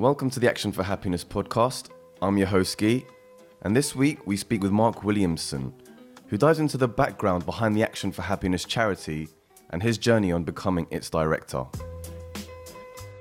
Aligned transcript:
Welcome 0.00 0.30
to 0.30 0.38
the 0.38 0.48
Action 0.48 0.70
for 0.70 0.84
Happiness 0.84 1.24
podcast. 1.24 1.88
I'm 2.22 2.38
your 2.38 2.46
host, 2.46 2.78
Guy, 2.78 3.04
and 3.62 3.74
this 3.74 3.96
week 3.96 4.24
we 4.28 4.36
speak 4.36 4.62
with 4.62 4.70
Mark 4.70 5.02
Williamson, 5.02 5.74
who 6.28 6.36
dives 6.36 6.60
into 6.60 6.78
the 6.78 6.86
background 6.86 7.44
behind 7.44 7.74
the 7.74 7.82
Action 7.82 8.12
for 8.12 8.22
Happiness 8.22 8.64
charity 8.64 9.26
and 9.70 9.82
his 9.82 9.98
journey 9.98 10.30
on 10.30 10.44
becoming 10.44 10.86
its 10.92 11.10
director. 11.10 11.66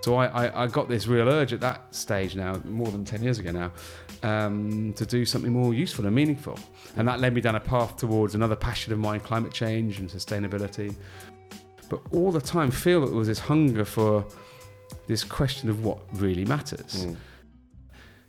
So 0.01 0.17
I, 0.17 0.27
I, 0.27 0.65
I 0.65 0.67
got 0.67 0.87
this 0.87 1.07
real 1.07 1.27
urge 1.27 1.51
at 1.51 1.61
that 1.61 1.95
stage 1.95 2.35
now, 2.35 2.61
more 2.63 2.91
than 2.91 3.03
10 3.03 3.23
years 3.23 3.39
ago 3.39 3.51
now, 3.51 3.71
um, 4.21 4.93
to 4.97 5.05
do 5.07 5.25
something 5.25 5.51
more 5.51 5.73
useful 5.73 6.05
and 6.05 6.13
meaningful. 6.13 6.59
And 6.95 7.07
that 7.07 7.19
led 7.19 7.33
me 7.33 7.41
down 7.41 7.55
a 7.55 7.59
path 7.59 7.97
towards 7.97 8.35
another 8.35 8.55
passion 8.55 8.93
of 8.93 8.99
mine, 8.99 9.21
climate 9.21 9.51
change 9.51 9.97
and 9.97 10.07
sustainability. 10.07 10.93
But 11.89 12.01
all 12.11 12.31
the 12.31 12.39
time, 12.39 12.69
feel 12.69 13.01
that 13.01 13.07
there 13.07 13.17
was 13.17 13.29
this 13.29 13.39
hunger 13.39 13.83
for 13.83 14.23
this 15.07 15.23
question 15.23 15.69
of 15.69 15.83
what 15.83 15.99
really 16.13 16.45
matters. 16.45 17.03
Hmm. 17.03 17.13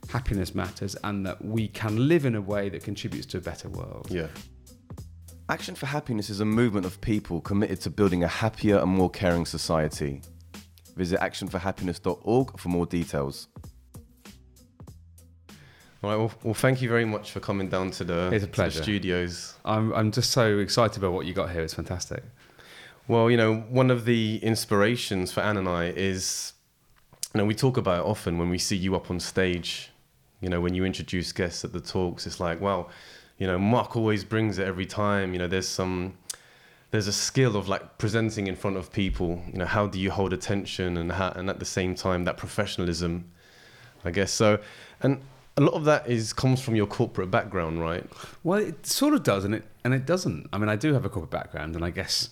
Happiness 0.09 0.55
matters, 0.55 0.97
and 1.05 1.27
that 1.27 1.45
we 1.45 1.69
can 1.69 2.09
live 2.09 2.25
in 2.25 2.35
a 2.35 2.41
way 2.41 2.69
that 2.71 2.83
contributes 2.83 3.27
to 3.27 3.39
a 3.39 3.41
better 3.41 3.69
world. 3.69 4.07
Yeah. 4.11 4.29
Action 5.51 5.75
for 5.75 5.87
Happiness 5.87 6.31
is 6.31 6.41
a 6.41 6.45
movement 6.45 6.87
of 6.87 7.01
people 7.01 7.41
committed 7.41 7.81
to 7.83 7.91
building 7.91 8.23
a 8.23 8.29
happier 8.29 8.79
and 8.79 8.91
more 8.91 9.11
caring 9.11 9.47
society. 9.47 10.23
Visit 10.97 11.21
actionforhappiness.org 11.21 12.59
for 12.59 12.69
more 12.69 12.87
details. 12.87 13.49
All 16.03 16.11
right, 16.11 16.17
well, 16.17 16.33
well, 16.45 16.55
thank 16.55 16.81
you 16.81 16.89
very 16.89 17.05
much 17.05 17.33
for 17.33 17.41
coming 17.41 17.69
down 17.69 17.91
to 17.93 18.05
the, 18.05 18.27
It's 18.27 18.37
a 18.37 18.39
to 18.41 18.47
the 18.47 18.53
pleasure. 18.53 18.83
studios. 18.83 19.55
I'm, 19.65 19.93
I'm 19.93 20.13
just 20.13 20.31
so 20.31 20.59
excited 20.59 20.99
about 20.99 21.13
what 21.13 21.27
you 21.27 21.35
got 21.35 21.51
here. 21.51 21.63
It's 21.63 21.75
fantastic. 21.75 22.23
Well, 23.09 23.31
you 23.31 23.39
know, 23.39 23.61
one 23.71 23.91
of 23.91 24.05
the 24.05 24.39
inspirations 24.43 25.33
for 25.33 25.41
Anne 25.41 25.57
and 25.57 25.67
I 25.67 25.87
is, 25.87 26.53
you 27.35 27.39
know, 27.39 27.47
we 27.47 27.55
talk 27.55 27.79
about 27.79 28.01
it 28.01 28.07
often 28.07 28.37
when 28.37 28.51
we 28.51 28.59
see 28.59 28.77
you 28.77 28.95
up 28.95 29.11
on 29.11 29.19
stage. 29.19 29.91
You 30.43 30.51
know, 30.51 30.61
when 30.61 30.75
you 30.75 30.85
introduce 30.85 31.33
guests 31.33 31.65
at 31.65 31.73
the 31.73 31.81
talks, 31.81 32.27
it's 32.27 32.39
like, 32.39 32.61
well, 32.61 32.91
you 33.39 33.47
know, 33.47 33.59
Mark 33.59 33.97
always 33.97 34.25
brings 34.25 34.59
it 34.59 34.69
every 34.69 34.85
time. 34.85 35.33
You 35.33 35.39
know, 35.39 35.47
there's 35.47 35.67
some, 35.67 36.19
there's 36.91 37.07
a 37.07 37.13
skill 37.13 37.57
of 37.57 37.67
like 37.67 37.97
presenting 37.97 38.47
in 38.47 38.55
front 38.55 38.77
of 38.77 38.93
people. 38.93 39.43
You 39.51 39.61
know, 39.61 39.67
how 39.67 39.87
do 39.87 39.99
you 39.99 40.11
hold 40.11 40.35
attention 40.35 40.99
and 40.99 41.11
how, 41.11 41.31
and 41.31 41.49
at 41.49 41.61
the 41.61 41.65
same 41.65 41.95
time 41.95 42.25
that 42.25 42.37
professionalism, 42.37 43.25
I 44.05 44.11
guess. 44.11 44.33
So, 44.33 44.59
and 45.01 45.23
a 45.57 45.63
lot 45.63 45.73
of 45.73 45.87
that 45.87 46.07
is 46.07 46.35
comes 46.35 46.61
from 46.61 46.77
your 46.77 46.87
corporate 46.87 47.31
background, 47.31 47.81
right? 47.81 48.05
Well, 48.45 48.59
it 48.59 48.87
sort 48.87 49.15
of 49.15 49.23
does, 49.23 49.47
and 49.47 49.55
it 49.55 49.65
and 49.83 49.95
it 49.95 50.05
doesn't. 50.05 50.47
I 50.53 50.59
mean, 50.59 50.69
I 50.69 50.77
do 50.77 50.93
have 50.93 51.07
a 51.07 51.09
corporate 51.09 51.31
background, 51.31 51.75
and 51.75 51.83
I 51.83 51.91
guess 51.91 52.29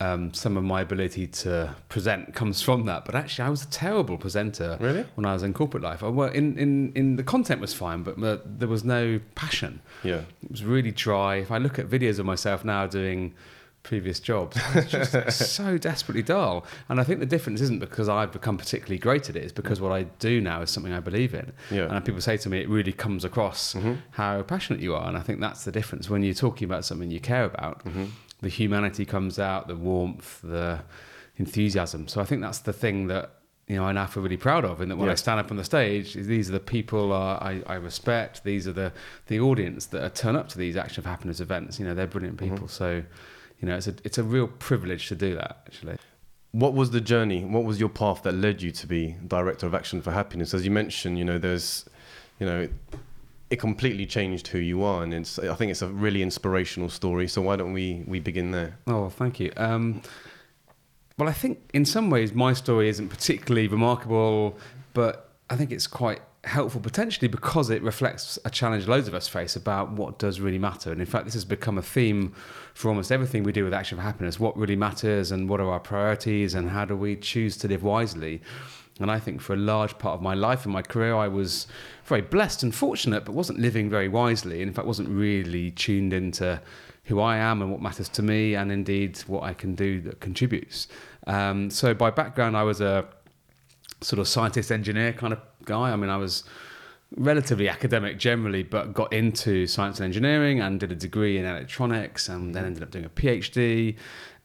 um, 0.00 0.34
some 0.34 0.56
of 0.56 0.64
my 0.64 0.82
ability 0.82 1.26
to 1.28 1.74
present 1.88 2.34
comes 2.34 2.60
from 2.62 2.84
that. 2.86 3.04
But 3.06 3.14
actually, 3.14 3.46
I 3.46 3.50
was 3.50 3.62
a 3.64 3.68
terrible 3.68 4.18
presenter 4.18 4.76
Really? 4.80 5.04
when 5.14 5.24
I 5.24 5.32
was 5.32 5.42
in 5.42 5.54
corporate 5.54 5.82
life. 5.82 6.02
I 6.02 6.08
well, 6.08 6.28
in 6.28 6.58
in 6.58 6.92
in 6.94 7.16
the 7.16 7.22
content 7.22 7.60
was 7.60 7.72
fine, 7.72 8.02
but 8.02 8.22
uh, 8.22 8.38
there 8.44 8.68
was 8.68 8.84
no 8.84 9.20
passion. 9.34 9.80
Yeah. 10.04 10.22
It 10.44 10.50
was 10.50 10.64
really 10.64 10.90
dry. 10.90 11.36
If 11.36 11.50
I 11.50 11.58
look 11.58 11.78
at 11.78 11.88
videos 11.88 12.18
of 12.18 12.26
myself 12.26 12.64
now 12.64 12.86
doing 12.86 13.32
previous 13.82 14.18
jobs, 14.18 14.58
it's 14.74 14.90
just 14.90 15.12
so 15.54 15.78
desperately 15.78 16.22
dull. 16.22 16.66
And 16.88 17.00
I 17.00 17.04
think 17.04 17.20
the 17.20 17.26
difference 17.26 17.60
isn't 17.60 17.78
because 17.78 18.08
I've 18.08 18.32
become 18.32 18.58
particularly 18.58 18.98
great 18.98 19.30
at 19.30 19.36
it. 19.36 19.44
It's 19.44 19.52
because 19.52 19.80
what 19.80 19.92
I 19.92 20.02
do 20.18 20.40
now 20.40 20.60
is 20.60 20.70
something 20.70 20.92
I 20.92 20.98
believe 21.00 21.32
in. 21.34 21.52
Yeah. 21.70 21.94
And 21.94 22.04
people 22.04 22.20
say 22.20 22.36
to 22.38 22.48
me, 22.50 22.58
it 22.58 22.68
really 22.68 22.92
comes 22.92 23.24
across 23.24 23.76
how 24.10 24.42
passionate 24.42 24.80
you 24.80 24.94
are. 24.96 25.06
And 25.08 25.16
I 25.16 25.20
think 25.20 25.40
that's 25.40 25.64
the 25.64 25.70
difference. 25.72 26.10
When 26.10 26.22
you're 26.24 26.34
talking 26.34 26.64
about 26.66 26.84
something 26.84 27.12
you 27.12 27.20
care 27.20 27.44
about, 27.44 27.82
the 28.40 28.48
humanity 28.48 29.04
comes 29.04 29.38
out, 29.38 29.68
the 29.68 29.76
warmth, 29.76 30.40
the 30.42 30.80
enthusiasm. 31.36 32.08
So 32.08 32.20
I 32.20 32.24
think 32.24 32.42
that's 32.42 32.60
the 32.60 32.72
thing 32.72 33.06
that 33.08 33.32
you 33.66 33.76
know 33.76 33.84
I 33.84 33.92
now 33.92 34.06
feel 34.06 34.22
really 34.22 34.36
proud 34.36 34.64
of. 34.64 34.80
And 34.80 34.90
that 34.90 34.96
when 34.96 35.06
Yeah. 35.06 35.12
I 35.12 35.16
stand 35.16 35.40
up 35.40 35.50
on 35.50 35.56
the 35.56 35.64
stage, 35.64 36.14
these 36.14 36.48
are 36.48 36.52
the 36.52 36.60
people 36.60 37.12
uh, 37.12 37.36
I, 37.40 37.62
I 37.66 37.74
respect. 37.74 38.44
These 38.44 38.68
are 38.68 38.72
the 38.72 38.92
the 39.26 39.40
audience 39.40 39.86
that 39.86 40.14
turn 40.14 40.36
up 40.36 40.48
to 40.50 40.58
these 40.58 40.76
Action 40.76 41.02
for 41.02 41.08
Happiness 41.08 41.40
events. 41.40 41.78
You 41.78 41.86
know, 41.86 41.94
they're 41.94 42.06
brilliant 42.06 42.38
people. 42.38 42.68
So 42.68 43.02
you 43.60 43.68
know, 43.68 43.76
it's 43.76 43.86
a 43.86 43.94
it's 44.04 44.18
a 44.18 44.22
real 44.22 44.48
privilege 44.48 45.08
to 45.08 45.14
do 45.14 45.34
that. 45.34 45.62
Actually. 45.66 45.96
What 46.52 46.72
was 46.72 46.90
the 46.90 47.02
journey? 47.02 47.44
What 47.44 47.64
was 47.64 47.78
your 47.80 47.90
path 47.90 48.22
that 48.22 48.32
led 48.32 48.62
you 48.62 48.70
to 48.72 48.86
be 48.86 49.16
director 49.26 49.66
of 49.66 49.74
Action 49.74 50.00
for 50.00 50.12
Happiness? 50.12 50.54
As 50.54 50.64
you 50.64 50.70
mentioned, 50.70 51.18
you 51.18 51.24
know, 51.24 51.36
there's, 51.38 51.84
you 52.40 52.46
know, 52.46 52.68
it 53.50 53.56
completely 53.56 54.06
changed 54.06 54.48
who 54.48 54.58
you 54.58 54.82
are, 54.82 55.02
and 55.02 55.14
it's. 55.14 55.38
I 55.38 55.54
think 55.54 55.70
it's 55.70 55.82
a 55.82 55.88
really 55.88 56.22
inspirational 56.22 56.88
story. 56.88 57.28
So 57.28 57.42
why 57.42 57.56
don't 57.56 57.72
we 57.72 58.02
we 58.06 58.20
begin 58.20 58.50
there? 58.50 58.78
Oh, 58.86 59.08
thank 59.08 59.38
you. 59.38 59.52
Um, 59.56 60.02
well, 61.18 61.28
I 61.28 61.32
think 61.32 61.70
in 61.72 61.84
some 61.84 62.10
ways 62.10 62.32
my 62.32 62.52
story 62.52 62.88
isn't 62.88 63.08
particularly 63.08 63.68
remarkable, 63.68 64.58
but 64.92 65.30
I 65.48 65.56
think 65.56 65.70
it's 65.70 65.86
quite 65.86 66.20
helpful 66.44 66.80
potentially 66.80 67.26
because 67.26 67.70
it 67.70 67.82
reflects 67.82 68.38
a 68.44 68.50
challenge 68.50 68.86
loads 68.86 69.08
of 69.08 69.14
us 69.14 69.26
face 69.26 69.56
about 69.56 69.92
what 69.92 70.18
does 70.18 70.40
really 70.40 70.58
matter. 70.58 70.92
And 70.92 71.00
in 71.00 71.06
fact, 71.06 71.24
this 71.24 71.34
has 71.34 71.44
become 71.44 71.76
a 71.76 71.82
theme 71.82 72.32
for 72.74 72.88
almost 72.88 73.10
everything 73.10 73.42
we 73.42 73.52
do 73.52 73.64
with 73.64 73.74
Action 73.74 73.96
for 73.98 74.02
Happiness 74.02 74.38
what 74.38 74.56
really 74.56 74.76
matters 74.76 75.32
and 75.32 75.48
what 75.48 75.60
are 75.60 75.70
our 75.70 75.80
priorities 75.80 76.54
and 76.54 76.70
how 76.70 76.84
do 76.84 76.96
we 76.96 77.16
choose 77.16 77.56
to 77.58 77.68
live 77.68 77.82
wisely. 77.82 78.42
And 78.98 79.10
I 79.10 79.18
think 79.18 79.42
for 79.42 79.52
a 79.52 79.58
large 79.58 79.98
part 79.98 80.14
of 80.14 80.22
my 80.22 80.34
life 80.34 80.64
and 80.64 80.72
my 80.72 80.82
career, 80.82 81.14
I 81.14 81.28
was 81.28 81.66
very 82.04 82.22
blessed 82.22 82.62
and 82.62 82.74
fortunate, 82.74 83.24
but 83.24 83.34
wasn't 83.34 83.58
living 83.58 83.90
very 83.90 84.08
wisely. 84.08 84.62
And 84.62 84.68
in 84.68 84.74
fact, 84.74 84.86
wasn't 84.86 85.08
really 85.08 85.70
tuned 85.70 86.12
into 86.12 86.60
who 87.04 87.20
I 87.20 87.36
am 87.36 87.62
and 87.62 87.70
what 87.70 87.80
matters 87.80 88.08
to 88.10 88.22
me, 88.22 88.54
and 88.54 88.72
indeed 88.72 89.18
what 89.26 89.42
I 89.42 89.52
can 89.52 89.74
do 89.74 90.00
that 90.02 90.20
contributes. 90.20 90.88
Um, 91.26 91.70
so, 91.70 91.94
by 91.94 92.10
background, 92.10 92.56
I 92.56 92.62
was 92.62 92.80
a 92.80 93.06
sort 94.00 94.18
of 94.18 94.28
scientist 94.28 94.72
engineer 94.72 95.12
kind 95.12 95.32
of 95.32 95.40
guy. 95.64 95.92
I 95.92 95.96
mean, 95.96 96.10
I 96.10 96.16
was 96.16 96.44
relatively 97.16 97.68
academic 97.68 98.18
generally, 98.18 98.62
but 98.62 98.92
got 98.92 99.12
into 99.12 99.66
science 99.66 100.00
and 100.00 100.06
engineering 100.06 100.60
and 100.60 100.80
did 100.80 100.90
a 100.90 100.96
degree 100.96 101.38
in 101.38 101.44
electronics 101.44 102.28
and 102.28 102.54
then 102.54 102.64
ended 102.64 102.82
up 102.82 102.90
doing 102.90 103.04
a 103.04 103.08
PhD. 103.08 103.96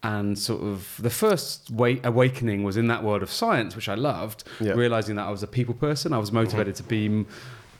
And 0.03 0.37
sort 0.37 0.63
of 0.63 0.95
the 0.99 1.11
first 1.11 1.69
wa- 1.69 1.95
awakening 2.03 2.63
was 2.63 2.75
in 2.75 2.87
that 2.87 3.03
world 3.03 3.21
of 3.21 3.31
science, 3.31 3.75
which 3.75 3.87
I 3.87 3.93
loved, 3.93 4.43
Yeah. 4.59 4.73
realizing 4.73 5.15
that 5.17 5.27
I 5.27 5.31
was 5.31 5.43
a 5.43 5.47
people 5.47 5.75
person. 5.75 6.11
I 6.11 6.17
was 6.17 6.31
motivated 6.31 6.75
to 6.77 6.83
be 6.83 7.25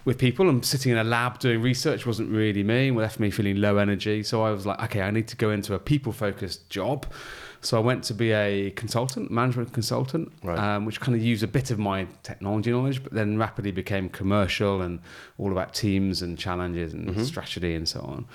with 0.06 0.18
people 0.18 0.50
and 0.50 0.64
sitting 0.66 0.92
in 0.92 0.98
a 0.98 1.04
lab 1.04 1.38
doing 1.40 1.62
research 1.62 2.06
wasn't 2.08 2.30
really 2.32 2.64
me, 2.64 2.88
it 2.90 2.94
left 2.96 3.20
me 3.20 3.30
feeling 3.30 3.58
low 3.62 3.78
energy. 3.78 4.24
So 4.24 4.42
I 4.44 4.52
was 4.52 4.66
like, 4.66 4.82
okay, 4.86 5.02
I 5.02 5.12
need 5.12 5.28
to 5.30 5.36
go 5.36 5.52
into 5.52 5.74
a 5.76 5.80
people 5.80 6.12
focused 6.12 6.68
job. 6.70 7.06
So 7.64 7.78
I 7.78 7.82
went 7.82 8.04
to 8.06 8.16
be 8.16 8.32
a 8.32 8.72
consultant, 8.72 9.30
management 9.30 9.74
consultant, 9.74 10.32
Right. 10.44 10.58
um, 10.58 10.86
which 10.86 11.00
kind 11.00 11.16
of 11.16 11.22
used 11.24 11.44
a 11.44 11.48
bit 11.48 11.70
of 11.70 11.78
my 11.78 12.08
technology 12.24 12.72
knowledge, 12.72 13.04
but 13.04 13.14
then 13.14 13.38
rapidly 13.38 13.72
became 13.72 14.10
commercial 14.10 14.82
and 14.82 15.00
all 15.38 15.52
about 15.52 15.76
teams 15.76 16.24
and 16.24 16.36
challenges 16.38 16.94
and 16.94 17.24
strategy 17.24 17.76
and 17.76 17.88
so 17.88 18.00
on. 18.02 18.26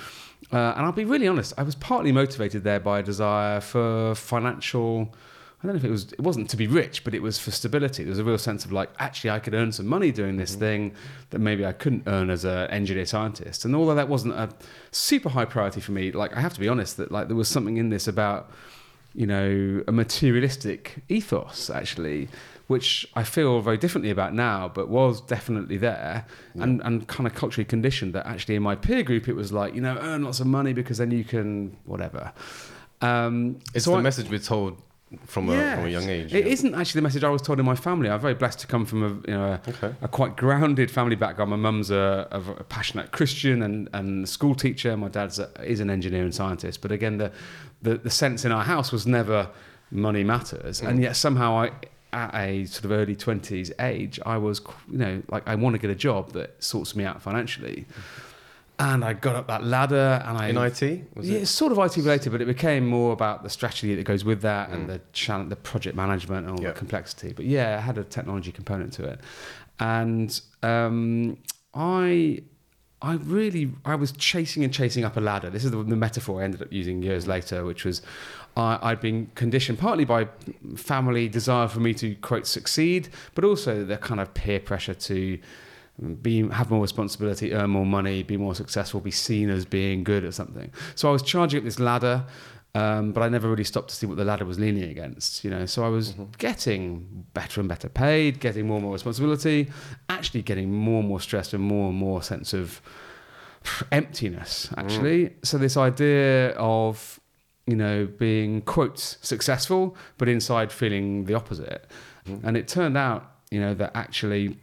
Uh, 0.53 0.75
and 0.77 0.87
I'll 0.87 0.93
be 0.93 1.05
really 1.05 1.27
honest, 1.27 1.55
I 1.59 1.63
was 1.63 1.75
partly 1.75 2.13
motivated 2.13 2.63
there 2.65 2.81
by 2.81 3.01
a 3.01 3.03
desire 3.03 3.61
for 3.61 4.15
financial. 4.15 5.15
I 5.61 5.67
don't 5.67 5.75
know 5.75 5.79
if 5.79 5.85
it 5.85 5.91
was. 5.91 6.13
It 6.13 6.21
wasn't 6.21 6.51
to 6.51 6.57
be 6.57 6.67
rich, 6.67 7.03
but 7.03 7.15
it 7.15 7.23
was 7.23 7.39
for 7.39 7.51
stability. 7.51 8.05
There 8.05 8.11
was 8.11 8.19
a 8.19 8.25
real 8.25 8.39
sense 8.39 8.65
of 8.65 8.73
like, 8.73 8.91
actually, 8.99 9.31
I 9.31 9.41
could 9.41 9.55
earn 9.55 9.73
some 9.73 9.87
money 9.87 10.13
doing 10.13 10.37
this 10.37 10.55
thing 10.55 10.93
that 11.31 11.41
maybe 11.41 11.67
I 11.67 11.73
couldn't 11.73 12.05
earn 12.07 12.31
as 12.31 12.45
an 12.45 12.71
engineer 12.71 13.07
scientist. 13.07 13.65
And 13.65 13.75
although 13.75 13.95
that 13.95 14.09
wasn't 14.09 14.35
a 14.35 14.51
super 14.93 15.31
high 15.31 15.47
priority 15.47 15.81
for 15.81 15.93
me, 15.93 16.13
like 16.13 16.37
I 16.37 16.41
have 16.41 16.55
to 16.55 16.61
be 16.61 16.69
honest 16.69 16.97
that 16.99 17.11
like 17.11 17.27
there 17.27 17.37
was 17.37 17.49
something 17.49 17.79
in 17.79 17.89
this 17.89 18.07
about 18.07 18.51
you 19.17 19.27
know, 19.27 19.83
a 19.89 19.93
materialistic 19.93 20.97
ethos, 21.09 21.71
actually, 21.71 22.29
which 22.67 23.07
I 23.15 23.23
feel 23.23 23.61
very 23.61 23.77
differently 23.77 24.11
about 24.11 24.35
now, 24.35 24.69
but 24.69 24.89
was 24.89 25.21
definitely 25.21 25.77
there 25.77 26.27
and, 26.55 26.81
and 26.83 27.07
kind 27.07 27.27
of 27.27 27.35
culturally 27.35 27.65
conditioned 27.65 28.13
that 28.15 28.27
actually 28.27 28.57
in 28.57 28.63
my 28.63 28.75
peer 28.75 29.03
group, 29.05 29.29
it 29.29 29.35
was 29.35 29.53
like, 29.53 29.75
you 29.75 29.81
know, 29.81 29.97
earn 30.01 30.25
lots 30.25 30.41
of 30.41 30.47
money 30.49 30.73
because 30.73 30.99
then 30.99 31.11
you 31.13 31.23
can 31.25 31.77
whatever. 31.85 32.33
Um, 33.01 33.59
It's 33.75 33.85
so 33.85 33.93
the 33.93 33.99
I- 33.99 34.03
message 34.03 34.31
we're 34.31 34.39
told 34.39 34.81
from 35.27 35.49
a 35.51 35.75
from 35.77 35.85
a 35.87 35.89
young 35.89 36.09
age. 36.09 36.35
It 36.35 36.45
yeah. 36.47 36.71
not 36.71 36.81
actually 36.81 36.99
the 36.99 37.03
message 37.03 37.23
I 37.23 37.29
was 37.29 37.41
told 37.41 37.61
in 37.61 37.65
my 37.65 37.77
family. 37.77 38.11
I'm 38.11 38.19
very 38.21 38.35
blessed 38.35 38.59
to 38.61 38.67
come 38.67 38.85
from 38.85 39.03
a 39.05 39.09
you 39.31 39.37
know 39.39 39.45
a, 39.53 39.61
Okay. 39.71 39.95
a 40.03 40.09
quite 40.09 40.37
grounded 40.37 40.91
family 40.91 41.15
background. 41.15 41.51
My 41.51 41.57
mum's 41.57 41.91
a, 41.93 42.27
a, 42.33 42.41
a 42.63 42.65
passionate 42.65 43.13
Christian 43.13 43.63
and 43.63 43.89
and 43.93 44.29
school 44.29 44.55
teacher. 44.57 44.97
My 44.97 45.09
dad's 45.09 45.39
is 45.63 45.79
an 45.81 45.91
engineer 45.91 46.25
and 46.25 46.35
scientist. 46.35 46.81
But 46.83 46.91
again, 46.91 47.19
the, 47.19 47.31
the 47.83 47.99
the 47.99 48.11
sense 48.11 48.45
in 48.45 48.51
our 48.51 48.65
house 48.65 48.91
was 48.91 49.07
never 49.07 49.49
money 49.93 50.25
matters, 50.25 50.83
and 50.83 51.01
yet 51.01 51.15
somehow 51.17 51.57
I. 51.65 51.71
At 52.13 52.35
a 52.35 52.65
sort 52.67 52.85
of 52.87 52.93
early 52.93 53.15
twenties 53.17 53.73
age, 53.79 54.19
I 54.25 54.39
was, 54.39 54.61
you 54.91 54.97
know, 54.99 55.23
like 55.29 55.47
I 55.47 55.55
want 55.55 55.75
to 55.75 55.79
get 55.79 55.91
a 55.91 55.95
job 55.95 56.33
that 56.33 56.63
sorts 56.63 56.97
me 56.97 57.05
out 57.05 57.21
financially, 57.21 57.85
and 58.79 59.05
I 59.05 59.13
got 59.13 59.37
up 59.37 59.49
that 59.49 59.65
ladder, 59.65 60.23
and 60.25 60.39
I 60.39 60.49
in 60.49 60.57
IT 60.57 60.81
was 61.15 61.29
yeah, 61.29 61.39
it? 61.39 61.43
it's 61.43 61.51
sort 61.51 61.73
of 61.73 61.79
IT 61.79 61.97
related, 61.97 62.31
but 62.31 62.41
it 62.41 62.47
became 62.47 62.87
more 62.87 63.13
about 63.13 63.43
the 63.43 63.51
strategy 63.51 63.95
that 63.95 64.05
goes 64.05 64.25
with 64.25 64.41
that 64.43 64.71
and 64.71 64.89
the 64.89 65.01
challenge, 65.13 65.51
the 65.51 65.57
project 65.57 65.97
management 65.97 66.47
and 66.47 66.53
all 66.53 66.59
Mm. 66.59 66.63
Yeah. 66.63 66.73
the 66.73 66.79
complexity. 66.79 67.33
But 67.35 67.45
yeah, 67.47 67.77
it 67.79 67.81
had 67.83 67.99
a 67.99 68.05
technology 68.05 68.53
component 68.53 68.93
to 68.95 69.05
it, 69.05 69.21
and 69.81 70.41
um, 70.63 71.37
I 71.75 72.43
I 73.03 73.15
really, 73.17 73.73
I 73.85 73.95
was 73.95 74.13
chasing 74.13 74.65
and 74.65 74.73
chasing 74.73 75.05
up 75.05 75.19
a 75.19 75.21
ladder. 75.21 75.51
This 75.51 75.65
is 75.67 75.71
the, 75.71 75.83
the 75.83 75.97
metaphor 75.97 76.41
I 76.41 76.45
ended 76.45 76.63
up 76.63 76.73
using 76.73 77.03
years 77.03 77.27
later, 77.27 77.63
which 77.65 77.85
was 77.85 78.01
I, 78.57 78.79
I'd 78.83 79.01
been 79.01 79.31
conditioned 79.35 79.79
partly 79.79 80.05
by 80.05 80.29
family 80.77 81.29
desire 81.29 81.69
for 81.69 81.81
me 81.81 81.95
to 81.95 82.15
quote 82.17 82.47
succeed, 82.47 83.11
but 83.35 83.45
also 83.45 83.85
the 83.85 83.99
kind 83.99 84.21
of 84.21 84.33
peer 84.35 84.61
pressure 84.61 84.95
to 84.95 85.39
be 86.23 86.49
have 86.49 86.71
more 86.71 86.81
responsibility, 86.83 87.53
earn 87.53 87.71
more 87.71 87.87
money, 87.87 88.23
be 88.23 88.37
more 88.37 88.55
successful, 88.55 89.01
be 89.01 89.11
seen 89.11 89.51
as 89.51 89.65
being 89.65 90.05
good 90.05 90.25
at 90.25 90.35
something. 90.35 90.71
So 90.95 91.09
I 91.09 91.13
was 91.13 91.23
charging 91.23 91.59
up 91.59 91.65
this 91.65 91.79
ladder, 91.79 92.25
um, 92.75 93.13
but 93.13 93.23
I 93.23 93.29
never 93.29 93.49
really 93.49 93.65
stopped 93.65 93.89
to 93.91 93.95
see 93.95 94.07
what 94.07 94.19
the 94.19 94.25
ladder 94.25 94.45
was 94.45 94.59
leaning 94.59 94.91
against. 94.91 95.45
You 95.45 95.51
know, 95.51 95.67
so 95.67 95.85
I 95.85 95.89
was 95.89 96.15
getting 96.39 97.27
better 97.33 97.61
and 97.61 97.69
better 97.69 97.89
paid, 97.89 98.41
getting 98.41 98.67
more 98.67 98.77
and 98.77 98.85
more 98.85 98.93
responsibility, 98.93 99.71
actually 100.09 100.43
getting 100.43 100.73
more 100.73 101.01
and 101.01 101.09
more 101.09 101.21
stressed 101.21 101.55
and 101.55 101.63
more 101.63 101.89
and 101.89 101.97
more 101.97 102.23
sense 102.23 102.53
of 102.53 102.83
emptiness. 103.91 104.69
Actually, 104.77 105.35
so 105.43 105.57
this 105.59 105.77
idea 105.77 106.51
of 106.53 107.16
you 107.67 107.77
know 107.77 108.07
being 108.07 108.63
quote 108.63 108.99
successful, 108.99 109.97
but 110.19 110.29
inside 110.29 110.73
feeling 110.73 111.25
the 111.25 111.35
opposite, 111.35 111.87
and 112.43 112.57
it 112.57 112.69
turned 112.69 112.97
out 112.97 113.33
you 113.51 113.61
know 113.61 113.75
that 113.75 113.93
actually 113.95 114.57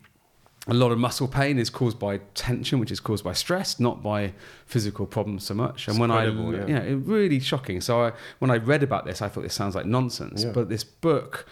a 0.68 0.74
lot 0.74 0.92
of 0.92 0.98
muscle 0.98 1.28
pain 1.28 1.60
is 1.60 1.70
caused 1.70 2.00
by 2.00 2.20
tension, 2.36 2.80
which 2.80 2.92
is 2.92 3.00
caused 3.00 3.24
by 3.24 3.34
stress, 3.34 3.80
not 3.80 4.02
by 4.02 4.34
physical 4.66 5.06
problems 5.06 5.44
so 5.44 5.54
much. 5.54 5.88
And 5.88 5.96
It's 5.96 6.00
when 6.00 6.12
I, 6.12 6.26
yeah. 6.26 6.68
you 6.68 6.74
know, 6.74 6.82
it 6.82 6.96
really 7.06 7.40
shocking. 7.42 7.82
So 7.82 8.04
I, 8.04 8.12
when 8.40 8.50
I 8.50 8.58
read 8.58 8.82
about 8.82 9.06
this, 9.06 9.22
I 9.22 9.28
thought 9.28 9.44
this 9.44 9.54
sounds 9.54 9.76
like 9.76 9.86
nonsense. 9.86 10.46
Yeah. 10.46 10.52
But 10.54 10.70
this 10.70 10.86
book 10.86 11.46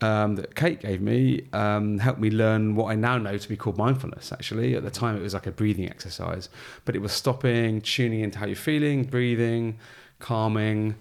um, 0.00 0.36
that 0.36 0.54
Kate 0.54 0.80
gave 0.80 1.02
me 1.02 1.46
um, 1.52 1.98
helped 1.98 2.20
me 2.20 2.30
learn 2.30 2.74
what 2.74 2.86
I 2.90 2.94
now 2.94 3.18
know 3.18 3.36
to 3.36 3.48
be 3.48 3.56
called 3.56 3.76
mindfulness. 3.76 4.32
Actually, 4.32 4.74
at 4.74 4.82
the 4.82 4.90
time, 4.90 5.14
it 5.16 5.20
was 5.20 5.34
like 5.34 5.46
a 5.46 5.52
breathing 5.52 5.88
exercise, 5.88 6.48
but 6.86 6.96
it 6.96 7.00
was 7.00 7.12
stopping, 7.12 7.82
tuning 7.82 8.20
into 8.20 8.38
how 8.38 8.46
you're 8.46 8.56
feeling, 8.56 9.04
breathing, 9.04 9.78
calming. 10.18 10.96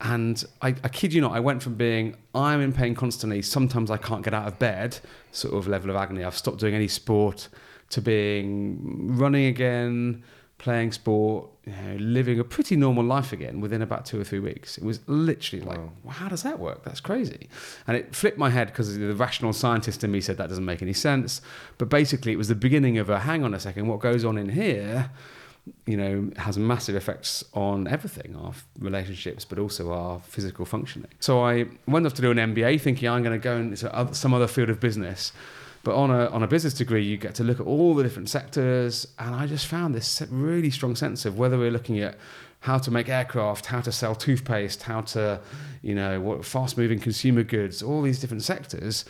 And 0.00 0.44
I, 0.62 0.68
I 0.68 0.88
kid 0.88 1.12
you 1.12 1.20
not, 1.20 1.32
I 1.32 1.40
went 1.40 1.62
from 1.62 1.74
being 1.74 2.16
I'm 2.34 2.60
in 2.60 2.72
pain 2.72 2.94
constantly, 2.94 3.42
sometimes 3.42 3.90
I 3.90 3.96
can't 3.96 4.22
get 4.22 4.32
out 4.32 4.46
of 4.46 4.58
bed, 4.58 5.00
sort 5.32 5.54
of 5.54 5.66
level 5.66 5.90
of 5.90 5.96
agony. 5.96 6.22
I've 6.22 6.36
stopped 6.36 6.58
doing 6.60 6.74
any 6.74 6.86
sport, 6.88 7.48
to 7.90 8.00
being 8.00 9.16
running 9.16 9.46
again, 9.46 10.22
playing 10.58 10.92
sport, 10.92 11.48
you 11.64 11.72
know, 11.72 11.96
living 11.98 12.38
a 12.38 12.44
pretty 12.44 12.76
normal 12.76 13.04
life 13.04 13.32
again 13.32 13.60
within 13.60 13.80
about 13.80 14.04
two 14.04 14.20
or 14.20 14.24
three 14.24 14.40
weeks. 14.40 14.76
It 14.76 14.84
was 14.84 15.00
literally 15.06 15.64
like, 15.64 15.78
Wow. 15.78 15.92
well, 16.04 16.14
how 16.14 16.28
does 16.28 16.42
that 16.42 16.58
work? 16.58 16.84
That's 16.84 17.00
crazy. 17.00 17.48
And 17.86 17.96
it 17.96 18.14
flipped 18.14 18.38
my 18.38 18.50
head 18.50 18.68
because 18.68 18.96
the 18.96 19.14
rational 19.14 19.52
scientist 19.52 20.04
in 20.04 20.10
me 20.10 20.20
said 20.20 20.36
that 20.38 20.48
doesn't 20.48 20.64
make 20.64 20.82
any 20.82 20.92
sense. 20.92 21.40
But 21.78 21.88
basically, 21.88 22.32
it 22.32 22.36
was 22.36 22.48
the 22.48 22.54
beginning 22.56 22.98
of 22.98 23.08
a 23.08 23.20
hang 23.20 23.44
on 23.44 23.54
a 23.54 23.60
second, 23.60 23.86
what 23.86 24.00
goes 24.00 24.24
on 24.24 24.36
in 24.36 24.50
here 24.50 25.10
you 25.86 25.96
know, 25.96 26.30
has 26.36 26.58
massive 26.58 26.94
effects 26.96 27.44
on 27.54 27.86
everything, 27.86 28.36
our 28.36 28.52
relationships, 28.78 29.44
but 29.44 29.58
also 29.58 29.92
our 29.92 30.20
physical 30.20 30.64
functioning. 30.64 31.10
So 31.20 31.44
I 31.44 31.66
went 31.86 32.06
off 32.06 32.14
to 32.14 32.22
do 32.22 32.30
an 32.30 32.38
MBA 32.38 32.80
thinking 32.80 33.08
I'm 33.08 33.22
going 33.22 33.38
to 33.38 33.42
go 33.42 33.56
into 33.56 34.14
some 34.14 34.34
other 34.34 34.46
field 34.46 34.70
of 34.70 34.80
business. 34.80 35.32
But 35.84 35.94
on 35.94 36.10
a, 36.10 36.26
on 36.26 36.42
a 36.42 36.46
business 36.46 36.74
degree, 36.74 37.04
you 37.04 37.16
get 37.16 37.34
to 37.36 37.44
look 37.44 37.60
at 37.60 37.66
all 37.66 37.94
the 37.94 38.02
different 38.02 38.28
sectors. 38.28 39.06
And 39.18 39.34
I 39.34 39.46
just 39.46 39.66
found 39.66 39.94
this 39.94 40.22
really 40.28 40.70
strong 40.70 40.96
sense 40.96 41.24
of 41.24 41.38
whether 41.38 41.56
we're 41.56 41.70
looking 41.70 42.00
at 42.00 42.16
how 42.60 42.78
to 42.78 42.90
make 42.90 43.08
aircraft, 43.08 43.66
how 43.66 43.80
to 43.80 43.92
sell 43.92 44.14
toothpaste, 44.14 44.82
how 44.82 45.02
to, 45.02 45.40
you 45.80 45.94
know, 45.94 46.20
what 46.20 46.44
fast 46.44 46.76
moving 46.76 46.98
consumer 46.98 47.44
goods, 47.44 47.82
all 47.82 48.02
these 48.02 48.20
different 48.20 48.42
sectors 48.42 49.04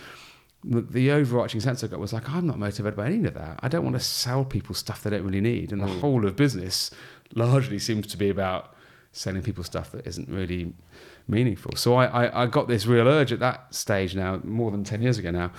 the, 0.68 0.80
the 0.82 1.10
overarching 1.10 1.60
sense 1.60 1.82
I 1.82 1.86
got 1.86 1.98
was 1.98 2.12
like, 2.12 2.28
I'm 2.30 2.46
not 2.46 2.58
motivated 2.58 2.96
by 2.96 3.06
any 3.06 3.26
of 3.26 3.34
that. 3.34 3.58
I 3.62 3.68
don't 3.68 3.84
want 3.84 3.96
to 3.96 4.00
sell 4.00 4.44
people 4.44 4.74
stuff 4.74 5.02
they 5.02 5.10
don't 5.10 5.24
really 5.24 5.40
need. 5.40 5.72
And 5.72 5.80
the 5.82 5.86
Mm. 5.86 6.00
whole 6.00 6.26
of 6.26 6.36
business 6.36 6.90
largely 7.34 7.78
seems 7.78 8.06
to 8.08 8.16
be 8.16 8.28
about 8.28 8.74
selling 9.12 9.42
people 9.42 9.64
stuff 9.64 9.90
that 9.92 10.06
isn't 10.06 10.28
really 10.28 10.74
meaningful. 11.26 11.72
So 11.76 11.94
I, 11.94 12.04
I, 12.26 12.42
I 12.42 12.46
got 12.46 12.68
this 12.68 12.84
real 12.86 13.08
urge 13.08 13.32
at 13.32 13.40
that 13.40 13.74
stage 13.74 14.14
now, 14.14 14.40
more 14.44 14.70
than 14.70 14.84
10 14.84 15.00
years 15.02 15.16
ago 15.18 15.30
now, 15.30 15.50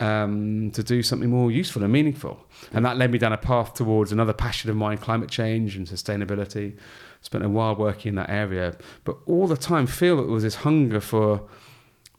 um, 0.00 0.70
to 0.72 0.82
do 0.82 1.02
something 1.02 1.30
more 1.30 1.50
useful 1.50 1.82
and 1.84 1.92
meaningful. 1.92 2.44
And 2.72 2.84
that 2.84 2.96
led 2.96 3.10
me 3.12 3.18
down 3.18 3.32
a 3.32 3.38
path 3.38 3.74
towards 3.74 4.10
another 4.12 4.32
passion 4.32 4.68
of 4.70 4.76
mine, 4.76 4.98
climate 4.98 5.30
change 5.30 5.76
and 5.76 5.86
sustainability. 5.86 6.76
Spent 7.22 7.44
a 7.44 7.48
while 7.48 7.74
working 7.76 8.10
in 8.10 8.14
that 8.16 8.30
area, 8.30 8.76
but 9.04 9.16
all 9.26 9.46
the 9.46 9.56
time 9.56 9.86
feel 9.86 10.16
that 10.16 10.24
there 10.24 10.32
was 10.32 10.42
this 10.44 10.56
hunger 10.56 11.00
for 11.00 11.42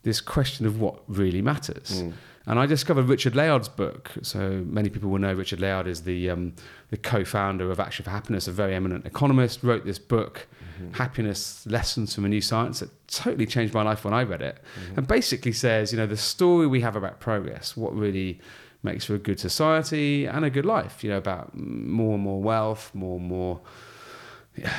this 0.04 0.20
question 0.22 0.66
of 0.66 0.80
what 0.82 1.00
really 1.08 1.42
matters. 1.42 2.02
Mm. 2.04 2.14
And 2.50 2.58
I 2.58 2.66
discovered 2.66 3.10
Richard 3.10 3.36
Layard's 3.36 3.68
book. 3.68 4.12
So 4.22 4.64
many 4.66 4.90
people 4.90 5.10
will 5.10 5.20
know 5.20 5.34
Richard 5.34 5.60
Layard 5.60 5.86
is 5.86 6.04
the 6.04 6.30
um, 6.30 6.54
the 6.90 6.98
co-founder 6.98 7.70
of 7.70 7.80
Action 7.80 8.06
for 8.06 8.12
Happiness, 8.12 8.48
a 8.48 8.52
very 8.54 8.74
eminent 8.74 9.06
economist. 9.06 9.64
Wrote 9.64 9.84
this 9.86 10.00
book, 10.00 10.48
Happiness: 10.94 11.68
Lessons 11.68 12.16
from 12.16 12.24
a 12.24 12.30
New 12.30 12.40
Science, 12.42 12.80
that 12.80 12.90
totally 13.10 13.46
changed 13.46 13.74
my 13.74 13.84
life 13.84 14.06
when 14.06 14.14
I 14.14 14.24
read 14.24 14.42
it. 14.42 14.60
And 14.96 15.06
basically 15.08 15.52
says, 15.52 15.92
you 15.92 15.98
know, 15.98 16.08
the 16.08 16.16
story 16.18 16.68
we 16.68 16.80
have 16.82 16.96
about 16.96 17.20
progress, 17.20 17.76
what 17.76 17.94
really 17.94 18.40
makes 18.82 19.04
for 19.06 19.16
a 19.16 19.20
good 19.20 19.40
society 19.42 20.26
and 20.26 20.46
a 20.46 20.50
good 20.50 20.66
life. 20.66 21.04
You 21.04 21.10
know, 21.10 21.18
about 21.18 21.54
more 21.58 22.14
and 22.14 22.24
more 22.24 22.42
wealth, 22.42 22.92
more 22.94 23.18
and 23.20 23.28
more 23.28 23.60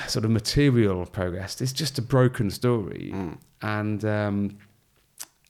sort 0.06 0.24
of 0.24 0.30
material 0.30 1.04
progress. 1.04 1.60
It's 1.60 1.72
just 1.74 1.98
a 1.98 2.02
broken 2.02 2.50
story, 2.50 3.10
Mm. 3.14 3.36
and. 3.60 4.04
Um, 4.06 4.58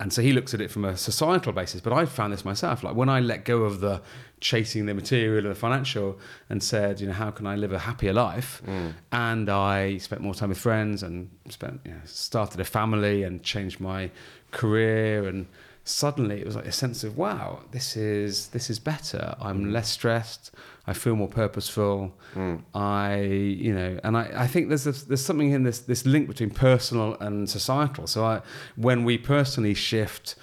and 0.00 0.12
so 0.12 0.22
he 0.22 0.32
looks 0.32 0.54
at 0.54 0.60
it 0.60 0.70
from 0.70 0.84
a 0.84 0.96
societal 0.96 1.52
basis, 1.52 1.80
but 1.80 1.92
I 1.92 2.04
found 2.06 2.32
this 2.32 2.44
myself. 2.44 2.84
Like 2.84 2.94
when 2.94 3.08
I 3.08 3.18
let 3.18 3.44
go 3.44 3.62
of 3.62 3.80
the 3.80 4.00
chasing 4.40 4.86
the 4.86 4.94
material 4.94 5.44
and 5.44 5.50
the 5.50 5.58
financial 5.58 6.20
and 6.48 6.62
said, 6.62 7.00
you 7.00 7.08
know, 7.08 7.12
how 7.12 7.32
can 7.32 7.48
I 7.48 7.56
live 7.56 7.72
a 7.72 7.80
happier 7.80 8.12
life? 8.12 8.62
Mm. 8.64 8.94
And 9.10 9.50
I 9.50 9.98
spent 9.98 10.20
more 10.20 10.34
time 10.34 10.50
with 10.50 10.58
friends 10.58 11.02
and 11.02 11.28
spent, 11.48 11.80
you 11.84 11.90
know, 11.90 12.00
started 12.04 12.60
a 12.60 12.64
family 12.64 13.24
and 13.24 13.42
changed 13.42 13.80
my 13.80 14.12
career. 14.52 15.26
And 15.26 15.48
suddenly 15.88 16.40
it 16.40 16.46
was 16.46 16.54
like 16.54 16.66
a 16.66 16.72
sense 16.72 17.02
of, 17.02 17.16
wow, 17.16 17.60
this 17.70 17.96
is 17.96 18.48
this 18.48 18.68
is 18.70 18.78
better. 18.78 19.34
I'm 19.40 19.72
less 19.72 19.88
stressed. 19.88 20.50
I 20.86 20.92
feel 20.92 21.16
more 21.16 21.28
purposeful. 21.28 22.14
Mm. 22.34 22.62
I, 22.74 23.20
you 23.20 23.74
know, 23.74 23.98
and 24.04 24.16
I, 24.16 24.30
I 24.34 24.46
think 24.46 24.68
there's 24.68 24.84
this, 24.84 25.02
there's 25.04 25.24
something 25.24 25.50
in 25.50 25.62
this 25.62 25.80
this 25.80 26.04
link 26.04 26.28
between 26.28 26.50
personal 26.50 27.16
and 27.20 27.48
societal. 27.48 28.06
So 28.06 28.24
I, 28.24 28.42
when 28.76 29.04
we 29.04 29.18
personally 29.18 29.74
shift 29.74 30.36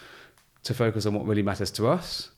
to 0.63 0.73
focus 0.73 1.05
on 1.05 1.13
what 1.13 1.25
really 1.25 1.43
matters 1.43 1.71
to 1.71 1.87
us, 1.87 2.31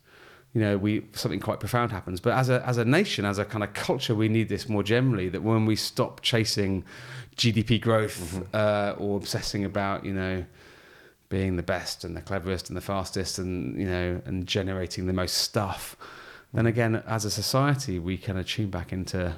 you 0.54 0.62
know, 0.62 0.78
we 0.78 1.06
something 1.14 1.40
quite 1.40 1.60
profound 1.60 1.92
happens. 1.92 2.20
But 2.20 2.34
as 2.34 2.50
a 2.50 2.66
as 2.68 2.78
a 2.78 2.86
nation, 2.86 3.24
as 3.26 3.40
a 3.40 3.46
kind 3.46 3.64
of 3.64 3.74
culture, 3.74 4.16
we 4.16 4.28
need 4.28 4.50
this 4.50 4.68
more 4.68 4.84
generally. 4.84 5.30
That 5.30 5.44
when 5.44 5.66
we 5.66 5.76
stop 5.78 6.22
chasing 6.22 6.84
GDP 7.38 7.80
growth 7.80 8.54
uh, 8.54 8.96
or 8.98 9.18
obsessing 9.18 9.64
about, 9.64 10.04
you 10.04 10.14
know, 10.14 10.46
being 11.30 11.56
the 11.58 11.64
best 11.64 12.04
and 12.04 12.16
the 12.16 12.22
cleverest 12.22 12.70
and 12.70 12.78
the 12.78 12.82
fastest 12.82 13.38
and 13.40 13.78
you 13.80 13.86
know 13.86 14.22
and 14.26 14.48
generating 14.48 15.08
the 15.08 15.14
most 15.14 15.38
stuff 15.38 15.96
then 16.54 16.66
again 16.66 17.04
as 17.08 17.26
a 17.26 17.30
society 17.32 18.00
we 18.00 18.18
kind 18.18 18.40
of 18.40 18.48
tune 18.48 18.70
back 18.70 18.94
into 18.94 19.34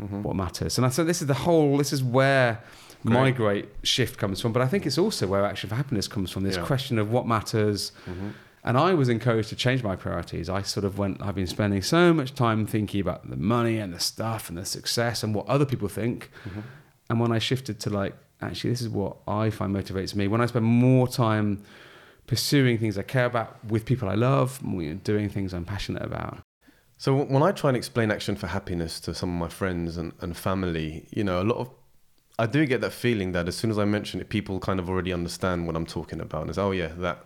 Mhm. 0.00 0.22
what 0.22 0.34
matters 0.36 0.78
and 0.78 0.86
i 0.86 0.88
so 0.88 1.04
this 1.04 1.20
is 1.20 1.26
the 1.26 1.34
whole 1.34 1.76
this 1.76 1.92
is 1.92 2.02
where 2.02 2.60
my 3.02 3.30
Great. 3.30 3.68
shift 3.82 4.16
comes 4.18 4.40
from 4.40 4.52
but 4.52 4.62
i 4.62 4.66
think 4.66 4.86
it's 4.86 4.96
also 4.98 5.26
where 5.26 5.44
action 5.44 5.68
for 5.68 5.74
happiness 5.74 6.08
comes 6.08 6.30
from 6.30 6.44
this 6.44 6.56
Yeah. 6.56 6.64
question 6.64 6.98
of 6.98 7.10
what 7.10 7.26
matters 7.26 7.92
Mhm. 8.06 8.32
and 8.64 8.78
I 8.78 8.94
was 8.94 9.08
encouraged 9.08 9.48
to 9.48 9.56
change 9.56 9.82
my 9.82 9.96
priorities. 9.96 10.48
I 10.48 10.62
sort 10.62 10.84
of 10.84 10.96
went, 10.96 11.20
I've 11.20 11.34
been 11.34 11.48
spending 11.48 11.82
so 11.82 12.14
much 12.14 12.32
time 12.32 12.64
thinking 12.64 13.00
about 13.00 13.28
the 13.28 13.34
money 13.36 13.78
and 13.78 13.92
the 13.92 13.98
stuff 13.98 14.48
and 14.48 14.56
the 14.56 14.64
success 14.64 15.24
and 15.24 15.34
what 15.34 15.48
other 15.48 15.64
people 15.66 15.88
think. 15.88 16.30
Mhm. 16.48 16.62
And 17.10 17.18
when 17.18 17.32
I 17.32 17.40
shifted 17.40 17.80
to 17.80 17.90
like, 17.90 18.14
actually, 18.42 18.70
this 18.70 18.82
is 18.82 18.88
what 18.88 19.16
I 19.26 19.50
find 19.50 19.74
motivates 19.74 20.14
me. 20.14 20.28
When 20.28 20.40
I 20.40 20.46
spend 20.46 20.64
more 20.64 21.08
time 21.08 21.62
pursuing 22.26 22.78
things 22.78 22.96
I 22.96 23.02
care 23.02 23.26
about 23.26 23.64
with 23.64 23.84
people 23.84 24.08
I 24.08 24.14
love, 24.14 24.60
doing 25.04 25.28
things 25.28 25.52
I'm 25.52 25.64
passionate 25.64 26.02
about. 26.02 26.38
So 26.98 27.16
when 27.16 27.42
I 27.42 27.50
try 27.50 27.70
and 27.70 27.76
explain 27.76 28.12
action 28.12 28.36
for 28.36 28.46
happiness 28.46 29.00
to 29.00 29.14
some 29.14 29.30
of 29.30 29.36
my 29.36 29.48
friends 29.48 29.96
and, 29.96 30.12
and 30.20 30.36
family, 30.36 31.06
you 31.10 31.24
know, 31.24 31.42
a 31.42 31.44
lot 31.44 31.56
of 31.56 31.70
I 32.38 32.46
do 32.46 32.64
get 32.64 32.80
that 32.80 32.92
feeling 32.92 33.32
that 33.32 33.46
as 33.48 33.56
soon 33.56 33.70
as 33.70 33.78
I 33.78 33.84
mention 33.84 34.20
it, 34.20 34.28
people 34.28 34.58
kind 34.58 34.80
of 34.80 34.88
already 34.88 35.12
understand 35.12 35.66
what 35.66 35.76
I'm 35.76 35.86
talking 35.86 36.20
about. 36.20 36.42
And 36.42 36.50
it's 36.50 36.58
oh 36.58 36.70
yeah, 36.70 36.92
that. 36.98 37.24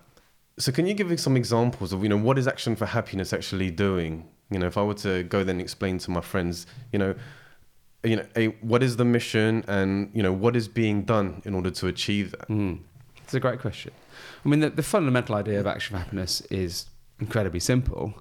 So 0.58 0.72
can 0.72 0.86
you 0.86 0.94
give 0.94 1.08
me 1.08 1.16
some 1.16 1.36
examples 1.36 1.92
of 1.92 2.02
you 2.02 2.08
know 2.08 2.16
what 2.16 2.38
is 2.38 2.48
action 2.48 2.74
for 2.74 2.86
happiness 2.86 3.32
actually 3.32 3.70
doing? 3.70 4.28
You 4.50 4.58
know, 4.58 4.66
if 4.66 4.76
I 4.76 4.82
were 4.82 4.94
to 4.94 5.22
go 5.24 5.44
then 5.44 5.60
explain 5.60 5.98
to 5.98 6.10
my 6.10 6.20
friends, 6.20 6.66
you 6.92 6.98
know, 6.98 7.14
you 8.06 8.16
know, 8.16 8.26
a, 8.36 8.46
what 8.60 8.82
is 8.82 8.96
the 8.96 9.04
mission 9.04 9.64
and 9.68 10.10
you 10.14 10.22
know 10.22 10.32
what 10.32 10.56
is 10.56 10.68
being 10.68 11.02
done 11.02 11.42
in 11.44 11.54
order 11.54 11.70
to 11.70 11.86
achieve 11.86 12.32
that? 12.32 12.48
Mm. 12.48 12.80
It's 13.22 13.34
a 13.34 13.40
great 13.40 13.60
question. 13.60 13.92
I 14.44 14.48
mean, 14.48 14.60
the, 14.60 14.70
the 14.70 14.82
fundamental 14.82 15.34
idea 15.34 15.58
of 15.58 15.66
action 15.66 15.94
for 15.94 15.98
happiness 15.98 16.40
is 16.42 16.86
incredibly 17.18 17.60
simple, 17.60 18.14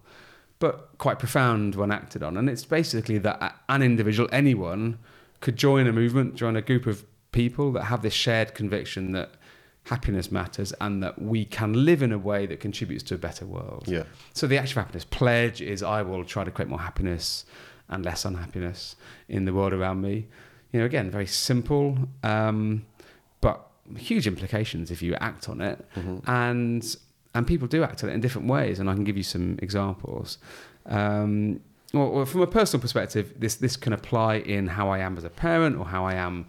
but 0.60 0.90
quite 0.98 1.20
profound 1.20 1.76
when 1.76 1.92
acted 1.92 2.24
on. 2.24 2.38
And 2.38 2.50
it's 2.50 2.66
basically 2.66 3.20
that 3.20 3.56
an 3.70 3.84
individual, 3.84 4.28
anyone, 4.32 4.98
could 5.42 5.58
join 5.58 5.86
a 5.86 5.94
movement, 5.94 6.36
join 6.36 6.56
a 6.56 6.62
group 6.62 6.88
of 6.88 7.06
people 7.32 7.72
that 7.74 7.84
have 7.84 8.02
this 8.02 8.14
shared 8.14 8.56
conviction 8.56 9.12
that 9.12 9.32
happiness 9.84 10.32
matters 10.32 10.74
and 10.82 11.04
that 11.04 11.22
we 11.22 11.46
can 11.46 11.86
live 11.86 12.02
in 12.02 12.12
a 12.12 12.18
way 12.18 12.48
that 12.48 12.60
contributes 12.60 13.04
to 13.04 13.14
a 13.14 13.18
better 13.18 13.46
world. 13.46 13.84
Yeah. 13.88 14.04
So 14.34 14.48
the 14.48 14.58
Action 14.58 14.74
for 14.74 14.80
Happiness 14.80 15.06
pledge 15.06 15.62
is 15.62 15.84
I 15.84 16.02
will 16.02 16.26
try 16.26 16.44
to 16.44 16.50
create 16.50 16.70
more 16.70 16.80
happiness 16.80 17.46
and 17.90 18.04
less 18.04 18.26
unhappiness 18.26 18.96
in 19.28 19.46
the 19.46 19.54
world 19.54 19.74
around 19.74 20.02
me. 20.02 20.28
You 20.72 20.80
know, 20.80 20.86
again, 20.86 21.10
very 21.10 21.28
simple, 21.28 21.98
um, 22.24 22.86
but 23.42 23.68
huge 23.96 24.28
implications 24.28 24.92
if 24.92 25.02
you 25.02 25.16
act 25.16 25.48
on 25.48 25.62
it. 25.62 25.86
Mm-hmm. 25.96 26.30
And 26.30 26.98
and 27.34 27.46
people 27.46 27.68
do 27.68 27.84
act 27.84 28.04
on 28.04 28.10
it 28.10 28.14
in 28.14 28.22
different 28.22 28.48
ways, 28.48 28.80
and 28.80 28.90
I 28.90 28.94
can 28.94 29.04
give 29.04 29.18
you 29.18 29.24
some 29.24 29.60
examples. 29.62 30.38
Um, 30.86 31.60
well, 31.94 32.10
well, 32.12 32.26
from 32.26 32.42
a 32.42 32.48
personal 32.48 32.82
perspective, 32.82 33.34
this 33.38 33.56
this 33.56 33.78
can 33.78 33.94
apply 33.94 34.36
in 34.36 34.68
how 34.68 34.90
I 34.90 35.00
am 35.00 35.18
as 35.18 35.24
a 35.24 35.30
parent 35.30 35.78
or 35.78 35.86
how 35.86 36.06
I 36.06 36.16
am 36.16 36.48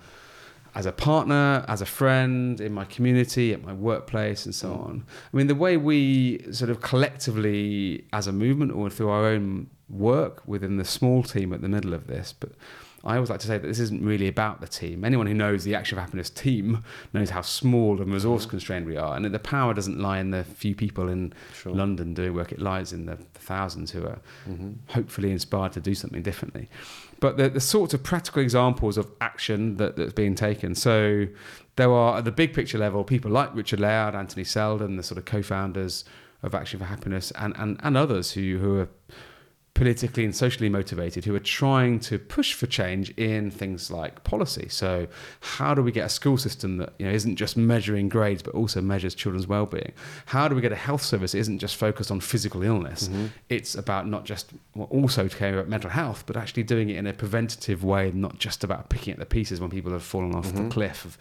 as 0.76 0.84
a 0.84 0.92
partner, 0.92 1.64
as 1.68 1.80
a 1.80 1.86
friend, 1.86 2.60
in 2.60 2.72
my 2.72 2.84
community, 2.84 3.54
at 3.54 3.64
my 3.64 3.72
workplace, 3.72 4.44
and 4.44 4.54
so 4.54 4.68
mm. 4.68 4.84
on. 4.84 5.04
I 5.32 5.36
mean, 5.36 5.46
the 5.46 5.54
way 5.54 5.78
we 5.78 6.44
sort 6.52 6.70
of 6.70 6.82
collectively, 6.82 8.04
as 8.12 8.26
a 8.26 8.32
movement 8.32 8.72
or 8.72 8.90
through 8.90 9.08
our 9.08 9.24
own 9.24 9.70
work 9.88 10.46
within 10.46 10.76
the 10.76 10.84
small 10.84 11.22
team 11.22 11.54
at 11.54 11.62
the 11.62 11.68
middle 11.68 11.94
of 11.94 12.08
this, 12.08 12.34
but 12.38 12.52
I 13.06 13.14
always 13.14 13.30
like 13.30 13.40
to 13.40 13.46
say 13.46 13.56
that 13.58 13.66
this 13.66 13.78
isn't 13.78 14.04
really 14.04 14.28
about 14.28 14.60
the 14.60 14.66
team. 14.66 15.04
Anyone 15.04 15.26
who 15.26 15.34
knows 15.34 15.64
the 15.64 15.74
Action 15.74 15.96
for 15.96 16.00
Happiness 16.02 16.28
team 16.28 16.82
knows 17.12 17.30
how 17.30 17.40
small 17.42 18.00
and 18.02 18.12
resource 18.12 18.44
constrained 18.46 18.86
we 18.86 18.96
are, 18.96 19.14
and 19.16 19.24
the 19.24 19.38
power 19.38 19.72
doesn't 19.74 19.98
lie 19.98 20.18
in 20.18 20.30
the 20.32 20.44
few 20.44 20.74
people 20.74 21.08
in 21.08 21.32
Sure. 21.54 21.72
London 21.72 22.14
doing 22.14 22.34
work. 22.34 22.52
It 22.52 22.60
lies 22.60 22.92
in 22.92 23.06
the 23.06 23.16
thousands 23.34 23.90
who 23.92 24.04
are 24.04 24.18
Mm-hmm. 24.48 24.72
hopefully 24.88 25.30
inspired 25.30 25.72
to 25.72 25.80
do 25.80 25.94
something 25.94 26.22
differently. 26.22 26.68
But 27.20 27.36
the, 27.36 27.48
the 27.48 27.60
sorts 27.60 27.94
of 27.94 28.02
practical 28.02 28.42
examples 28.42 28.98
of 28.98 29.10
action 29.20 29.76
that, 29.78 29.96
that's 29.96 30.12
being 30.12 30.34
taken. 30.34 30.74
So 30.74 31.26
there 31.76 31.90
are, 31.92 32.18
at 32.18 32.24
the 32.24 32.32
big 32.32 32.52
picture 32.54 32.76
level, 32.78 33.04
people 33.04 33.30
like 33.30 33.54
Richard 33.54 33.80
Layard, 33.80 34.14
Anthony 34.14 34.44
Seldon, 34.44 34.96
the 34.96 35.02
sort 35.02 35.16
of 35.18 35.24
co-founders 35.24 36.04
of 36.42 36.54
Action 36.54 36.78
for 36.78 36.84
Happiness, 36.86 37.32
and, 37.38 37.54
and, 37.56 37.78
and 37.82 37.96
others 37.96 38.32
who, 38.32 38.58
who 38.58 38.78
are 38.80 38.88
politically 39.76 40.24
and 40.24 40.34
socially 40.34 40.70
motivated 40.70 41.24
who 41.26 41.34
are 41.34 41.38
trying 41.60 42.00
to 42.00 42.18
push 42.18 42.54
for 42.54 42.66
change 42.66 43.10
in 43.10 43.50
things 43.50 43.90
like 43.90 44.24
policy. 44.24 44.66
So, 44.70 45.06
how 45.40 45.74
do 45.74 45.82
we 45.82 45.92
get 45.92 46.06
a 46.06 46.08
school 46.08 46.38
system 46.38 46.78
that 46.78 46.94
you 46.98 47.04
know 47.06 47.12
isn't 47.12 47.36
just 47.36 47.56
measuring 47.58 48.08
grades 48.08 48.42
but 48.42 48.54
also 48.54 48.80
measures 48.80 49.14
children's 49.14 49.46
well-being? 49.46 49.92
How 50.26 50.48
do 50.48 50.54
we 50.54 50.62
get 50.62 50.72
a 50.72 50.76
health 50.88 51.02
service 51.02 51.32
that 51.32 51.38
isn't 51.38 51.58
just 51.58 51.76
focused 51.76 52.10
on 52.10 52.20
physical 52.20 52.62
illness? 52.62 53.08
Mm-hmm. 53.08 53.26
It's 53.50 53.74
about 53.74 54.08
not 54.08 54.24
just 54.24 54.50
well, 54.74 54.88
also 54.90 55.28
caring 55.28 55.54
about 55.54 55.68
mental 55.68 55.90
health, 55.90 56.24
but 56.26 56.36
actually 56.38 56.62
doing 56.62 56.88
it 56.88 56.96
in 56.96 57.06
a 57.06 57.12
preventative 57.12 57.84
way, 57.84 58.10
not 58.12 58.38
just 58.38 58.64
about 58.64 58.88
picking 58.88 59.12
at 59.12 59.18
the 59.18 59.26
pieces 59.26 59.60
when 59.60 59.68
people 59.70 59.92
have 59.92 60.02
fallen 60.02 60.34
off 60.34 60.46
Mm-hmm. 60.46 60.68
the 60.68 60.70
cliff 60.74 61.04
of 61.04 61.18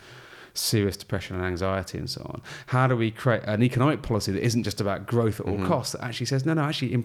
serious 0.54 0.96
depression 0.96 1.36
and 1.36 1.44
anxiety 1.46 1.98
and 1.98 2.10
so 2.10 2.22
on. 2.34 2.42
How 2.68 2.88
do 2.88 2.96
we 2.96 3.12
create 3.12 3.44
an 3.44 3.62
economic 3.62 4.02
policy 4.02 4.32
that 4.32 4.42
isn't 4.46 4.64
just 4.64 4.80
about 4.80 5.06
growth 5.06 5.42
at 5.42 5.46
all 5.46 5.58
Mhm. 5.58 5.68
costs, 5.68 5.92
that 5.92 6.04
actually 6.06 6.28
says, 6.28 6.46
no, 6.46 6.54
no, 6.54 6.62
actually, 6.62 7.04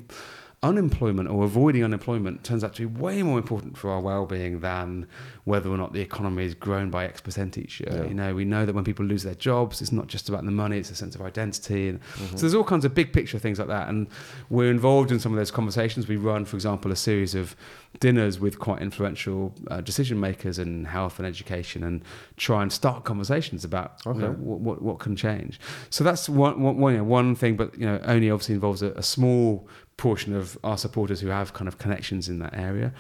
unemployment 0.63 1.27
or 1.31 1.45
avoiding 1.45 1.83
unemployment 1.83 2.45
turns 2.45 2.63
out 2.63 2.75
to 2.75 2.87
be 2.87 3.01
way 3.01 3.23
more 3.23 3.39
important 3.39 3.79
for 3.79 3.91
our 3.91 3.99
well-being 4.01 4.61
than 4.61 5.07
whether 5.45 5.71
or 5.71 5.79
not 5.79 5.95
the 5.95 6.01
economy 6.03 6.45
is 6.45 6.55
grown 6.55 6.91
by 6.91 7.07
X 7.07 7.19
percent 7.23 7.57
each 7.57 7.81
year. 7.81 8.03
Yeah. 8.03 8.09
You 8.09 8.15
know, 8.15 8.35
we 8.35 8.45
know 8.45 8.67
that 8.67 8.75
when 8.75 8.85
people 8.85 9.07
lose 9.07 9.23
their 9.23 9.35
jobs, 9.35 9.81
it's 9.81 9.91
not 9.91 10.07
just 10.07 10.29
about 10.29 10.45
the 10.45 10.51
money; 10.51 10.77
it's 10.77 10.91
a 10.91 10.95
sense 10.95 11.15
of 11.15 11.23
identity. 11.23 11.89
And 11.89 12.01
Mm-hmm. 12.01 12.37
so 12.37 12.41
there's 12.43 12.55
all 12.55 12.65
kinds 12.65 12.85
of 12.85 12.95
big 12.95 13.13
picture 13.13 13.39
things 13.39 13.59
like 13.59 13.69
that, 13.69 13.89
and 13.89 14.07
we're 14.51 14.71
involved 14.71 15.11
in 15.11 15.19
some 15.19 15.33
of 15.33 15.39
those 15.39 15.51
conversations. 15.51 16.07
We 16.09 16.17
run, 16.17 16.45
for 16.45 16.57
example, 16.57 16.93
a 16.93 16.97
series 16.97 17.35
of 17.35 17.57
dinners 17.99 18.39
with 18.39 18.59
quite 18.59 18.83
influential 18.83 19.55
uh, 19.71 19.81
decision 19.81 20.21
makers 20.21 20.59
in 20.59 20.85
health 20.85 21.19
and 21.19 21.27
education, 21.27 21.83
and 21.83 22.03
try 22.37 22.63
and 22.63 22.71
start 22.71 23.05
conversations 23.05 23.65
about 23.65 24.03
you 24.05 24.13
know, 24.15 24.33
what, 24.33 24.61
what 24.61 24.83
what 24.83 24.99
can 24.99 25.17
change. 25.17 25.59
So 25.89 26.05
that's 26.05 26.29
one 26.29 26.61
one, 26.61 26.77
one, 26.77 26.93
you 26.93 26.99
know, 26.99 27.05
one 27.05 27.35
thing, 27.35 27.57
but 27.57 27.79
you 27.79 27.87
know, 27.87 27.99
only 28.05 28.31
obviously 28.31 28.57
involves 28.57 28.83
a, 28.83 28.93
a 28.93 29.03
small 29.03 29.67
portion 30.01 30.35
of 30.35 30.57
our 30.65 30.79
supporters 30.79 31.21
who 31.21 31.29
have 31.29 31.53
kind 31.53 31.69
of 31.69 31.77
connections 31.77 32.27
in 32.33 32.39
that 32.39 32.55
area. 32.55 32.91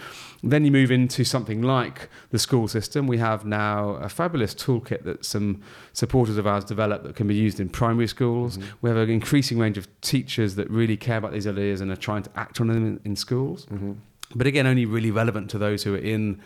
Then 0.42 0.66
you 0.66 0.71
move 0.71 0.90
into 0.90 1.25
something 1.25 1.62
like 1.62 2.11
the 2.28 2.38
school 2.38 2.69
system. 2.69 3.07
We 3.07 3.16
have 3.19 3.47
now 3.47 3.78
a 4.09 4.09
fabulous 4.11 4.54
toolkit 4.54 5.02
that 5.04 5.25
some 5.25 5.62
supporters 5.95 6.37
of 6.37 6.47
ours 6.47 6.64
developed 6.64 7.04
that 7.04 7.16
can 7.16 7.26
be 7.26 7.35
used 7.35 7.59
in 7.59 7.71
primary 7.71 8.07
schools. 8.07 8.59
Mhm. 8.59 8.62
We 8.83 8.90
have 8.90 8.99
an 8.99 9.09
increasing 9.09 9.59
range 9.59 9.78
of 9.78 9.88
teachers 10.02 10.57
that 10.57 10.69
really 10.71 10.99
care 10.99 11.16
about 11.16 11.33
these 11.33 11.47
ideas 11.47 11.80
and 11.80 11.90
are 11.90 12.02
trying 12.09 12.25
to 12.25 12.30
act 12.37 12.61
on 12.61 12.66
them 12.69 12.76
in, 12.76 13.00
in 13.04 13.16
schools. 13.16 13.66
Mm-hmm. 13.66 13.92
But 14.35 14.47
again, 14.47 14.66
only 14.66 14.85
really 14.85 15.11
relevant 15.11 15.49
to 15.50 15.59
those 15.59 15.83
who 15.85 15.95
are 15.95 16.04
in 16.16 16.38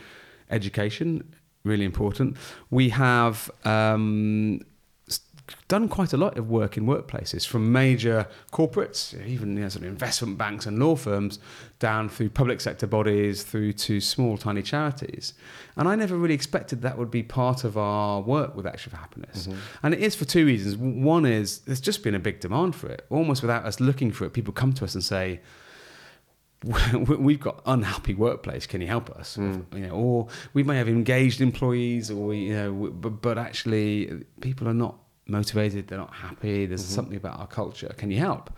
education. 0.51 1.35
Really 1.65 1.85
important. 1.85 2.37
We 2.71 2.91
have 2.91 3.51
um, 3.65 4.61
done 5.69 5.89
quite 5.89 6.13
a 6.13 6.17
lot 6.17 6.39
of 6.39 6.49
work 6.49 6.77
in 6.77 6.87
workplaces, 6.87 7.47
from 7.47 7.71
major 7.71 8.27
corporates, 8.53 9.15
even 9.27 9.57
you 9.57 9.63
know, 9.63 9.69
sort 9.69 9.85
of 9.85 9.91
investment 9.91 10.39
banks 10.39 10.67
and 10.67 10.79
law 10.79 10.97
firms, 10.97 11.39
down 11.79 12.09
through 12.09 12.31
public 12.31 12.61
sector 12.61 12.87
bodies, 12.87 13.43
through 13.43 13.73
to 13.73 14.01
small, 14.01 14.39
tiny 14.39 14.63
charities. 14.63 15.35
And 15.77 15.87
I 15.89 15.97
never 15.97 16.17
really 16.17 16.35
expected 16.35 16.83
that 16.83 16.97
would 16.97 17.11
be 17.11 17.23
part 17.23 17.65
of 17.65 17.77
our 17.77 18.21
work 18.21 18.57
with 18.57 18.67
Action 18.67 18.91
for 18.91 18.97
Happiness. 18.97 19.47
Mm-hmm. 19.47 19.59
And 19.83 19.95
it 19.95 20.01
is 20.01 20.15
for 20.15 20.25
two 20.25 20.47
reasons. 20.47 20.77
One 20.77 21.27
is 21.27 21.59
there's 21.61 21.81
just 21.81 22.03
been 22.03 22.15
a 22.15 22.21
big 22.21 22.41
demand 22.41 22.75
for 22.75 22.89
it. 22.89 23.05
Almost 23.11 23.43
without 23.43 23.65
us 23.67 23.81
looking 23.81 24.13
for 24.13 24.25
it, 24.25 24.33
people 24.33 24.53
come 24.53 24.73
to 24.75 24.85
us 24.85 24.95
and 24.95 25.05
say, 25.05 25.41
we've 27.19 27.41
got 27.41 27.61
unhappy 27.67 28.15
workplace. 28.15 28.67
Can 28.67 28.81
you 28.81 28.87
help 28.87 29.11
us? 29.11 29.37
Mm. 29.37 29.65
You 29.75 29.87
know, 29.89 29.95
or 29.95 30.29
we 30.55 30.63
may 30.63 30.79
have 30.79 30.89
engaged 30.89 31.43
employees, 31.43 32.11
or 32.11 32.29
we, 32.29 32.39
you 32.39 32.55
know, 32.55 32.73
but, 32.91 33.21
but 33.21 33.37
actually 33.37 34.25
people 34.41 34.67
are 34.67 34.75
not 34.75 34.97
motivated. 35.27 35.89
They're 35.89 35.99
not 35.99 36.15
happy. 36.15 36.67
There's 36.67 36.83
Mhm. 36.85 36.95
something 36.95 37.17
about 37.17 37.39
our 37.39 37.47
culture. 37.47 37.93
Can 37.97 38.11
you 38.11 38.19
help? 38.19 38.51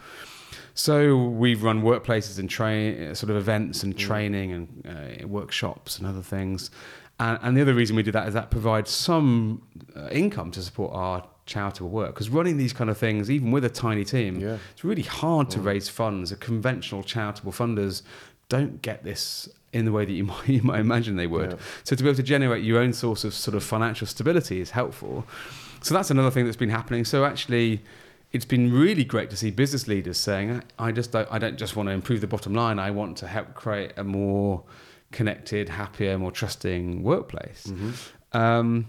So 0.74 1.16
we've 1.16 1.62
run 1.62 1.82
workplaces 1.82 2.38
and 2.38 2.48
train 2.50 3.14
sort 3.14 3.30
of 3.30 3.36
events 3.36 3.82
and 3.82 3.94
Mm. 3.94 3.98
training 3.98 4.52
and 4.52 4.86
uh, 5.24 5.26
workshops 5.28 5.98
and 5.98 6.06
other 6.06 6.22
things. 6.22 6.70
And, 7.18 7.38
and 7.42 7.56
the 7.56 7.62
other 7.62 7.74
reason 7.74 7.96
we 7.96 8.02
do 8.02 8.12
that 8.12 8.28
is 8.28 8.34
that 8.34 8.50
provides 8.50 8.90
some 8.90 9.62
uh, 9.96 10.08
income 10.10 10.50
to 10.52 10.62
support 10.62 10.92
our 10.94 11.26
charitable 11.46 11.88
work. 11.88 12.14
Because 12.14 12.28
running 12.28 12.58
these 12.58 12.72
kind 12.74 12.90
of 12.90 12.98
things, 12.98 13.30
even 13.30 13.50
with 13.52 13.64
a 13.64 13.70
tiny 13.70 14.04
team, 14.04 14.38
Yeah. 14.40 14.58
it's 14.72 14.84
really 14.84 15.02
hard 15.02 15.48
to 15.50 15.58
Mm. 15.60 15.64
raise 15.64 15.88
funds. 15.88 16.30
The 16.30 16.36
conventional 16.36 17.02
charitable 17.02 17.52
funders 17.52 18.02
don't 18.48 18.82
get 18.82 19.02
this 19.04 19.48
in 19.76 19.84
the 19.84 19.92
way 19.92 20.04
that 20.04 20.12
you 20.12 20.24
might, 20.32 20.48
you 20.48 20.62
might 20.62 20.80
imagine 20.80 21.16
they 21.16 21.26
would. 21.26 21.52
Yeah. 21.52 21.58
So 21.84 21.96
to 21.96 22.02
be 22.02 22.08
able 22.08 22.16
to 22.16 22.22
generate 22.22 22.64
your 22.64 22.80
own 22.80 22.92
source 22.92 23.24
of 23.24 23.34
sort 23.34 23.54
of 23.54 23.62
financial 23.62 24.06
stability 24.06 24.60
is 24.60 24.70
helpful. 24.70 25.26
So 25.82 25.94
that's 25.94 26.10
another 26.10 26.30
thing 26.30 26.44
that's 26.44 26.56
been 26.56 26.70
happening. 26.70 27.04
So 27.04 27.24
actually, 27.24 27.82
it's 28.32 28.44
been 28.44 28.72
really 28.72 29.04
great 29.04 29.30
to 29.30 29.36
see 29.36 29.50
business 29.50 29.86
leaders 29.86 30.18
saying, 30.18 30.62
"I 30.78 30.92
just 30.92 31.12
don't, 31.12 31.28
I 31.30 31.38
don't 31.38 31.56
just 31.56 31.76
want 31.76 31.88
to 31.88 31.92
improve 31.92 32.20
the 32.20 32.26
bottom 32.26 32.54
line. 32.54 32.78
I 32.78 32.90
want 32.90 33.18
to 33.18 33.26
help 33.26 33.54
create 33.54 33.92
a 33.96 34.04
more 34.04 34.64
connected, 35.12 35.68
happier, 35.68 36.18
more 36.18 36.32
trusting 36.32 37.02
workplace." 37.02 37.66
Mm-hmm. 37.68 38.36
Um, 38.36 38.88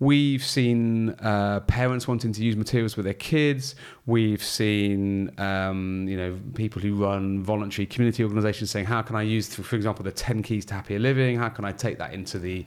we've 0.00 0.44
seen 0.44 1.10
uh, 1.20 1.60
parents 1.60 2.06
wanting 2.06 2.32
to 2.32 2.42
use 2.42 2.56
materials 2.56 2.96
with 2.96 3.04
their 3.04 3.14
kids. 3.14 3.74
We've 4.06 4.42
seen 4.42 5.32
um, 5.38 6.06
you 6.08 6.16
know 6.16 6.38
people 6.54 6.80
who 6.80 6.94
run 6.94 7.42
voluntary 7.42 7.86
community 7.86 8.22
organisations 8.22 8.70
saying, 8.70 8.86
"How 8.86 9.02
can 9.02 9.16
I 9.16 9.22
use, 9.22 9.54
for 9.54 9.76
example, 9.76 10.04
the 10.04 10.12
Ten 10.12 10.42
Keys 10.42 10.64
to 10.66 10.74
Happier 10.74 10.98
Living? 10.98 11.38
How 11.38 11.48
can 11.48 11.64
I 11.64 11.72
take 11.72 11.98
that 11.98 12.12
into 12.12 12.38
the 12.38 12.64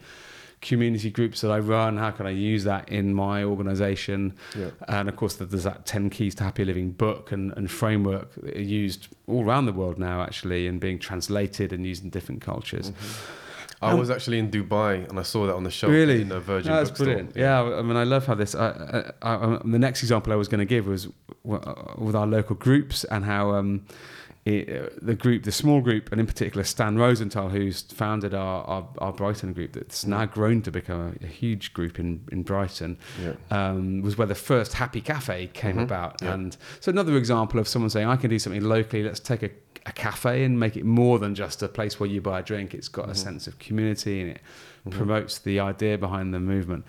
community 0.61 1.09
groups 1.09 1.41
that 1.41 1.49
I 1.49 1.57
run? 1.57 1.97
How 1.97 2.11
can 2.11 2.27
I 2.27 2.31
use 2.31 2.63
that 2.65 2.89
in 2.89 3.13
my 3.13 3.43
organisation?" 3.43 4.35
Yeah. 4.57 4.71
And 4.87 5.07
of 5.09 5.15
course, 5.15 5.35
there's 5.35 5.63
that 5.63 5.85
10 5.85 6.09
Keys 6.09 6.35
to 6.35 6.43
Happier 6.43 6.65
Living 6.65 6.91
book 6.91 7.31
and, 7.31 7.53
and 7.55 7.71
framework 7.71 8.33
that 8.35 8.57
are 8.57 8.61
used 8.61 9.07
all 9.27 9.45
around 9.45 9.65
the 9.65 9.73
world 9.73 9.97
now, 9.97 10.21
actually, 10.21 10.67
and 10.67 10.79
being 10.79 10.99
translated 10.99 11.71
and 11.71 11.85
used 11.85 12.03
in 12.03 12.09
different 12.09 12.41
cultures. 12.41 12.91
I 13.83 13.91
Um, 13.91 13.99
was 13.99 14.09
actually 14.11 14.37
in 14.39 14.51
Dubai 14.51 15.09
and 15.09 15.19
I 15.19 15.23
saw 15.23 15.47
that 15.47 15.55
on 15.55 15.63
the 15.63 15.71
shelf 15.71 15.91
Really? 15.91 16.21
in 16.21 16.29
the 16.29 16.39
Virgin 16.39 16.71
No, 16.71 16.77
that's 16.77 16.89
bookstore. 16.91 17.05
brilliant. 17.07 17.35
Yeah, 17.35 17.63
I 17.63 17.81
mean, 17.81 17.97
I 17.97 18.03
love 18.03 18.27
how 18.27 18.35
this. 18.35 18.53
I, 18.53 19.11
I, 19.23 19.33
I, 19.33 19.59
the 19.65 19.79
next 19.79 20.03
example 20.03 20.31
I 20.33 20.35
was 20.35 20.47
going 20.47 20.59
to 20.59 20.65
give 20.65 20.85
was 20.87 21.07
w- 21.43 21.63
uh, 21.65 21.93
with 21.97 22.15
our 22.15 22.27
local 22.27 22.55
groups 22.55 23.03
and 23.05 23.25
how 23.25 23.51
um, 23.55 23.85
it, 24.43 24.69
uh, 24.69 24.89
the 25.01 25.13
group, 25.13 25.43
the 25.43 25.51
small 25.51 25.81
group, 25.81 26.11
and 26.11 26.19
in 26.19 26.25
particular 26.25 26.63
Stan 26.63 26.97
Rosenthal, 26.97 27.49
who's 27.49 27.83
founded 27.83 28.33
our, 28.33 28.63
our, 28.65 28.87
our 28.97 29.13
Brighton 29.13 29.53
group, 29.53 29.73
that's 29.73 30.03
now 30.05 30.25
grown 30.25 30.63
to 30.63 30.71
become 30.71 31.15
a, 31.21 31.25
a 31.25 31.27
huge 31.27 31.73
group 31.73 31.99
in, 31.99 32.23
in 32.31 32.41
Brighton, 32.41 32.97
Yeah. 33.23 33.33
um, 33.51 34.01
was 34.01 34.17
where 34.17 34.25
the 34.27 34.33
first 34.33 34.73
Happy 34.73 34.99
Cafe 35.01 35.47
came 35.53 35.75
Mhm. 35.75 35.83
about. 35.83 36.21
Yeah. 36.23 36.33
And 36.33 36.57
so 36.79 36.89
another 36.91 37.17
example 37.17 37.59
of 37.59 37.67
someone 37.67 37.91
saying, 37.91 38.07
I 38.07 38.15
can 38.15 38.31
do 38.31 38.39
something 38.39 38.63
locally, 38.63 39.03
let's 39.03 39.19
take 39.19 39.43
a, 39.43 39.51
a 39.85 39.91
cafe 39.91 40.43
and 40.43 40.59
make 40.59 40.75
it 40.75 40.85
more 40.85 41.19
than 41.19 41.35
just 41.35 41.61
a 41.61 41.67
place 41.67 41.99
where 41.99 42.09
you 42.09 42.19
buy 42.21 42.39
a 42.39 42.43
drink. 42.43 42.73
It's 42.73 42.87
got 42.87 43.05
a 43.09 43.11
Mhm. 43.11 43.17
sense 43.17 43.45
of 43.47 43.59
community 43.59 44.21
and 44.21 44.29
it 44.31 44.41
Mhm. 44.87 44.91
promotes 44.91 45.37
the 45.37 45.59
idea 45.59 45.99
behind 45.99 46.33
the 46.33 46.39
movement. 46.39 46.83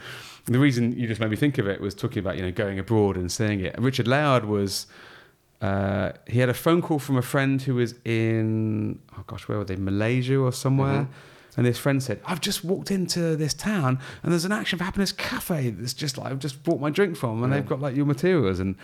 The 0.47 0.59
reason 0.59 0.99
you 0.99 1.07
just 1.07 1.21
made 1.21 1.31
me 1.31 1.37
think 1.37 1.59
of 1.59 1.67
it 1.69 1.83
was 1.83 1.95
talking 1.95 2.21
about, 2.21 2.37
you 2.37 2.43
know, 2.43 2.51
going 2.53 2.79
abroad 2.79 3.17
and 3.19 3.31
seeing 3.31 3.61
it. 3.61 3.75
Richard 3.79 4.09
Layard 4.09 4.47
was... 4.47 4.87
Uh, 5.63 6.11
he 6.27 6.41
had 6.41 6.49
a 6.49 6.55
phone 6.55 6.83
call 6.83 6.99
from 6.99 7.17
a 7.17 7.23
friend 7.23 7.63
who 7.63 7.75
was 7.77 7.95
in 8.05 8.99
oh 9.17 9.23
gosh 9.29 9.47
where 9.49 9.59
were 9.59 9.65
they 9.65 9.77
Malaysia 9.77 10.37
or 10.37 10.51
somewhere 10.53 11.03
Mhm. 11.03 11.09
and 11.57 11.67
this 11.67 11.79
friend 11.79 12.03
said 12.03 12.19
I've 12.27 12.41
just 12.41 12.65
walked 12.65 12.91
into 12.91 13.37
this 13.37 13.55
town 13.55 14.01
and 14.23 14.33
there's 14.33 14.45
an 14.45 14.51
Action 14.51 14.77
for 14.79 14.85
Happiness 14.85 15.13
cafe 15.13 15.71
that's 15.71 15.95
just 15.95 16.19
like 16.19 16.33
I've 16.33 16.41
just 16.41 16.65
bought 16.65 16.81
my 16.81 16.91
drink 16.91 17.17
from 17.17 17.35
and 17.45 17.53
Yeah. 17.53 17.61
they've 17.61 17.69
got 17.69 17.81
like 17.81 17.95
your 17.95 18.07
materials 18.07 18.59
and 18.59 18.75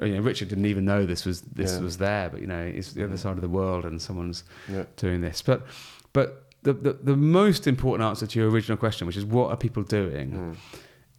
uh, 0.00 0.04
you 0.06 0.14
know 0.14 0.20
Richard 0.20 0.48
didn't 0.48 0.66
even 0.66 0.84
know 0.84 1.04
this 1.04 1.24
was 1.24 1.40
this 1.42 1.72
Yeah. 1.72 1.80
was 1.80 1.96
there 1.96 2.28
but 2.30 2.40
you 2.40 2.46
know 2.46 2.62
it's 2.62 2.92
the 2.92 3.02
other 3.02 3.16
side 3.16 3.34
of 3.34 3.40
the 3.40 3.48
world 3.60 3.84
and 3.84 4.00
someone's 4.00 4.44
Yeah. 4.68 4.84
doing 4.96 5.22
this 5.22 5.42
but 5.42 5.66
but 6.12 6.28
the, 6.62 6.74
the, 6.74 6.92
the 6.92 7.16
most 7.16 7.66
important 7.66 8.06
answer 8.06 8.26
to 8.26 8.38
your 8.38 8.50
original 8.50 8.76
question, 8.76 9.06
which 9.08 9.16
is 9.16 9.24
what 9.24 9.50
are 9.50 9.56
people 9.56 9.82
doing, 9.82 10.28
Mm. 10.32 10.56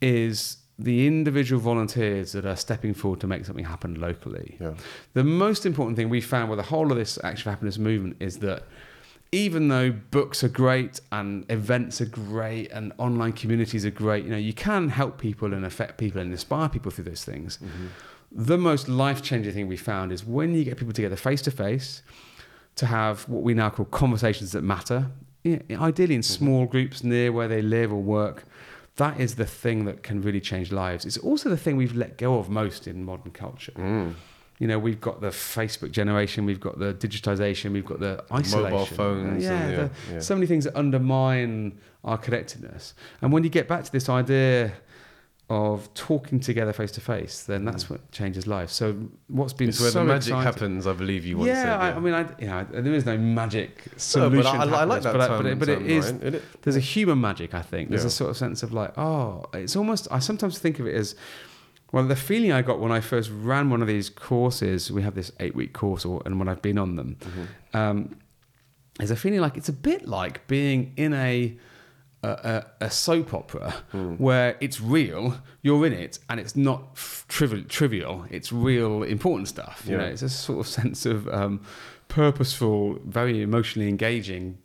is 0.01 0.58
the 0.79 1.05
individual 1.05 1.61
volunteers 1.61 2.31
that 2.31 2.45
are 2.45 2.55
stepping 2.55 2.93
forward 2.93 3.19
to 3.19 3.27
make 3.27 3.45
something 3.45 3.65
happen 3.65 3.99
locally. 3.99 4.57
Yeah. 4.59 4.73
The 5.13 5.23
most 5.23 5.65
important 5.65 5.97
thing 5.97 6.09
we 6.09 6.21
found 6.21 6.49
with 6.49 6.57
the 6.57 6.63
whole 6.63 6.91
of 6.91 6.97
this 6.97 7.19
Action 7.23 7.43
for 7.43 7.49
Happiness 7.51 7.77
movement 7.77 8.17
is 8.19 8.39
that 8.39 8.63
even 9.31 9.69
though 9.69 9.91
books 9.91 10.43
are 10.43 10.49
great 10.49 10.99
and 11.11 11.49
events 11.49 12.01
are 12.01 12.05
great 12.05 12.69
and 12.71 12.91
online 12.97 13.31
communities 13.31 13.85
are 13.85 13.91
great, 13.91 14.25
you 14.25 14.29
know, 14.29 14.37
you 14.37 14.53
can 14.53 14.89
help 14.89 15.17
people 15.17 15.53
and 15.53 15.65
affect 15.65 15.97
people 15.97 16.19
and 16.19 16.31
inspire 16.31 16.67
people 16.67 16.91
through 16.91 17.05
those 17.05 17.23
things. 17.23 17.57
Mm-hmm. 17.57 17.87
The 18.31 18.57
most 18.57 18.89
life 18.89 19.21
changing 19.21 19.53
thing 19.53 19.67
we 19.67 19.77
found 19.77 20.11
is 20.11 20.25
when 20.25 20.53
you 20.53 20.63
get 20.63 20.77
people 20.77 20.93
together 20.93 21.15
face 21.15 21.41
to 21.43 21.51
face 21.51 22.01
to 22.75 22.85
have 22.85 23.27
what 23.29 23.43
we 23.43 23.53
now 23.53 23.69
call 23.69 23.85
conversations 23.85 24.51
that 24.51 24.63
matter, 24.63 25.07
yeah, 25.43 25.59
ideally 25.71 26.15
in 26.15 26.21
mm-hmm. 26.21 26.45
small 26.45 26.65
groups 26.65 27.03
near 27.03 27.31
where 27.31 27.47
they 27.47 27.61
live 27.61 27.91
or 27.93 28.01
work. 28.01 28.45
That 28.98 29.19
is 29.19 29.36
the 29.36 29.45
thing 29.45 29.86
that 29.86 30.03
can 30.03 30.21
really 30.21 30.41
change 30.41 30.71
lives. 30.71 31.05
It's 31.05 31.17
also 31.17 31.50
the 31.50 31.57
thing 31.57 31.77
we've 31.77 31.95
let 31.95 32.17
go 32.17 32.38
of 32.38 32.50
most 32.50 32.88
in 32.88 33.03
modern 33.05 33.31
culture. 33.31 33.71
Mm. 33.74 34.15
You 34.60 34.67
know, 34.67 34.77
we've 34.77 35.01
got 35.01 35.21
the 35.21 35.29
Facebook 35.29 35.91
generation, 35.91 36.45
we've 36.45 36.60
got 36.60 36.77
the 36.77 36.93
digitization, 36.93 37.71
we've 37.71 37.86
got 37.86 38.00
the 38.00 38.24
isolation, 38.31 38.71
Mobile 38.71 38.86
phones 38.86 39.43
yeah, 39.43 39.51
and- 39.60 39.71
yeah, 39.71 39.77
the- 39.77 40.13
yeah. 40.13 40.19
so 40.19 40.36
many 40.36 40.45
things 40.45 40.65
that 40.65 40.77
undermine 40.77 41.79
our 42.03 42.17
connectedness. 42.17 42.93
And 43.21 43.31
when 43.33 43.43
you 43.43 43.50
get 43.50 43.67
back 43.67 43.83
to 43.86 43.91
this 43.91 44.07
idea 44.10 44.74
of 45.50 45.93
talking 45.95 46.39
together 46.39 46.71
face 46.71 46.91
to 46.93 47.01
face, 47.01 47.43
then 47.43 47.65
that's 47.65 47.89
what 47.89 48.10
changes 48.13 48.48
life. 48.48 48.69
So 48.69 48.95
what's 49.27 49.51
been 49.51 49.67
Mm. 49.67 49.71
It's 49.71 49.81
where 49.81 49.91
so 49.91 50.00
the 50.00 50.05
magic 50.05 50.27
exciting- 50.29 50.43
happens, 50.43 50.88
I 50.88 50.93
believe 50.93 51.25
you 51.25 51.38
once 51.39 51.48
yeah, 51.50 51.63
said. 51.63 51.69
I, 51.71 51.91
I 51.91 52.00
mean, 52.00 52.13
I, 52.13 52.25
you 52.39 52.48
know, 52.48 52.65
there 52.71 52.93
is 52.93 53.05
no 53.05 53.17
magic 53.17 53.86
No, 53.88 53.91
solution. 53.98 54.43
but 54.43 54.45
I, 54.45 54.81
I 54.81 54.83
like 54.86 55.01
that 55.03 55.12
but, 55.12 55.21
I- 55.21 55.27
term, 55.27 55.43
but, 55.43 55.45
it, 55.51 55.60
but 55.60 55.65
term, 55.65 55.89
is 55.89 56.05
Ryan. 56.05 56.36
It- 56.36 56.43
there's 56.62 56.77
a 56.77 56.79
human 56.79 57.19
magic 57.19 57.53
i 57.53 57.62
think 57.62 57.89
there's 57.89 58.03
Yeah. 58.03 58.07
a 58.07 58.12
sort 58.12 58.29
of 58.29 58.38
sense 58.38 58.63
of 58.63 58.71
like 58.71 58.98
oh 58.98 59.43
it's 59.53 59.75
almost 59.75 60.07
i 60.10 60.19
sometimes 60.19 60.57
think 60.57 60.79
of 60.79 60.88
it 60.88 60.95
as 60.95 61.15
well 61.91 62.05
the 62.07 62.15
feeling 62.15 62.53
i 62.53 62.62
got 62.62 62.79
when 62.79 62.91
i 62.93 63.01
first 63.01 63.29
ran 63.33 63.69
one 63.69 63.81
of 63.81 63.88
these 63.89 64.10
courses 64.10 64.89
we 64.91 65.01
have 65.01 65.15
this 65.15 65.31
eight 65.41 65.53
week 65.55 65.74
course 65.74 66.05
or, 66.05 66.21
and 66.25 66.39
when 66.39 66.48
i've 66.48 66.62
been 66.62 66.77
on 66.77 66.95
them 66.95 67.17
Mm-hmm. 67.19 67.77
um, 67.77 68.15
is 69.01 69.12
a 69.12 69.15
feeling 69.17 69.41
like 69.41 69.57
it's 69.57 69.69
a 69.69 69.74
bit 69.74 70.07
like 70.07 70.45
being 70.48 70.93
in 70.95 71.13
a 71.13 71.57
a, 72.23 72.29
a, 72.29 72.85
a 72.85 72.89
soap 72.91 73.33
opera 73.33 73.73
Hmm. 73.91 74.13
where 74.15 74.55
it's 74.59 74.79
real, 74.79 75.37
you're 75.63 75.85
in 75.87 75.93
it, 75.93 76.19
and 76.29 76.39
it's 76.39 76.55
not 76.55 76.95
trivial. 77.27 77.63
Trivial, 77.67 78.25
it's 78.29 78.51
real, 78.51 79.03
important 79.03 79.47
stuff. 79.47 79.83
You 79.85 79.93
Yeah. 79.93 79.97
know, 80.01 80.05
it's 80.13 80.21
a 80.21 80.29
sort 80.29 80.59
of 80.59 80.67
sense 80.79 81.05
of 81.05 81.27
um, 81.29 81.61
purposeful, 82.07 82.99
very 83.05 83.41
emotionally 83.41 83.89
engaging 83.89 84.57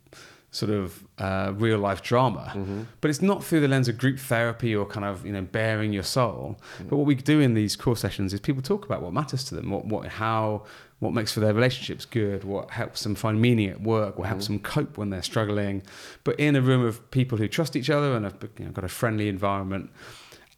sort 0.51 0.71
of 0.71 1.03
uh, 1.17 1.51
real 1.55 1.77
life 1.77 2.01
drama. 2.01 2.51
Mm-hmm. 2.55 2.81
But 3.01 3.09
it's 3.11 3.21
not 3.21 3.43
through 3.43 3.59
the 3.61 3.67
lens 3.67 3.87
of 3.89 3.97
group 3.97 4.17
therapy 4.17 4.75
or 4.75 4.85
kind 4.85 5.05
of 5.05 5.25
you 5.25 5.31
know 5.33 5.41
bearing 5.41 5.93
your 5.93 6.03
soul. 6.03 6.57
Mm. 6.79 6.89
But 6.89 6.95
what 6.97 7.05
we 7.05 7.15
do 7.15 7.39
in 7.41 7.53
these 7.53 7.75
core 7.75 7.97
sessions 7.97 8.33
is 8.33 8.39
people 8.39 8.61
talk 8.61 8.85
about 8.85 9.01
what 9.01 9.13
matters 9.13 9.43
to 9.45 9.55
them, 9.55 9.69
what 9.69 9.85
what 9.85 10.05
how 10.07 10.63
what 10.99 11.13
makes 11.13 11.31
for 11.31 11.39
their 11.41 11.53
relationships 11.53 12.05
good, 12.05 12.43
what 12.43 12.71
helps 12.71 13.03
them 13.03 13.13
find 13.15 13.39
meaning 13.39 13.69
at 13.69 13.81
work, 13.81 14.17
what 14.17 14.27
helps 14.27 14.45
Mm-hmm. 14.45 14.53
them 14.55 14.63
cope 14.63 14.97
when 14.97 15.09
they're 15.11 15.21
struggling. 15.21 15.83
But 16.23 16.39
in 16.39 16.55
a 16.55 16.61
room 16.61 16.83
of 16.83 17.09
people 17.11 17.37
who 17.37 17.47
trust 17.47 17.75
each 17.75 17.89
other 17.89 18.15
and 18.15 18.25
have 18.25 18.35
you 18.57 18.65
know, 18.65 18.71
got 18.71 18.83
a 18.83 18.87
friendly 18.89 19.29
environment. 19.29 19.91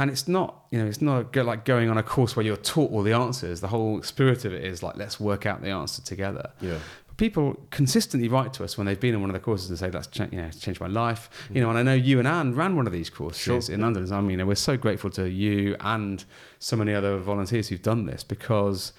And 0.01 0.09
it's 0.09 0.29
not, 0.29 0.63
you 0.71 0.79
know, 0.79 0.85
it's 0.85 1.01
not 1.01 1.35
like 1.35 1.65
going 1.65 1.89
on 1.89 1.97
a 1.97 2.03
course 2.03 2.37
where 2.37 2.45
you're 2.45 2.55
taught 2.55 2.89
all 2.91 3.03
the 3.03 3.11
answers. 3.11 3.59
The 3.59 3.67
whole 3.67 4.01
spirit 4.01 4.45
of 4.45 4.53
it 4.53 4.63
is 4.63 4.81
like, 4.81 4.95
let's 4.95 5.19
work 5.19 5.45
out 5.45 5.61
the 5.61 5.71
answer 5.71 6.01
together 6.01 6.51
Yeah. 6.61 6.77
people 7.17 7.59
consistently 7.69 8.29
write 8.29 8.53
to 8.53 8.63
us 8.63 8.77
when 8.77 8.87
they've 8.87 8.99
been 9.01 9.13
in 9.13 9.19
one 9.19 9.29
of 9.29 9.33
the 9.33 9.41
courses 9.41 9.69
and 9.69 9.77
say 9.77 9.89
that's 9.89 10.07
cha- 10.07 10.29
you 10.31 10.41
know 10.41 10.49
changed 10.51 10.79
my 10.79 10.87
life 10.87 11.29
you 11.53 11.59
know 11.61 11.67
and 11.69 11.77
I 11.77 11.83
know 11.83 11.93
you 11.93 12.17
and 12.17 12.25
Anne 12.25 12.55
ran 12.55 12.77
one 12.77 12.87
of 12.87 12.93
these 12.93 13.09
courses 13.09 13.65
Sure. 13.65 13.75
in 13.75 13.81
London 13.81 14.09
I 14.13 14.21
mean 14.21 14.47
we're 14.47 14.55
so 14.55 14.77
grateful 14.77 15.09
to 15.19 15.29
you 15.29 15.75
and 15.81 16.23
so 16.59 16.77
many 16.77 16.93
other 16.93 17.17
volunteers 17.17 17.67
who've 17.67 17.81
done 17.81 18.05
this 18.05 18.23
because 18.23 18.93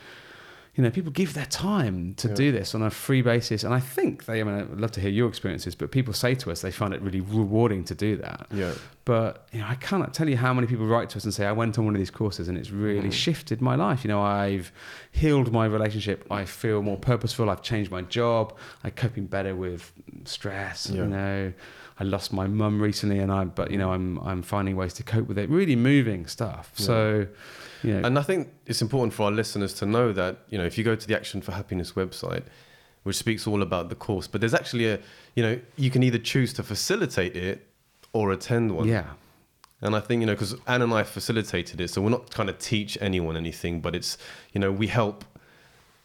you 0.76 0.84
know 0.84 0.90
people 0.90 1.10
give 1.10 1.34
their 1.34 1.46
time 1.46 2.14
to 2.14 2.28
Yeah. 2.28 2.34
do 2.34 2.52
this 2.52 2.74
on 2.74 2.82
a 2.82 2.90
free 2.90 3.22
basis 3.22 3.64
and 3.64 3.74
I 3.74 3.80
think 3.80 4.24
they 4.26 4.40
I 4.40 4.44
mean 4.44 4.54
I'd 4.54 4.80
love 4.80 4.92
to 4.92 5.00
hear 5.00 5.10
your 5.10 5.28
experiences 5.28 5.74
but 5.74 5.90
people 5.90 6.14
say 6.14 6.34
to 6.36 6.50
us 6.52 6.60
they 6.62 6.70
find 6.70 6.94
it 6.94 7.02
really 7.02 7.20
rewarding 7.20 7.82
to 7.84 7.94
do 7.94 8.16
that 8.18 8.46
Yeah. 8.52 8.72
but 9.04 9.46
you 9.52 9.58
know, 9.60 9.66
I 9.68 9.74
cannot 9.74 10.14
tell 10.14 10.28
you 10.28 10.36
how 10.36 10.54
many 10.54 10.66
people 10.68 10.86
write 10.86 11.10
to 11.10 11.16
us 11.18 11.24
and 11.24 11.34
say, 11.34 11.44
"I 11.46 11.52
went 11.52 11.76
on 11.78 11.84
one 11.86 11.94
of 11.94 11.98
these 11.98 12.12
courses 12.12 12.48
and 12.48 12.56
it's 12.56 12.70
really 12.70 13.08
Mm. 13.08 13.12
shifted 13.12 13.60
my 13.60 13.74
life." 13.74 14.04
You 14.04 14.08
know, 14.08 14.22
I've 14.22 14.70
healed 15.10 15.50
my 15.52 15.66
relationship. 15.66 16.24
I 16.30 16.44
feel 16.44 16.82
more 16.82 16.96
purposeful. 16.98 17.50
I've 17.50 17.62
changed 17.62 17.90
my 17.90 18.02
job. 18.02 18.56
I'm 18.84 18.92
coping 18.92 19.26
better 19.26 19.54
with 19.56 19.92
stress. 20.24 20.88
Yeah. 20.88 21.02
You 21.02 21.06
know, 21.08 21.52
I 21.98 22.04
lost 22.04 22.32
my 22.32 22.46
mum 22.46 22.80
recently, 22.80 23.18
and 23.18 23.30
I 23.32 23.44
but 23.44 23.70
you 23.72 23.78
know, 23.78 23.90
I'm 23.92 24.18
I'm 24.20 24.42
finding 24.42 24.76
ways 24.76 24.94
to 24.94 25.02
cope 25.02 25.26
with 25.26 25.38
it. 25.38 25.50
Really 25.50 25.76
moving 25.76 26.26
stuff. 26.26 26.72
Yeah. 26.76 26.86
So, 26.86 27.26
you 27.82 27.94
know, 27.94 28.06
And 28.06 28.18
I 28.18 28.22
think 28.22 28.48
it's 28.66 28.82
important 28.82 29.12
for 29.14 29.24
our 29.24 29.30
listeners 29.32 29.72
to 29.74 29.86
know 29.86 30.12
that, 30.12 30.38
you 30.48 30.58
know, 30.58 30.64
if 30.64 30.76
you 30.78 30.84
go 30.84 30.94
to 30.94 31.06
the 31.06 31.16
Action 31.16 31.40
for 31.42 31.52
Happiness 31.52 31.92
website, 31.92 32.44
which 33.02 33.16
speaks 33.16 33.46
all 33.46 33.62
about 33.62 33.88
the 33.88 33.94
course, 33.94 34.26
but 34.26 34.40
there's 34.40 34.54
actually 34.54 34.86
a, 34.86 34.98
you 35.34 35.42
know, 35.42 35.58
you 35.76 35.90
can 35.90 36.02
either 36.02 36.18
choose 36.18 36.52
to 36.54 36.62
facilitate 36.62 37.36
it 37.36 37.66
or 38.12 38.30
attend 38.32 38.72
one. 38.76 38.88
yeah, 38.88 39.04
And 39.80 39.96
I 39.96 40.00
think, 40.00 40.20
you 40.20 40.26
know, 40.26 40.34
because 40.34 40.54
Anne 40.66 40.82
and 40.82 40.92
I 40.92 41.02
facilitated 41.04 41.80
it, 41.80 41.88
so 41.88 42.02
we're 42.02 42.10
not 42.10 42.30
trying 42.30 42.48
to 42.48 42.52
teach 42.52 42.98
anyone 43.00 43.36
anything, 43.36 43.80
but 43.80 43.94
it's, 43.94 44.18
you 44.52 44.60
know, 44.60 44.70
we 44.70 44.88
help, 44.88 45.24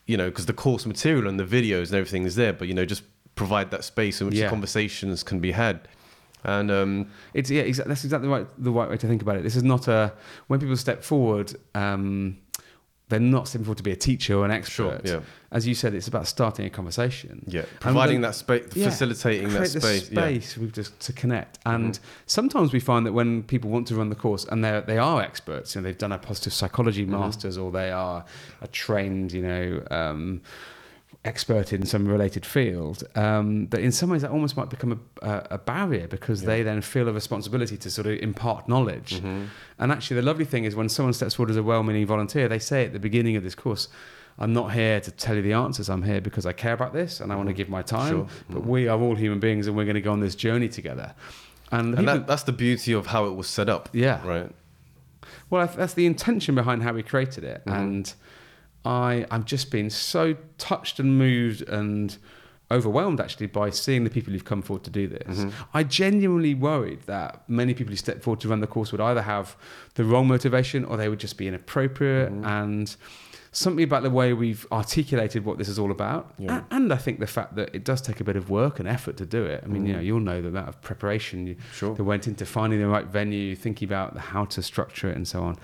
you 0.05 0.15
know, 0.17 0.29
because 0.29 0.45
the 0.45 0.53
course 0.53 0.85
material 0.85 1.27
and 1.27 1.39
the 1.39 1.45
videos 1.45 1.87
and 1.87 1.95
everything 1.95 2.23
is 2.23 2.35
there, 2.35 2.53
but, 2.53 2.67
you 2.67 2.73
know, 2.73 2.85
just 2.85 3.03
provide 3.35 3.71
that 3.71 3.83
space 3.83 4.21
in 4.21 4.27
which 4.27 4.37
Yeah. 4.37 4.49
conversations 4.49 5.23
can 5.23 5.39
be 5.41 5.51
had. 5.51 5.87
And, 6.45 6.69
um, 6.71 7.07
It's 7.33 7.49
yeah, 7.49 7.63
exa- 7.63 7.85
that's 7.85 8.03
exactly 8.05 8.29
right. 8.29 8.47
The 8.57 8.71
right 8.71 8.89
way 8.89 8.97
to 8.97 9.07
think 9.07 9.21
about 9.21 9.35
it. 9.37 9.43
This 9.43 9.55
is 9.55 9.63
not 9.63 9.87
a 9.87 10.13
when 10.47 10.59
people 10.59 10.77
step 10.77 11.03
forward. 11.03 11.53
Um, 11.73 12.37
they're 13.07 13.19
not 13.19 13.47
stepping 13.47 13.65
forward 13.65 13.77
to 13.77 13.83
be 13.83 13.91
a 13.91 13.95
teacher 13.95 14.35
or 14.35 14.45
an 14.45 14.51
expert. 14.51 15.01
Sure, 15.05 15.17
yeah. 15.17 15.19
As 15.51 15.67
you 15.67 15.75
said, 15.75 15.93
it's 15.93 16.07
about 16.07 16.25
starting 16.27 16.65
a 16.65 16.71
conversation. 16.71 17.43
yeah, 17.47 17.65
providing 17.79 18.21
that 18.21 18.33
space, 18.33 18.65
Yeah, 18.73 18.89
facilitating 18.89 19.49
that 19.49 19.59
the 19.59 19.79
space. 19.79 20.09
yeah. 20.11 20.21
Mm-hmm. 20.21 20.39
space 20.41 20.71
just 20.73 20.99
to 21.01 21.13
connect. 21.13 21.59
And 21.67 21.99
sometimes 22.25 22.73
we 22.73 22.79
find 22.79 23.05
that 23.05 23.13
when 23.13 23.43
people 23.43 23.69
want 23.69 23.85
to 23.89 23.95
run 23.95 24.09
the 24.09 24.15
course 24.15 24.43
and 24.45 24.63
they 24.65 24.81
they 24.87 24.97
are 24.97 25.21
experts, 25.21 25.75
you 25.75 25.81
know, 25.81 25.85
they've 25.87 25.97
done 26.05 26.11
a 26.13 26.17
positive 26.17 26.53
psychology 26.53 27.03
Mm-hmm. 27.05 27.11
masters 27.19 27.57
or 27.59 27.71
they 27.71 27.91
are 27.91 28.25
a 28.61 28.67
trained, 28.67 29.31
you 29.33 29.43
know. 29.43 29.83
Um, 29.91 30.41
expert 31.25 31.73
in 31.73 31.85
some 31.85 32.07
related 32.07 32.45
field 32.45 33.03
um, 33.15 33.67
that 33.71 33.81
in 33.81 33.91
some 33.91 34.09
ways 34.09 34.21
that 34.21 34.31
almost 34.31 34.55
might 34.55 34.69
become 34.69 34.91
a, 35.21 35.27
a, 35.27 35.47
a 35.51 35.57
barrier 35.57 36.07
because 36.07 36.41
Yeah. 36.41 36.47
they 36.47 36.63
then 36.63 36.81
feel 36.81 37.07
a 37.09 37.13
responsibility 37.13 37.77
to 37.77 37.89
sort 37.89 38.07
of 38.07 38.19
impart 38.19 38.69
knowledge 38.69 39.15
Mm-hmm. 39.15 39.43
and 39.79 39.91
actually 39.91 40.15
the 40.21 40.25
lovely 40.31 40.45
thing 40.45 40.63
is 40.65 40.75
when 40.75 40.87
someone 40.87 41.13
steps 41.13 41.33
forward 41.35 41.49
as 41.51 41.57
a 41.57 41.63
well-meaning 41.63 42.05
volunteer 42.05 42.47
they 42.47 42.59
say 42.59 42.85
at 42.85 42.93
the 42.93 42.99
beginning 42.99 43.35
of 43.35 43.43
this 43.43 43.55
course 43.55 43.87
I'm 44.37 44.53
not 44.53 44.73
here 44.73 44.99
to 44.99 45.11
tell 45.11 45.37
you 45.37 45.41
the 45.41 45.53
answers. 45.53 45.89
I'm 45.89 46.03
here 46.03 46.19
because 46.19 46.45
I 46.45 46.51
care 46.51 46.73
about 46.73 46.91
this 46.91 47.21
and 47.21 47.31
I 47.31 47.37
want 47.37 47.47
to 47.47 47.53
give 47.53 47.69
my 47.69 47.81
time. 47.81 48.11
Sure. 48.11 48.27
But 48.49 48.65
we 48.65 48.85
are 48.89 48.99
all 48.99 49.15
human 49.15 49.39
beings 49.39 49.65
and 49.65 49.77
we're 49.77 49.85
going 49.85 49.95
to 49.95 50.01
go 50.01 50.11
on 50.11 50.19
this 50.19 50.35
journey 50.35 50.67
together. 50.67 51.13
And, 51.71 51.97
And 51.97 52.05
that, 52.05 52.27
that's 52.27 52.43
the 52.43 52.51
beauty 52.51 52.91
of 52.91 53.05
how 53.07 53.27
it 53.27 53.35
was 53.37 53.47
set 53.47 53.69
up. 53.69 53.87
Yeah. 53.93 54.19
Right. 54.27 54.51
well, 55.49 55.65
that's 55.73 55.93
the 55.93 56.05
intention 56.05 56.53
behind 56.53 56.83
how 56.83 56.91
we 56.91 57.01
created 57.01 57.45
it. 57.45 57.61
Mm-hmm. 57.65 57.79
And 57.79 58.13
I, 58.85 59.25
I've 59.31 59.45
just 59.45 59.71
been 59.71 59.89
so 59.89 60.35
touched 60.57 60.99
and 60.99 61.17
moved 61.17 61.61
and 61.67 62.17
overwhelmed 62.71 63.21
actually 63.21 63.45
by 63.47 63.69
seeing 63.69 64.03
the 64.03 64.09
people 64.09 64.33
who've 64.33 64.43
come 64.45 64.61
forward 64.61 64.83
to 64.83 64.89
do 64.89 65.07
this. 65.07 65.37
Mm-hmm. 65.39 65.49
I 65.77 65.83
genuinely 65.83 66.55
worried 66.55 67.01
that 67.05 67.47
many 67.47 67.73
people 67.75 67.91
who 67.91 67.97
step 67.97 68.23
forward 68.23 68.39
to 68.41 68.47
run 68.47 68.59
the 68.59 68.67
course 68.67 68.91
would 68.91 69.01
either 69.01 69.21
have 69.21 69.55
the 69.93 70.03
wrong 70.03 70.27
motivation 70.27 70.83
or 70.83 70.97
they 70.97 71.07
would 71.09 71.19
just 71.19 71.37
be 71.37 71.47
inappropriate 71.47 72.31
Mm-hmm. 72.31 72.45
and 72.45 72.95
something 73.51 73.83
about 73.85 74.03
the 74.03 74.09
way 74.09 74.33
we've 74.33 74.65
articulated 74.71 75.45
what 75.45 75.57
this 75.57 75.69
is 75.69 75.79
all 75.79 75.89
about 75.91 76.33
Yeah. 76.37 76.63
A- 76.69 76.75
and 76.75 76.91
I 76.91 76.97
think 76.97 77.19
the 77.21 77.27
fact 77.27 77.55
that 77.55 77.73
it 77.73 77.85
does 77.85 78.01
take 78.01 78.19
a 78.19 78.23
bit 78.25 78.35
of 78.35 78.49
work 78.49 78.79
and 78.79 78.87
effort 78.87 79.15
to 79.17 79.25
do 79.25 79.45
it. 79.45 79.61
I 79.63 79.67
mean, 79.67 79.85
you 79.85 79.93
know, 79.93 79.99
you'll 80.01 80.19
know 80.19 80.41
the 80.41 80.49
amount 80.49 80.67
of 80.67 80.81
preparation 80.81 81.47
you, 81.47 81.55
Mm-hmm. 81.55 81.73
Sure. 81.73 81.95
that 81.95 82.03
went 82.03 82.27
into 82.27 82.45
finding 82.45 82.79
the 82.81 82.87
right 82.87 83.05
venue, 83.05 83.55
thinking 83.55 83.87
about 83.87 84.17
how 84.17 84.43
to 84.45 84.61
structure 84.61 85.09
it 85.09 85.15
and 85.15 85.25
so 85.27 85.43
on. 85.43 85.57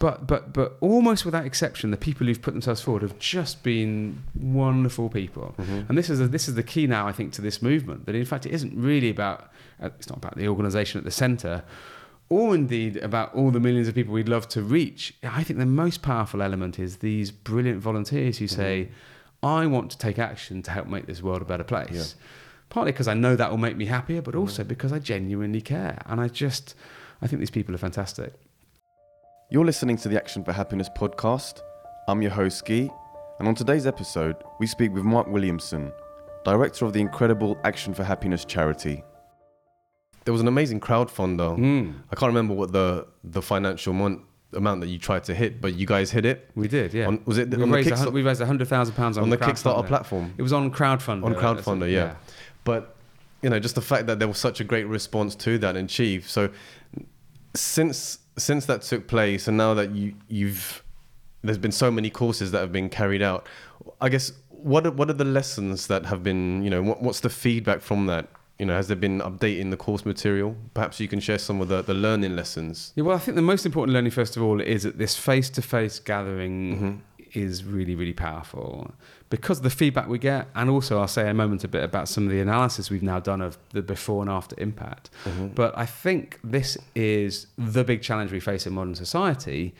But 0.00 0.26
but 0.26 0.52
but 0.52 0.76
almost 0.80 1.24
without 1.24 1.46
exception, 1.46 1.90
the 1.90 1.96
people 1.96 2.26
who've 2.26 2.40
put 2.40 2.52
themselves 2.52 2.80
forward 2.80 3.02
have 3.02 3.18
just 3.18 3.62
been 3.62 4.22
wonderful 4.34 5.08
people. 5.08 5.54
Mm-hmm. 5.58 5.82
And 5.88 5.98
this 5.98 6.10
is 6.10 6.20
a, 6.20 6.26
this 6.26 6.48
is 6.48 6.54
the 6.56 6.62
key 6.62 6.86
now, 6.86 7.06
I 7.06 7.12
think, 7.12 7.32
to 7.34 7.42
this 7.42 7.62
movement. 7.62 8.06
That 8.06 8.14
in 8.14 8.24
fact, 8.24 8.46
it 8.46 8.52
isn't 8.52 8.74
really 8.76 9.10
about 9.10 9.50
uh, 9.80 9.90
it's 9.98 10.08
not 10.08 10.18
about 10.18 10.36
the 10.36 10.48
organisation 10.48 10.98
at 10.98 11.04
the 11.04 11.10
centre, 11.10 11.62
or 12.28 12.54
indeed 12.54 12.96
about 12.98 13.34
all 13.34 13.50
the 13.50 13.60
millions 13.60 13.86
of 13.86 13.94
people 13.94 14.12
we'd 14.12 14.28
love 14.28 14.48
to 14.48 14.62
reach. 14.62 15.14
I 15.22 15.44
think 15.44 15.58
the 15.58 15.66
most 15.66 16.02
powerful 16.02 16.42
element 16.42 16.78
is 16.78 16.98
these 16.98 17.30
brilliant 17.30 17.80
volunteers 17.80 18.38
who 18.38 18.48
say, 18.48 18.88
"I 19.42 19.66
want 19.66 19.90
to 19.92 19.98
take 19.98 20.18
action 20.18 20.62
to 20.62 20.70
help 20.72 20.88
make 20.88 21.06
this 21.06 21.22
world 21.22 21.42
a 21.42 21.44
better 21.44 21.64
place." 21.64 21.90
Yeah. 21.92 22.24
Partly 22.68 22.90
because 22.90 23.06
I 23.06 23.14
know 23.14 23.36
that 23.36 23.50
will 23.50 23.58
make 23.58 23.76
me 23.76 23.84
happier, 23.86 24.20
but 24.20 24.34
also 24.34 24.64
because 24.64 24.92
I 24.92 24.98
genuinely 24.98 25.60
care, 25.60 26.02
and 26.06 26.20
I 26.20 26.26
just 26.26 26.74
I 27.22 27.28
think 27.28 27.38
these 27.38 27.50
people 27.50 27.74
are 27.74 27.78
fantastic. 27.78 28.34
You're 29.54 29.64
listening 29.64 29.96
to 29.98 30.08
the 30.08 30.16
Action 30.16 30.42
for 30.42 30.52
Happiness 30.52 30.88
podcast. 30.88 31.60
I'm 32.08 32.20
your 32.20 32.32
host, 32.32 32.66
Guy, 32.66 32.90
and 33.38 33.46
on 33.46 33.54
today's 33.54 33.86
episode, 33.86 34.34
we 34.58 34.66
speak 34.66 34.92
with 34.92 35.04
Mark 35.04 35.28
Williamson, 35.28 35.92
director 36.44 36.86
of 36.86 36.92
the 36.92 37.00
incredible 37.00 37.56
Action 37.62 37.94
for 37.94 38.02
Happiness 38.02 38.44
charity. 38.44 39.04
There 40.24 40.32
was 40.32 40.40
an 40.40 40.48
amazing 40.48 40.80
crowdfunder. 40.80 41.56
Mm, 41.56 41.94
I 42.10 42.16
can't 42.16 42.30
remember 42.30 42.52
what 42.52 42.72
the 42.72 43.06
the 43.22 43.40
financial 43.40 43.92
mon- 43.92 44.24
amount 44.54 44.80
that 44.80 44.88
you 44.88 44.98
tried 44.98 45.22
to 45.22 45.34
hit, 45.36 45.60
but 45.60 45.76
you 45.76 45.86
guys 45.86 46.10
hit 46.10 46.26
it. 46.26 46.50
we 46.56 46.66
did, 46.66 46.92
yeah. 46.92 47.06
On, 47.06 47.22
was 47.24 47.38
it 47.38 47.48
we, 47.50 47.62
on 47.62 47.70
the, 47.70 47.76
raised 47.76 47.90
a, 47.90 47.92
Kickstarter, 47.92 48.04
hun- 48.06 48.12
we 48.12 48.22
raised 48.22 48.42
hundred 48.42 48.66
thousand 48.66 48.96
pounds 48.96 49.18
on, 49.18 49.22
on 49.22 49.30
the 49.30 49.36
crowdfunder. 49.36 49.52
Kickstarter 49.52 49.86
platform? 49.86 50.34
It 50.36 50.42
was 50.42 50.52
on 50.52 50.72
crowdfunder. 50.72 51.26
On 51.26 51.34
crowdfunder, 51.36 51.82
so- 51.82 51.84
yeah. 51.84 52.16
But 52.64 52.96
you 53.40 53.50
know, 53.50 53.60
just 53.60 53.76
the 53.76 53.82
fact 53.82 54.08
that 54.08 54.18
there 54.18 54.26
was 54.26 54.38
such 54.38 54.58
a 54.58 54.64
great 54.64 54.88
response 54.88 55.36
to 55.36 55.58
that 55.58 55.76
in 55.76 55.86
Chief. 55.86 56.28
So 56.28 56.50
since 57.54 58.18
since 58.36 58.66
that 58.66 58.82
took 58.82 59.06
place, 59.06 59.48
and 59.48 59.56
now 59.56 59.74
that 59.74 59.90
you 59.90 60.14
you've 60.28 60.82
there's 61.42 61.58
been 61.58 61.72
so 61.72 61.90
many 61.90 62.10
courses 62.10 62.52
that 62.52 62.60
have 62.60 62.72
been 62.72 62.88
carried 62.88 63.22
out. 63.22 63.46
I 64.00 64.08
guess 64.08 64.32
what 64.48 64.86
are, 64.86 64.90
what 64.90 65.10
are 65.10 65.14
the 65.14 65.24
lessons 65.24 65.88
that 65.88 66.06
have 66.06 66.22
been 66.22 66.62
you 66.62 66.70
know 66.70 66.82
what, 66.82 67.02
what's 67.02 67.20
the 67.20 67.30
feedback 67.30 67.80
from 67.80 68.06
that? 68.06 68.28
You 68.58 68.66
know, 68.66 68.74
has 68.76 68.86
there 68.86 68.96
been 68.96 69.20
updating 69.20 69.70
the 69.70 69.76
course 69.76 70.06
material? 70.06 70.56
Perhaps 70.74 71.00
you 71.00 71.08
can 71.08 71.18
share 71.18 71.38
some 71.38 71.60
of 71.60 71.66
the, 71.66 71.82
the 71.82 71.92
learning 71.92 72.36
lessons. 72.36 72.92
Yeah, 72.94 73.02
well, 73.02 73.16
I 73.16 73.18
think 73.18 73.34
the 73.34 73.42
most 73.42 73.66
important 73.66 73.94
learning, 73.94 74.12
first 74.12 74.36
of 74.36 74.44
all, 74.44 74.60
is 74.60 74.84
that 74.84 74.96
this 74.96 75.16
face 75.16 75.50
to 75.50 75.62
face 75.62 75.98
gathering 75.98 76.76
Mm-hmm. 76.76 76.98
Is 77.36 77.64
really, 77.64 77.94
really 77.94 78.12
powerful 78.12 78.92
because 79.30 79.58
of 79.58 79.64
the 79.64 79.70
feedback 79.70 80.08
we 80.08 80.18
get. 80.18 80.48
And 80.54 80.70
also, 80.70 81.00
I'll 81.00 81.08
say 81.08 81.28
a 81.28 81.34
moment 81.34 81.64
a 81.64 81.68
bit 81.68 81.82
about 81.82 82.08
some 82.08 82.24
of 82.24 82.30
the 82.30 82.40
analysis 82.40 82.90
we've 82.90 83.02
now 83.02 83.20
done 83.20 83.40
of 83.40 83.58
the 83.70 83.82
before 83.82 84.22
and 84.22 84.30
after 84.30 84.54
impact. 84.58 85.10
Mm-hmm. 85.24 85.48
But 85.48 85.76
I 85.76 85.86
think 85.86 86.38
this 86.44 86.78
is 86.94 87.46
the 87.58 87.84
big 87.84 88.02
challenge 88.02 88.32
we 88.32 88.40
face 88.40 88.66
in 88.66 88.72
modern 88.74 88.94
society. 88.94 89.74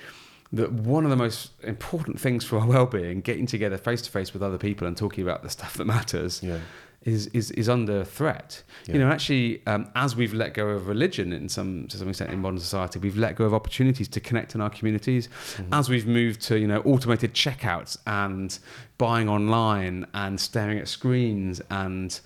That 0.53 0.73
one 0.73 1.05
of 1.05 1.11
the 1.11 1.17
most 1.17 1.51
important 1.63 2.21
things 2.21 2.45
for 2.45 2.59
our 2.59 2.67
well-being, 2.75 3.21
getting 3.21 3.47
together 3.47 3.77
face 3.77 4.03
to 4.03 4.11
face 4.11 4.33
with 4.33 4.43
other 4.43 4.59
people 4.59 4.87
and 4.87 4.97
talking 4.97 5.23
about 5.23 5.43
the 5.43 5.51
stuff 5.51 5.75
that 5.75 5.85
matters, 5.85 6.43
Yeah. 6.43 6.59
Is 7.05 7.27
is 7.29 7.51
is 7.53 7.69
under 7.69 8.05
threat. 8.05 8.63
Yeah. 8.87 8.95
You 8.95 8.99
know, 9.01 9.11
actually, 9.11 9.63
um, 9.67 9.91
as 9.95 10.17
we've 10.17 10.35
let 10.35 10.55
go 10.55 10.69
of 10.69 10.89
religion 10.89 11.33
in 11.33 11.49
some 11.49 11.87
to 11.89 11.99
some 11.99 12.09
extent 12.09 12.31
in 12.31 12.41
modern 12.41 12.59
society, 12.59 12.99
we've 12.99 13.17
let 13.17 13.37
go 13.37 13.45
of 13.45 13.55
opportunities 13.55 14.09
to 14.09 14.21
connect 14.21 14.55
in 14.55 14.61
our 14.61 14.71
communities. 14.71 15.29
Mm-hmm. 15.29 15.75
As 15.75 15.89
we've 15.89 16.07
moved 16.07 16.41
to 16.43 16.59
you 16.59 16.67
know 16.67 16.81
automated 16.81 17.35
checkouts 17.35 17.97
and 18.07 18.59
buying 18.99 19.29
online 19.29 20.07
and 20.15 20.41
staring 20.41 20.79
at 20.79 20.89
screens 20.89 21.61
and 21.71 22.19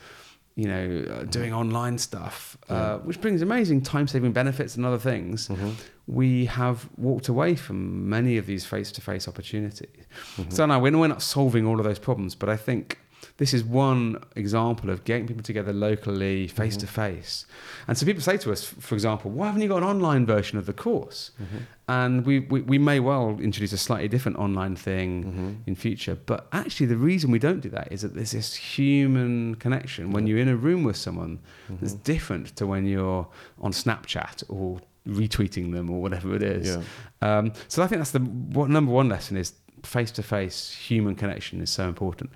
you 0.54 0.68
know 0.68 1.04
uh, 1.10 1.24
doing 1.24 1.52
online 1.52 1.98
stuff, 1.98 2.56
uh, 2.68 2.98
which 2.98 3.20
brings 3.20 3.42
amazing 3.42 3.82
time-saving 3.82 4.32
benefits 4.32 4.76
and 4.76 4.86
other 4.86 4.98
things. 4.98 5.48
Mm-hmm. 5.48 5.70
We 6.06 6.46
have 6.46 6.88
walked 6.96 7.28
away 7.28 7.54
from 7.54 8.08
many 8.08 8.38
of 8.38 8.46
these 8.46 8.64
face-to-face 8.64 9.28
opportunities. 9.28 10.06
Mm-hmm. 10.36 10.50
So 10.50 10.64
now 10.66 10.78
we're 10.78 10.96
we're 10.96 11.08
not 11.08 11.22
solving 11.22 11.66
all 11.66 11.78
of 11.78 11.84
those 11.84 11.98
problems, 11.98 12.34
but 12.34 12.48
I 12.48 12.56
think 12.56 12.98
this 13.38 13.54
is 13.54 13.62
one 13.64 14.22
example 14.34 14.90
of 14.90 15.04
getting 15.04 15.26
people 15.26 15.44
together 15.44 15.72
locally, 15.72 16.48
face 16.48 16.76
to 16.76 16.88
face. 16.88 17.46
And 17.86 17.96
so 17.96 18.04
people 18.04 18.20
say 18.20 18.36
to 18.36 18.52
us, 18.52 18.64
for 18.64 18.96
example, 18.96 19.30
why 19.30 19.46
haven't 19.46 19.62
you 19.62 19.68
got 19.68 19.78
an 19.78 19.84
online 19.84 20.26
version 20.26 20.58
of 20.58 20.66
the 20.66 20.72
course? 20.72 21.30
Mm-hmm. 21.40 21.56
And 21.86 22.26
we, 22.26 22.40
we, 22.40 22.62
we 22.62 22.78
may 22.78 22.98
well 22.98 23.38
introduce 23.40 23.72
a 23.72 23.78
slightly 23.78 24.08
different 24.08 24.38
online 24.38 24.74
thing 24.74 25.24
mm-hmm. 25.24 25.52
in 25.66 25.76
future. 25.76 26.16
But 26.16 26.48
actually, 26.52 26.86
the 26.86 26.96
reason 26.96 27.30
we 27.30 27.38
don't 27.38 27.60
do 27.60 27.70
that 27.70 27.92
is 27.92 28.02
that 28.02 28.14
there's 28.14 28.32
this 28.32 28.56
human 28.56 29.54
connection. 29.54 30.10
When 30.10 30.26
you're 30.26 30.38
in 30.38 30.48
a 30.48 30.56
room 30.56 30.82
with 30.82 30.96
someone, 30.96 31.38
that's 31.70 31.92
mm-hmm. 31.92 32.02
different 32.02 32.56
to 32.56 32.66
when 32.66 32.86
you're 32.86 33.28
on 33.60 33.70
Snapchat 33.70 34.42
or 34.48 34.80
retweeting 35.06 35.72
them 35.72 35.90
or 35.90 36.02
whatever 36.02 36.34
it 36.34 36.42
is. 36.42 36.76
Yeah. 36.76 37.38
Um, 37.38 37.52
so 37.68 37.84
I 37.84 37.86
think 37.86 38.00
that's 38.00 38.10
the 38.10 38.18
what, 38.18 38.68
number 38.68 38.90
one 38.90 39.08
lesson 39.08 39.36
is 39.36 39.52
face 39.84 40.10
to 40.10 40.24
face 40.24 40.72
human 40.72 41.14
connection 41.14 41.60
is 41.60 41.70
so 41.70 41.86
important. 41.88 42.30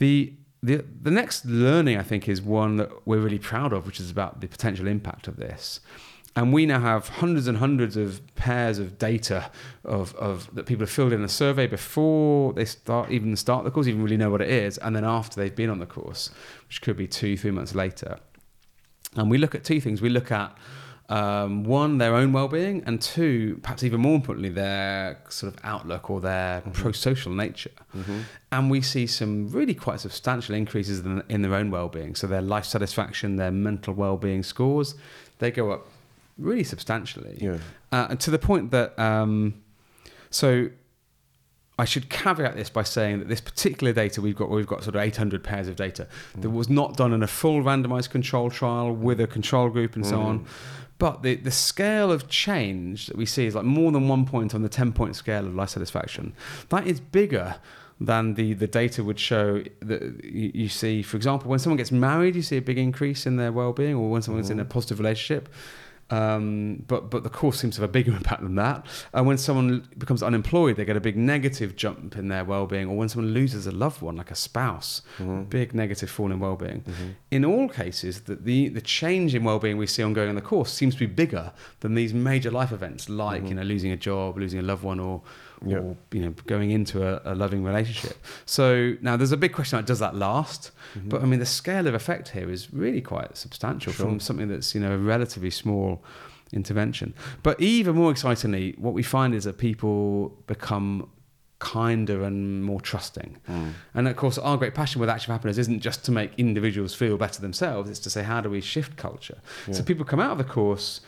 The 0.00 0.32
the 0.62 0.84
the 1.02 1.10
next 1.10 1.44
learning 1.44 1.96
I 1.98 2.02
think 2.02 2.28
is 2.28 2.42
one 2.42 2.76
that 2.76 2.90
we're 3.06 3.20
really 3.20 3.38
proud 3.38 3.72
of, 3.72 3.86
which 3.86 4.00
is 4.00 4.10
about 4.10 4.40
the 4.40 4.48
potential 4.48 4.86
impact 4.86 5.28
of 5.28 5.36
this. 5.36 5.80
And 6.36 6.52
we 6.52 6.64
now 6.64 6.80
have 6.80 7.08
hundreds 7.08 7.46
and 7.48 7.58
hundreds 7.58 7.96
of 7.96 8.22
pairs 8.34 8.78
of 8.78 8.98
data 8.98 9.50
of, 9.84 10.14
of 10.14 10.48
that 10.54 10.64
people 10.64 10.82
have 10.82 10.90
filled 10.90 11.12
in 11.12 11.22
a 11.24 11.28
survey 11.28 11.66
before 11.66 12.52
they 12.54 12.64
start 12.64 13.10
even 13.10 13.36
start 13.36 13.64
the 13.64 13.70
course, 13.70 13.88
even 13.88 14.02
really 14.02 14.16
know 14.16 14.30
what 14.30 14.40
it 14.40 14.48
is, 14.48 14.78
and 14.78 14.96
then 14.96 15.04
after 15.04 15.38
they've 15.38 15.54
been 15.54 15.70
on 15.70 15.80
the 15.80 15.86
course, 15.86 16.30
which 16.68 16.80
could 16.82 16.96
be 16.96 17.06
two, 17.06 17.36
three 17.36 17.50
months 17.50 17.74
later. 17.74 18.18
And 19.16 19.30
we 19.30 19.38
look 19.38 19.54
at 19.54 19.64
two 19.64 19.80
things. 19.80 20.00
We 20.00 20.08
look 20.08 20.30
at 20.30 20.56
um, 21.10 21.64
one, 21.64 21.98
their 21.98 22.14
own 22.14 22.32
well-being, 22.32 22.82
and 22.86 23.02
two, 23.02 23.58
perhaps 23.62 23.82
even 23.82 24.00
more 24.00 24.14
importantly, 24.14 24.48
their 24.48 25.18
sort 25.28 25.52
of 25.52 25.60
outlook 25.64 26.08
or 26.08 26.20
their 26.20 26.62
pro-social 26.72 27.32
nature. 27.32 27.72
And 28.52 28.70
we 28.70 28.80
see 28.80 29.06
some 29.06 29.48
really 29.48 29.74
quite 29.74 30.00
substantial 30.00 30.54
increases 30.54 31.00
in, 31.00 31.22
in 31.28 31.42
their 31.42 31.54
own 31.54 31.70
well-being. 31.70 32.14
So 32.14 32.26
their 32.26 32.40
life 32.40 32.64
satisfaction, 32.64 33.36
their 33.36 33.50
mental 33.50 33.92
well-being 33.92 34.44
scores, 34.44 34.94
they 35.40 35.50
go 35.50 35.72
up 35.72 35.88
really 36.38 36.64
substantially. 36.64 37.38
Yeah. 37.40 37.58
Uh, 37.92 38.06
and 38.10 38.20
to 38.20 38.30
the 38.30 38.38
point 38.38 38.70
that, 38.70 38.96
um, 38.98 39.62
so 40.30 40.70
I 41.80 41.86
should 41.86 42.10
caveat 42.10 42.56
this 42.56 42.68
by 42.68 42.82
saying 42.82 43.20
that 43.20 43.28
this 43.28 43.40
particular 43.40 43.92
data 43.92 44.20
we've 44.20 44.36
got, 44.36 44.50
we've 44.50 44.66
got 44.66 44.84
sort 44.84 44.96
of 44.96 45.00
800 45.00 45.42
pairs 45.42 45.66
of 45.66 45.76
data 45.76 46.06
that 46.36 46.48
mm. 46.48 46.52
was 46.52 46.68
not 46.68 46.96
done 46.96 47.14
in 47.14 47.22
a 47.22 47.26
full 47.26 47.62
randomized 47.62 48.10
control 48.10 48.50
trial 48.50 48.92
with 48.92 49.18
a 49.18 49.26
control 49.26 49.70
group 49.70 49.96
and 49.96 50.04
so 50.04 50.20
on. 50.20 50.40
Mm. 50.40 50.46
But 50.98 51.22
the, 51.22 51.36
the 51.36 51.50
scale 51.50 52.12
of 52.12 52.28
change 52.28 53.06
that 53.06 53.16
we 53.16 53.24
see 53.24 53.46
is 53.46 53.54
like 53.54 53.64
more 53.64 53.90
than 53.90 54.08
one 54.08 54.26
point 54.26 54.54
on 54.54 54.60
the 54.60 54.68
10 54.68 54.92
point 54.92 55.16
scale 55.16 55.46
of 55.46 55.54
life 55.54 55.70
satisfaction. 55.70 56.34
That 56.68 56.86
is 56.86 57.00
bigger 57.00 57.56
than 57.98 58.34
the, 58.34 58.52
the 58.52 58.66
data 58.66 59.02
would 59.02 59.18
show 59.18 59.62
that 59.80 60.22
you, 60.22 60.50
you 60.52 60.68
see, 60.68 61.02
for 61.02 61.16
example, 61.16 61.48
when 61.48 61.58
someone 61.58 61.78
gets 61.78 61.90
married, 61.90 62.36
you 62.36 62.42
see 62.42 62.58
a 62.58 62.62
big 62.62 62.76
increase 62.76 63.24
in 63.24 63.36
their 63.36 63.52
well 63.52 63.72
being, 63.72 63.94
or 63.94 64.10
when 64.10 64.20
someone's 64.20 64.50
in 64.50 64.60
a 64.60 64.64
mm-hmm. 64.64 64.70
positive 64.70 64.98
relationship. 64.98 65.48
Um, 66.10 66.84
but 66.88 67.10
but 67.10 67.22
the 67.22 67.30
course 67.30 67.60
seems 67.60 67.76
to 67.76 67.82
have 67.82 67.90
a 67.90 67.92
bigger 67.92 68.12
impact 68.16 68.42
than 68.42 68.56
that. 68.56 68.86
And 69.12 69.26
when 69.26 69.38
someone 69.38 69.88
becomes 69.96 70.22
unemployed, 70.22 70.76
they 70.76 70.84
get 70.84 70.96
a 70.96 71.00
big 71.00 71.16
negative 71.16 71.76
jump 71.76 72.16
in 72.16 72.28
their 72.28 72.44
well-being. 72.44 72.88
Or 72.88 72.96
when 72.96 73.08
someone 73.08 73.32
loses 73.32 73.66
a 73.66 73.72
loved 73.72 74.02
one, 74.02 74.16
like 74.16 74.30
a 74.30 74.34
spouse, 74.34 75.02
mm-hmm. 75.18 75.44
big 75.44 75.74
negative 75.74 76.10
fall 76.10 76.32
in 76.32 76.40
well-being. 76.40 76.82
Mm-hmm. 76.82 77.08
In 77.30 77.44
all 77.44 77.68
cases, 77.68 78.22
the, 78.22 78.34
the 78.34 78.68
the 78.68 78.80
change 78.80 79.34
in 79.34 79.44
well-being 79.44 79.76
we 79.76 79.86
see 79.86 80.02
ongoing 80.02 80.30
in 80.30 80.34
the 80.34 80.42
course 80.42 80.72
seems 80.72 80.94
to 80.94 81.00
be 81.00 81.06
bigger 81.06 81.52
than 81.80 81.94
these 81.94 82.12
major 82.12 82.50
life 82.50 82.72
events, 82.72 83.08
like 83.08 83.42
mm-hmm. 83.42 83.48
you 83.48 83.54
know 83.54 83.62
losing 83.62 83.92
a 83.92 83.96
job, 83.96 84.36
losing 84.36 84.58
a 84.58 84.62
loved 84.62 84.82
one, 84.82 85.00
or 85.00 85.22
Yeah. 85.64 85.78
or 85.78 85.96
you 86.10 86.20
know 86.20 86.34
going 86.46 86.70
into 86.70 87.06
a, 87.06 87.32
a 87.32 87.34
loving 87.34 87.62
relationship. 87.62 88.16
So 88.46 88.94
now 89.02 89.16
there's 89.16 89.32
a 89.32 89.36
big 89.36 89.52
question: 89.52 89.78
like, 89.78 89.86
does 89.86 89.98
that 89.98 90.14
last? 90.14 90.70
Mm-hmm. 90.94 91.08
But 91.08 91.22
I 91.22 91.26
mean, 91.26 91.38
the 91.38 91.46
scale 91.46 91.86
of 91.86 91.94
effect 91.94 92.30
here 92.30 92.50
is 92.50 92.72
really 92.72 93.02
quite 93.02 93.36
substantial 93.36 93.92
from 93.92 94.20
something 94.20 94.48
that's 94.48 94.74
you 94.74 94.80
know 94.80 94.94
a 94.94 94.98
relatively 94.98 95.50
small 95.50 96.02
intervention. 96.52 97.14
But 97.42 97.60
even 97.60 97.94
more 97.94 98.10
excitingly, 98.10 98.74
what 98.78 98.94
we 98.94 99.02
find 99.02 99.34
is 99.34 99.44
that 99.44 99.58
people 99.58 100.30
become 100.46 101.08
kinder 101.60 102.24
and 102.24 102.64
more 102.64 102.80
trusting. 102.80 103.36
Mm. 103.48 103.72
And 103.94 104.08
of 104.08 104.16
course, 104.16 104.38
our 104.38 104.56
great 104.56 104.74
passion 104.74 105.00
with 105.00 105.10
Action 105.10 105.26
for 105.26 105.32
Happiness 105.32 105.58
isn't 105.58 105.80
just 105.80 106.04
to 106.06 106.10
make 106.10 106.32
individuals 106.38 106.94
feel 106.94 107.16
better 107.16 107.40
themselves, 107.40 107.88
it's 107.88 108.00
to 108.00 108.10
say, 108.10 108.22
how 108.22 108.40
do 108.40 108.50
we 108.50 108.60
shift 108.60 108.96
culture? 108.96 109.38
So 109.70 109.82
people 109.82 110.04
come 110.04 110.20
out 110.20 110.32
of 110.32 110.38
the 110.38 110.44
course 110.44 111.02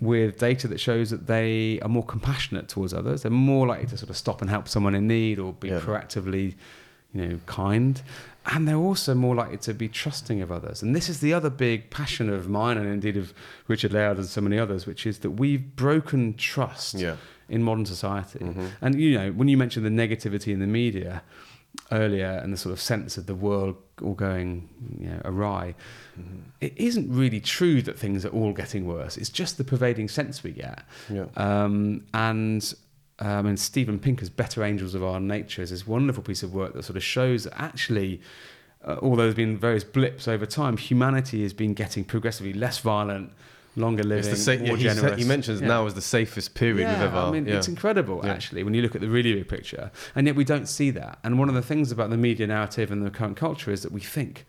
with 0.00 0.38
data 0.38 0.68
that 0.68 0.78
shows 0.78 1.10
that 1.10 1.26
they 1.26 1.80
are 1.80 1.88
more 1.88 2.04
compassionate 2.04 2.68
towards 2.68 2.94
others. 2.94 3.22
They're 3.22 3.32
more 3.32 3.66
likely 3.66 3.86
to 3.88 3.96
sort 3.98 4.10
of 4.10 4.16
stop 4.16 4.40
and 4.40 4.48
help 4.50 4.68
someone 4.68 4.94
in 4.94 5.08
need 5.08 5.38
or 5.38 5.52
be 5.54 5.68
Yeah. 5.68 5.80
proactively, 5.80 6.54
you 7.12 7.26
know, 7.26 7.40
kind. 7.46 8.00
And 8.46 8.66
they're 8.68 8.76
also 8.76 9.14
more 9.14 9.34
likely 9.34 9.58
to 9.58 9.74
be 9.74 9.88
trusting 9.88 10.40
of 10.40 10.50
others. 10.52 10.82
And 10.82 10.94
this 10.94 11.08
is 11.08 11.18
the 11.20 11.34
other 11.34 11.50
big 11.50 11.90
passion 11.90 12.30
of 12.30 12.48
mine 12.48 12.78
and 12.78 12.86
indeed 12.86 13.16
of 13.16 13.34
Richard 13.66 13.92
Layard 13.92 14.16
and 14.18 14.26
so 14.26 14.40
many 14.40 14.58
others, 14.58 14.86
which 14.86 15.04
is 15.04 15.18
that 15.18 15.32
we've 15.32 15.74
broken 15.76 16.34
trust 16.34 16.94
Yeah. 16.94 17.16
in 17.48 17.62
modern 17.62 17.84
society. 17.84 18.38
Mm-hmm. 18.38 18.66
And 18.80 19.00
you 19.00 19.18
know, 19.18 19.32
when 19.32 19.48
you 19.48 19.56
mention 19.56 19.82
the 19.82 19.90
negativity 19.90 20.52
in 20.52 20.60
the 20.60 20.66
media 20.66 21.22
earlier 21.90 22.40
and 22.42 22.52
the 22.52 22.56
sort 22.56 22.72
of 22.72 22.80
sense 22.80 23.16
of 23.16 23.26
the 23.26 23.34
world 23.34 23.76
all 24.02 24.14
going 24.14 24.68
you 24.98 25.08
know, 25.08 25.20
awry, 25.24 25.74
it 26.60 26.72
isn't 26.76 27.10
really 27.10 27.40
true 27.40 27.82
that 27.82 27.98
things 27.98 28.24
are 28.24 28.30
all 28.30 28.52
getting 28.52 28.86
worse. 28.86 29.16
It's 29.16 29.30
just 29.30 29.58
the 29.58 29.64
pervading 29.64 30.08
sense 30.08 30.42
we 30.42 30.52
get. 30.52 30.84
Yeah. 31.10 31.26
Um, 31.36 32.06
and 32.14 32.74
um, 33.20 33.46
and 33.46 33.58
Steven 33.58 33.98
Pinker's 33.98 34.30
Better 34.30 34.62
Angels 34.62 34.94
of 34.94 35.02
Our 35.02 35.18
Nature 35.18 35.62
is 35.62 35.70
this 35.70 35.86
wonderful 35.86 36.22
piece 36.22 36.42
of 36.42 36.54
work 36.54 36.74
that 36.74 36.84
sort 36.84 36.96
of 36.96 37.02
shows 37.02 37.44
that 37.44 37.60
actually, 37.60 38.20
uh, 38.84 38.96
although 39.02 39.24
there's 39.24 39.34
been 39.34 39.58
various 39.58 39.82
blips 39.82 40.28
over 40.28 40.46
time, 40.46 40.76
humanity 40.76 41.42
has 41.42 41.52
been 41.52 41.74
getting 41.74 42.04
progressively 42.04 42.52
less 42.52 42.78
violent, 42.78 43.32
longer 43.78 44.02
living, 44.02 44.18
It's 44.18 44.28
the 44.44 44.56
sa- 44.58 44.62
more 44.64 44.76
yeah, 44.76 44.92
sa- 44.94 45.00
generous. 45.02 45.18
he 45.22 45.24
mentions 45.28 45.60
Yeah. 45.60 45.68
now 45.68 45.86
is 45.86 45.94
the 45.94 46.00
safest 46.02 46.54
period 46.54 46.80
yeah, 46.82 46.92
we've 46.94 47.02
ever. 47.08 47.16
I 47.18 47.30
mean, 47.30 47.46
yeah. 47.46 47.56
it's 47.56 47.68
incredible 47.68 48.20
Yeah. 48.24 48.32
actually 48.32 48.62
when 48.62 48.74
you 48.74 48.82
look 48.82 48.94
at 48.94 49.00
the 49.00 49.08
really 49.08 49.34
big 49.34 49.48
picture, 49.48 49.90
and 50.14 50.26
yet 50.26 50.36
we 50.36 50.44
don't 50.44 50.68
see 50.68 50.90
that. 50.90 51.18
And 51.24 51.38
one 51.38 51.48
of 51.48 51.54
the 51.54 51.62
things 51.62 51.90
about 51.92 52.10
the 52.10 52.16
media 52.16 52.46
narrative 52.46 52.90
and 52.90 53.04
the 53.06 53.10
current 53.10 53.36
culture 53.36 53.70
is 53.70 53.82
that 53.82 53.92
we 53.92 54.00
think 54.00 54.44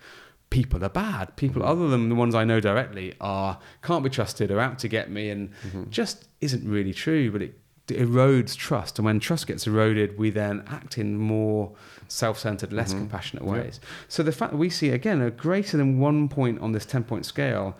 people 0.49 0.83
are 0.83 0.89
bad. 0.89 1.35
People 1.35 1.61
Mm-hmm. 1.61 1.71
other 1.71 1.87
than 1.89 2.09
the 2.09 2.15
ones 2.15 2.33
I 2.33 2.43
know 2.43 2.59
directly 2.59 3.13
are 3.21 3.59
can't 3.83 4.03
be 4.03 4.09
trusted, 4.09 4.49
are 4.51 4.59
out 4.59 4.79
to 4.79 4.87
get 4.87 5.09
me, 5.11 5.29
and 5.29 5.49
Mm-hmm. 5.67 5.83
just 5.91 6.27
isn't 6.41 6.67
really 6.67 6.93
true. 6.93 7.31
But 7.31 7.43
it 7.43 7.53
erodes 7.89 8.55
trust. 8.55 8.99
And 8.99 9.05
when 9.05 9.19
trust 9.19 9.47
gets 9.47 9.65
eroded, 9.65 10.17
we 10.17 10.29
then 10.29 10.63
act 10.67 10.97
in 10.99 11.17
more 11.17 11.71
self-centered, 12.07 12.71
less 12.73 12.93
Mhm. 12.93 12.97
compassionate 12.99 13.45
Yeah. 13.45 13.51
ways. 13.51 13.79
So 14.07 14.21
the 14.23 14.31
fact 14.31 14.51
that 14.51 14.57
we 14.57 14.69
see 14.69 14.89
again 14.89 15.21
a 15.21 15.31
greater 15.31 15.75
than 15.77 15.99
one 15.99 16.27
point 16.29 16.59
on 16.61 16.71
this 16.71 16.85
ten-point 16.85 17.25
scale 17.25 17.75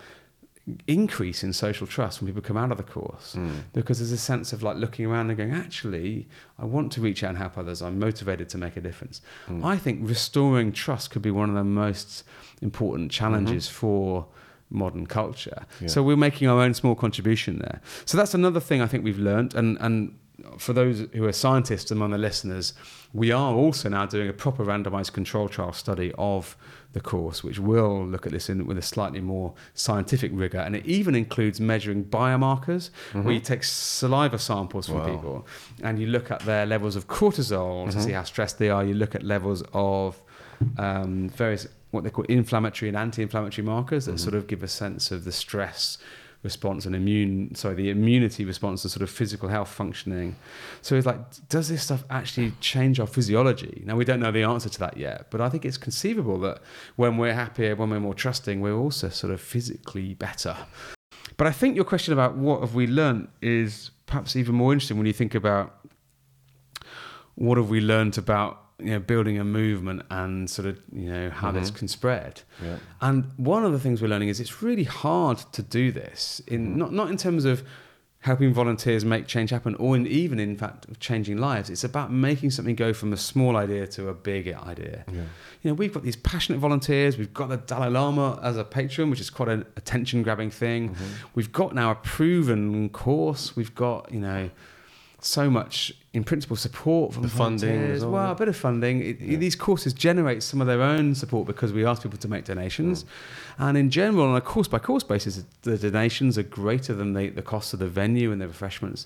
increase 0.87 1.43
in 1.43 1.51
social 1.51 1.87
trust 1.87 2.21
when 2.21 2.27
people 2.27 2.41
come 2.41 2.57
out 2.57 2.71
of 2.71 2.77
the 2.77 2.83
course 2.83 3.33
Mm. 3.35 3.51
because 3.73 3.97
there's 3.99 4.11
a 4.11 4.17
sense 4.17 4.53
of 4.53 4.61
like 4.61 4.77
looking 4.77 5.05
around 5.05 5.29
and 5.29 5.37
going 5.37 5.51
actually 5.51 6.27
i 6.59 6.65
want 6.65 6.91
to 6.91 7.01
reach 7.01 7.23
out 7.23 7.29
and 7.29 7.37
help 7.39 7.57
others 7.57 7.81
i'm 7.81 7.97
motivated 7.97 8.47
to 8.49 8.57
make 8.57 8.77
a 8.77 8.81
difference 8.81 9.21
Mm. 9.47 9.63
i 9.65 9.77
think 9.77 10.07
restoring 10.07 10.71
trust 10.71 11.09
could 11.11 11.23
be 11.23 11.31
one 11.31 11.49
of 11.49 11.55
the 11.55 11.63
most 11.63 12.23
important 12.61 13.11
challenges 13.11 13.67
for 13.67 14.27
modern 14.69 15.07
culture 15.07 15.61
Mm-hmm. 15.65 15.85
Yeah. 15.85 15.89
so 15.89 16.03
we're 16.03 16.17
making 16.17 16.47
our 16.47 16.61
own 16.61 16.73
small 16.75 16.93
contribution 16.95 17.57
there 17.59 17.81
so 18.05 18.15
that's 18.17 18.35
another 18.35 18.59
thing 18.59 18.79
i 18.81 18.85
think 18.87 19.03
we've 19.03 19.17
learned 19.31 19.55
and 19.55 19.77
and 19.79 20.13
for 20.57 20.73
those 20.73 21.05
who 21.13 21.25
are 21.25 21.33
scientists 21.33 21.89
among 21.91 22.11
the 22.11 22.17
listeners 22.17 22.73
we 23.11 23.31
are 23.31 23.53
also 23.55 23.89
now 23.89 24.05
doing 24.05 24.29
a 24.29 24.33
proper 24.33 24.63
randomized 24.63 25.13
control 25.13 25.49
trial 25.49 25.73
study 25.73 26.13
of 26.17 26.55
the 26.93 26.99
course, 26.99 27.43
which 27.43 27.59
will 27.59 28.05
look 28.05 28.25
at 28.25 28.31
this 28.31 28.49
in, 28.49 28.65
with 28.65 28.77
a 28.77 28.81
slightly 28.81 29.21
more 29.21 29.53
scientific 29.73 30.31
rigor. 30.33 30.59
And 30.59 30.75
it 30.75 30.85
even 30.85 31.13
includes 31.15 31.59
measuring 31.59 32.05
biomarkers, 32.05 32.89
where 33.11 33.23
mm-hmm. 33.23 33.31
you 33.31 33.39
take 33.39 33.63
saliva 33.63 34.39
samples 34.39 34.87
from 34.87 34.99
Wow. 34.99 35.05
people 35.05 35.47
and 35.83 35.99
you 35.99 36.07
look 36.07 36.31
at 36.31 36.41
their 36.41 36.65
levels 36.65 36.95
of 36.95 37.07
cortisol 37.07 37.85
to 37.85 37.91
mm-hmm. 37.91 38.01
see 38.01 38.11
how 38.11 38.23
stressed 38.23 38.57
they 38.57 38.69
are. 38.69 38.83
You 38.83 38.95
look 38.95 39.13
at 39.13 39.23
levels 39.23 39.63
of 39.73 40.21
um, 40.77 41.29
various 41.29 41.67
what 41.91 42.03
they 42.03 42.09
call 42.09 42.25
inflammatory 42.25 42.89
and 42.89 42.97
anti-inflammatory 42.97 43.65
markers 43.65 44.05
that 44.05 44.13
mm-hmm. 44.13 44.17
sort 44.17 44.35
of 44.35 44.47
give 44.47 44.61
a 44.61 44.67
sense 44.67 45.11
of 45.11 45.23
the 45.23 45.31
stress 45.31 45.97
response 46.41 46.85
and 46.85 46.95
immune 46.95 47.53
sorry 47.53 47.75
the 47.75 47.89
immunity 47.89 48.45
response 48.45 48.81
to 48.81 48.89
sort 48.89 49.01
of 49.01 49.09
physical 49.09 49.49
health 49.49 49.69
functioning. 49.69 50.35
So 50.81 50.95
it's 50.95 51.05
like 51.05 51.19
does 51.49 51.67
this 51.69 51.83
stuff 51.83 52.03
actually 52.09 52.53
change 52.61 52.99
our 52.99 53.07
physiology? 53.07 53.83
Now 53.85 53.95
we 53.95 54.05
don't 54.05 54.19
know 54.19 54.31
the 54.31 54.43
answer 54.43 54.69
to 54.69 54.79
that 54.79 54.97
yet 54.97 55.29
but 55.29 55.41
i 55.41 55.49
think 55.49 55.65
it's 55.65 55.77
conceivable 55.77 56.39
that 56.39 56.61
when 56.95 57.17
we're 57.17 57.33
happier 57.33 57.75
when 57.75 57.89
we're 57.89 57.99
more 57.99 58.13
trusting 58.13 58.61
we're 58.61 58.77
also 58.77 59.09
sort 59.09 59.33
of 59.33 59.41
physically 59.41 60.13
better. 60.13 60.55
But 61.37 61.47
i 61.47 61.51
think 61.51 61.75
your 61.75 61.85
question 61.85 62.13
about 62.13 62.35
what 62.35 62.61
have 62.61 62.75
we 62.75 62.87
learned 62.87 63.27
is 63.41 63.91
perhaps 64.05 64.35
even 64.35 64.55
more 64.55 64.73
interesting 64.73 64.97
when 64.97 65.05
you 65.05 65.13
think 65.13 65.35
about 65.35 65.75
what 67.35 67.57
have 67.57 67.69
we 67.69 67.79
learned 67.79 68.17
about 68.17 68.68
you 68.79 68.91
know 68.91 68.99
building 68.99 69.37
a 69.37 69.43
movement 69.43 70.03
and 70.09 70.49
sort 70.49 70.67
of 70.67 70.79
you 70.91 71.11
know 71.11 71.29
how 71.29 71.49
mm-hmm. 71.49 71.59
this 71.59 71.71
can 71.71 71.87
spread. 71.87 72.41
Yeah. 72.63 72.77
and 73.01 73.31
one 73.37 73.63
of 73.63 73.71
the 73.71 73.79
things 73.79 74.01
we're 74.01 74.07
learning 74.07 74.29
is 74.29 74.39
it's 74.39 74.61
really 74.61 74.83
hard 74.83 75.37
to 75.53 75.61
do 75.61 75.91
this 75.91 76.41
in 76.47 76.69
mm-hmm. 76.69 76.79
not 76.79 76.93
not 76.93 77.09
in 77.09 77.17
terms 77.17 77.45
of 77.45 77.63
helping 78.21 78.53
volunteers 78.53 79.05
make 79.05 79.27
change 79.27 79.49
happen 79.49 79.75
or 79.75 79.95
in, 79.95 80.05
even 80.05 80.39
in 80.39 80.57
fact 80.57 80.85
changing 80.99 81.37
lives. 81.37 81.69
It's 81.69 81.85
about 81.85 82.11
making 82.11 82.51
something 82.51 82.75
go 82.75 82.91
from 82.91 83.13
a 83.13 83.17
small 83.17 83.55
idea 83.55 83.87
to 83.87 84.09
a 84.09 84.13
big 84.13 84.51
idea. 84.53 85.05
Yeah. 85.07 85.21
you 85.61 85.71
know 85.71 85.73
we've 85.73 85.93
got 85.93 86.03
these 86.03 86.17
passionate 86.17 86.59
volunteers. 86.59 87.17
We've 87.17 87.33
got 87.33 87.49
the 87.49 87.57
dalai 87.57 87.89
lama 87.89 88.39
as 88.43 88.57
a 88.57 88.63
patron 88.63 89.09
which 89.09 89.21
is 89.21 89.29
quite 89.29 89.49
an 89.49 89.65
attention 89.77 90.23
grabbing 90.23 90.51
thing 90.51 90.89
mm-hmm. 90.89 91.05
we've 91.33 91.51
got 91.51 91.73
now 91.73 91.91
a 91.91 91.95
proven 91.95 92.89
course. 92.89 93.55
We've 93.55 93.73
got 93.75 94.11
you 94.11 94.19
know 94.19 94.49
so 95.25 95.49
much 95.49 95.93
in 96.13 96.23
principle 96.23 96.55
support 96.55 97.13
from 97.13 97.23
The 97.23 97.29
funding 97.29 97.83
as 97.91 98.01
well, 98.01 98.11
well 98.11 98.31
a 98.31 98.35
bit 98.35 98.47
of 98.47 98.55
funding. 98.55 99.01
It, 99.01 99.39
these 99.39 99.55
courses 99.55 99.93
generate 99.93 100.41
some 100.41 100.59
of 100.59 100.67
their 100.67 100.81
own 100.81 101.13
support 101.13 101.45
because 101.45 101.71
we 101.71 101.85
ask 101.85 102.01
people 102.01 102.17
to 102.17 102.27
make 102.27 102.45
donations. 102.45 103.03
Mm. 103.03 103.07
And 103.59 103.77
in 103.77 103.89
general 103.89 104.25
on 104.25 104.35
a 104.35 104.41
course 104.41 104.67
by 104.67 104.79
course 104.79 105.03
basis 105.03 105.43
the 105.61 105.77
donations 105.77 106.37
are 106.37 106.43
greater 106.43 106.93
than 106.93 107.13
the, 107.13 107.29
the 107.29 107.41
cost 107.41 107.73
of 107.73 107.79
the 107.79 107.87
venue 107.87 108.31
and 108.31 108.41
the 108.41 108.47
refreshments. 108.47 109.05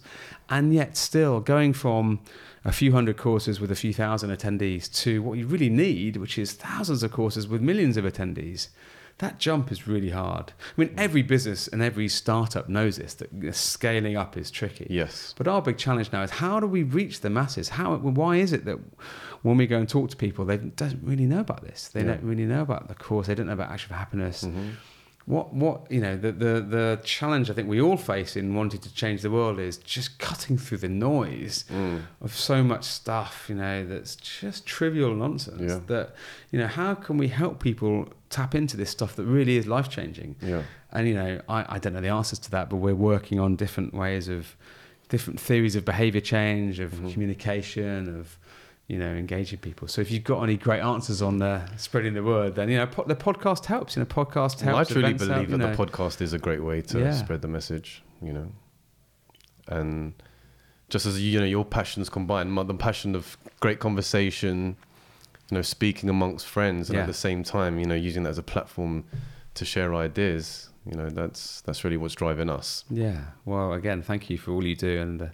And 0.49 0.73
yet 0.73 0.95
still 0.95 1.39
going 1.39 1.73
from 1.73 2.19
a 2.63 2.71
few 2.71 2.93
hundred 2.93 3.17
courses 3.17 3.59
with 3.59 3.71
a 3.71 3.75
few 3.75 3.93
thousand 3.93 4.29
attendees 4.29 4.91
to 5.01 5.21
what 5.21 5.37
you 5.37 5.45
really 5.45 5.69
need 5.69 6.17
which 6.17 6.37
is 6.37 6.53
thousands 6.53 7.03
of 7.03 7.11
courses 7.11 7.47
with 7.47 7.61
millions 7.61 7.97
of 7.97 8.05
attendees 8.05 8.69
that 9.19 9.39
jump 9.39 9.71
is 9.71 9.87
really 9.87 10.09
hard. 10.09 10.51
I 10.77 10.81
mean, 10.81 10.93
every 10.97 11.21
business 11.21 11.67
and 11.67 11.81
every 11.81 12.07
startup 12.07 12.67
knows 12.67 12.97
this 12.97 13.13
that 13.15 13.29
scaling 13.55 14.17
up 14.17 14.35
is 14.37 14.49
tricky. 14.51 14.87
Yes. 14.89 15.33
But 15.37 15.47
our 15.47 15.61
big 15.61 15.77
challenge 15.77 16.11
now 16.11 16.23
is 16.23 16.31
how 16.31 16.59
do 16.59 16.67
we 16.67 16.83
reach 16.83 17.21
the 17.21 17.29
masses? 17.29 17.69
How? 17.69 17.95
Why 17.95 18.37
is 18.37 18.53
it 18.53 18.65
that 18.65 18.79
when 19.43 19.57
we 19.57 19.67
go 19.67 19.77
and 19.77 19.87
talk 19.87 20.09
to 20.09 20.17
people, 20.17 20.45
they 20.45 20.57
don't 20.57 20.99
really 21.03 21.25
know 21.25 21.39
about 21.41 21.63
this? 21.63 21.89
They 21.89 22.01
Yeah. 22.01 22.07
don't 22.15 22.23
really 22.23 22.45
know 22.45 22.61
about 22.61 22.87
the 22.87 22.95
course. 22.95 23.27
They 23.27 23.35
don't 23.35 23.47
know 23.47 23.53
about 23.53 23.71
action 23.71 23.89
for 23.89 23.95
happiness. 23.95 24.43
Mm-hmm. 24.43 24.69
What? 25.25 25.53
What? 25.53 25.89
You 25.89 26.01
know, 26.01 26.17
the, 26.17 26.31
the 26.33 26.53
the 26.61 26.99
challenge 27.03 27.49
I 27.49 27.53
think 27.53 27.69
we 27.69 27.79
all 27.79 27.95
face 27.95 28.35
in 28.35 28.55
wanting 28.55 28.81
to 28.81 28.93
change 28.93 29.21
the 29.21 29.31
world 29.31 29.57
is 29.59 29.77
just 29.77 30.19
cutting 30.19 30.57
through 30.57 30.79
the 30.79 30.89
noise 30.89 31.63
Mm. 31.71 32.01
of 32.21 32.35
so 32.35 32.61
much 32.63 32.83
stuff. 32.83 33.45
You 33.47 33.55
know, 33.55 33.85
that's 33.85 34.15
just 34.17 34.65
trivial 34.65 35.15
nonsense. 35.15 35.61
Yeah. 35.61 35.79
That 35.87 36.15
you 36.51 36.59
know, 36.59 36.67
how 36.67 36.93
can 36.95 37.17
we 37.17 37.29
help 37.29 37.61
people 37.61 38.09
tap 38.29 38.53
into 38.53 38.75
this 38.75 38.89
stuff 38.89 39.15
that 39.15 39.23
really 39.23 39.55
is 39.55 39.65
life 39.65 39.87
changing? 39.89 40.35
Yeah. 40.41 40.63
And 40.91 41.07
you 41.07 41.13
know, 41.15 41.39
I, 41.47 41.75
I 41.75 41.79
don't 41.79 41.93
know 41.93 42.01
the 42.01 42.09
answers 42.09 42.39
to 42.39 42.51
that, 42.51 42.69
but 42.69 42.77
we're 42.77 42.93
working 42.93 43.39
on 43.39 43.55
different 43.55 43.93
ways 43.93 44.27
of 44.27 44.57
different 45.09 45.39
theories 45.39 45.75
of 45.75 45.85
behavior 45.85 46.21
change, 46.21 46.79
of 46.79 46.91
Mhm. 46.95 47.13
communication, 47.13 48.19
of 48.19 48.37
you 48.87 48.97
know, 48.97 49.07
engaging 49.13 49.59
people. 49.59 49.87
So 49.87 50.01
if 50.01 50.11
you've 50.11 50.23
got 50.23 50.43
any 50.43 50.57
great 50.57 50.81
answers 50.81 51.21
on 51.21 51.41
uh, 51.41 51.65
spreading 51.77 52.13
the 52.13 52.23
word, 52.23 52.55
then 52.55 52.69
you 52.69 52.77
know, 52.77 52.87
po- 52.87 53.05
the 53.05 53.15
podcast 53.15 53.65
helps. 53.65 53.95
You 53.95 54.01
know, 54.01 54.05
podcast 54.05 54.59
helps. 54.59 54.63
Well, 54.65 54.75
I 54.77 54.83
truly 54.83 55.01
events 55.11 55.23
help, 55.23 55.33
believe 55.35 55.49
that 55.51 55.57
know. 55.57 55.75
the 55.75 55.85
podcast 55.85 56.21
is 56.21 56.33
a 56.33 56.37
great 56.39 56.61
way 56.63 56.81
to 56.81 56.99
Yeah. 56.99 57.11
spread 57.13 57.41
the 57.41 57.47
message, 57.47 58.03
you 58.21 58.33
know. 58.33 58.51
And 59.67 60.13
just 60.89 61.05
as 61.05 61.21
you 61.21 61.39
know, 61.39 61.45
your 61.45 61.65
passions 61.65 62.09
combined, 62.09 62.55
the 62.57 62.73
passion 62.73 63.15
of 63.15 63.37
great 63.59 63.79
conversation, 63.79 64.75
you 65.49 65.55
know, 65.55 65.61
speaking 65.61 66.09
amongst 66.09 66.45
friends, 66.45 66.89
and 66.89 66.95
Yeah. 66.97 67.01
at 67.03 67.07
the 67.07 67.13
same 67.13 67.43
time, 67.43 67.79
you 67.79 67.85
know, 67.85 67.95
using 67.95 68.23
that 68.23 68.29
as 68.31 68.37
a 68.37 68.43
platform 68.43 69.05
to 69.53 69.65
share 69.65 69.95
ideas. 69.95 70.69
You 70.85 70.97
know, 70.97 71.09
that's 71.09 71.61
that's 71.61 71.85
really 71.85 71.95
what's 71.95 72.15
driving 72.15 72.49
us. 72.49 72.83
Yeah. 72.89 73.21
Well, 73.45 73.71
again, 73.71 74.01
thank 74.01 74.29
you 74.29 74.37
for 74.37 74.51
all 74.51 74.65
you 74.65 74.75
do, 74.75 74.99
and 74.99 75.21
uh, 75.21 75.27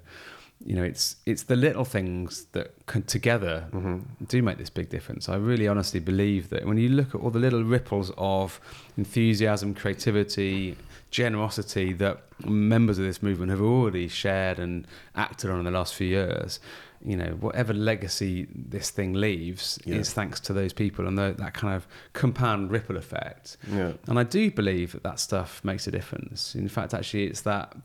you 0.65 0.75
know, 0.75 0.83
it's 0.83 1.15
it's 1.25 1.43
the 1.43 1.55
little 1.55 1.85
things 1.85 2.45
that 2.51 2.73
can, 2.85 3.03
together 3.03 3.67
mm-hmm. 3.71 3.99
do 4.27 4.41
make 4.41 4.57
this 4.57 4.69
big 4.69 4.89
difference. 4.89 5.29
I 5.29 5.37
really 5.37 5.67
honestly 5.67 5.99
believe 5.99 6.49
that 6.49 6.65
when 6.65 6.77
you 6.77 6.89
look 6.89 7.15
at 7.15 7.21
all 7.21 7.29
the 7.29 7.39
little 7.39 7.63
ripples 7.63 8.11
of 8.17 8.59
enthusiasm, 8.97 9.73
creativity, 9.73 10.75
generosity 11.11 11.93
that 11.93 12.23
members 12.45 12.97
of 12.97 13.05
this 13.05 13.23
movement 13.23 13.51
have 13.51 13.61
already 13.61 14.07
shared 14.07 14.59
and 14.59 14.85
acted 15.15 15.49
on 15.49 15.59
in 15.59 15.65
the 15.65 15.71
last 15.71 15.95
few 15.95 16.07
years, 16.07 16.59
you 17.03 17.15
know, 17.15 17.37
whatever 17.39 17.73
legacy 17.73 18.47
this 18.53 18.89
thing 18.89 19.13
leaves 19.13 19.79
Yeah. 19.85 19.95
is 19.95 20.11
thanks 20.11 20.39
to 20.41 20.53
those 20.53 20.73
people 20.73 21.07
and 21.07 21.17
tho- 21.17 21.33
that 21.33 21.53
kind 21.53 21.73
of 21.73 21.87
compound 22.13 22.69
ripple 22.69 22.97
effect. 22.97 23.57
Yeah. 23.71 23.93
And 24.07 24.19
I 24.19 24.23
do 24.23 24.51
believe 24.51 24.91
that 24.91 25.03
that 25.03 25.19
stuff 25.19 25.63
makes 25.63 25.87
a 25.87 25.91
difference. 25.91 26.53
In 26.55 26.67
fact, 26.67 26.93
actually, 26.93 27.25
it's 27.27 27.41
that 27.41 27.75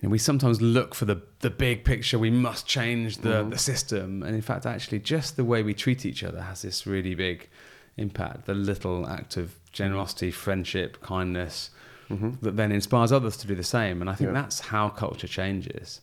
you 0.00 0.08
know, 0.08 0.10
we 0.10 0.18
sometimes 0.18 0.62
look 0.62 0.94
for 0.94 1.04
the 1.04 1.20
the 1.40 1.50
big 1.50 1.84
picture. 1.84 2.18
We 2.18 2.30
must 2.30 2.66
change 2.66 3.18
the, 3.18 3.28
mm-hmm. 3.28 3.50
the 3.50 3.58
system, 3.58 4.22
and 4.22 4.34
in 4.34 4.40
fact, 4.40 4.64
actually, 4.64 5.00
just 5.00 5.36
the 5.36 5.44
way 5.44 5.62
we 5.62 5.74
treat 5.74 6.06
each 6.06 6.24
other 6.24 6.40
has 6.40 6.62
this 6.62 6.86
really 6.86 7.14
big 7.14 7.48
impact. 7.96 8.46
The 8.46 8.54
little 8.54 9.06
act 9.06 9.36
of 9.36 9.56
generosity, 9.72 10.30
mm-hmm. 10.30 10.40
friendship, 10.40 11.00
kindness 11.02 11.70
mm-hmm. 12.08 12.30
that 12.42 12.56
then 12.56 12.72
inspires 12.72 13.12
others 13.12 13.36
to 13.38 13.46
do 13.46 13.54
the 13.54 13.62
same. 13.62 14.00
And 14.00 14.08
I 14.08 14.14
think 14.14 14.28
Yeah. 14.28 14.40
that's 14.40 14.60
how 14.60 14.88
culture 14.88 15.28
changes. 15.28 16.00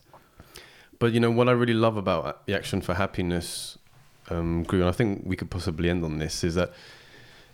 But 1.00 1.12
you 1.14 1.20
know 1.20 1.32
what 1.32 1.50
I 1.50 1.52
really 1.52 1.74
love 1.74 1.98
about 1.98 2.46
the 2.46 2.56
Action 2.56 2.82
for 2.82 2.94
Happiness 2.94 3.78
um, 4.30 4.64
group, 4.64 4.82
and 4.82 4.90
I 4.90 4.94
think 4.94 5.24
we 5.26 5.36
could 5.36 5.50
possibly 5.50 5.90
end 5.90 6.04
on 6.04 6.20
this, 6.20 6.44
is 6.44 6.56
that 6.56 6.72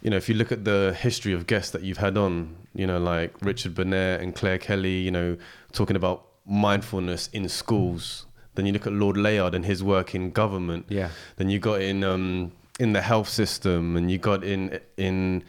you 0.02 0.10
know 0.10 0.18
if 0.18 0.28
you 0.28 0.36
look 0.36 0.52
at 0.52 0.66
the 0.66 0.96
history 1.00 1.32
of 1.32 1.48
guests 1.48 1.72
that 1.72 1.84
you've 1.84 1.98
had 1.98 2.18
on, 2.18 2.56
you 2.74 2.88
know 2.88 3.00
like 3.00 3.34
Richard 3.42 3.76
Burnett 3.76 4.22
and 4.22 4.36
Claire 4.36 4.58
Kelly, 4.58 4.98
you 5.00 5.12
know 5.12 5.38
talking 5.72 5.96
about 5.96 6.26
mindfulness 6.46 7.28
in 7.34 7.48
schools. 7.50 8.26
Then 8.56 8.66
you 8.66 8.74
look 8.74 8.86
at 8.86 8.94
Lord 8.94 9.18
Layard 9.18 9.56
and 9.56 9.66
his 9.66 9.84
work 9.84 10.14
in 10.14 10.32
government. 10.32 10.86
Yeah. 10.90 11.10
Then 11.38 11.50
you 11.50 11.60
got 11.60 11.82
in 11.82 12.04
um, 12.04 12.52
in 12.80 12.94
the 12.94 13.02
health 13.02 13.30
system, 13.30 13.98
and 13.98 14.12
you 14.12 14.18
got 14.18 14.44
in 14.44 14.80
in 14.98 15.44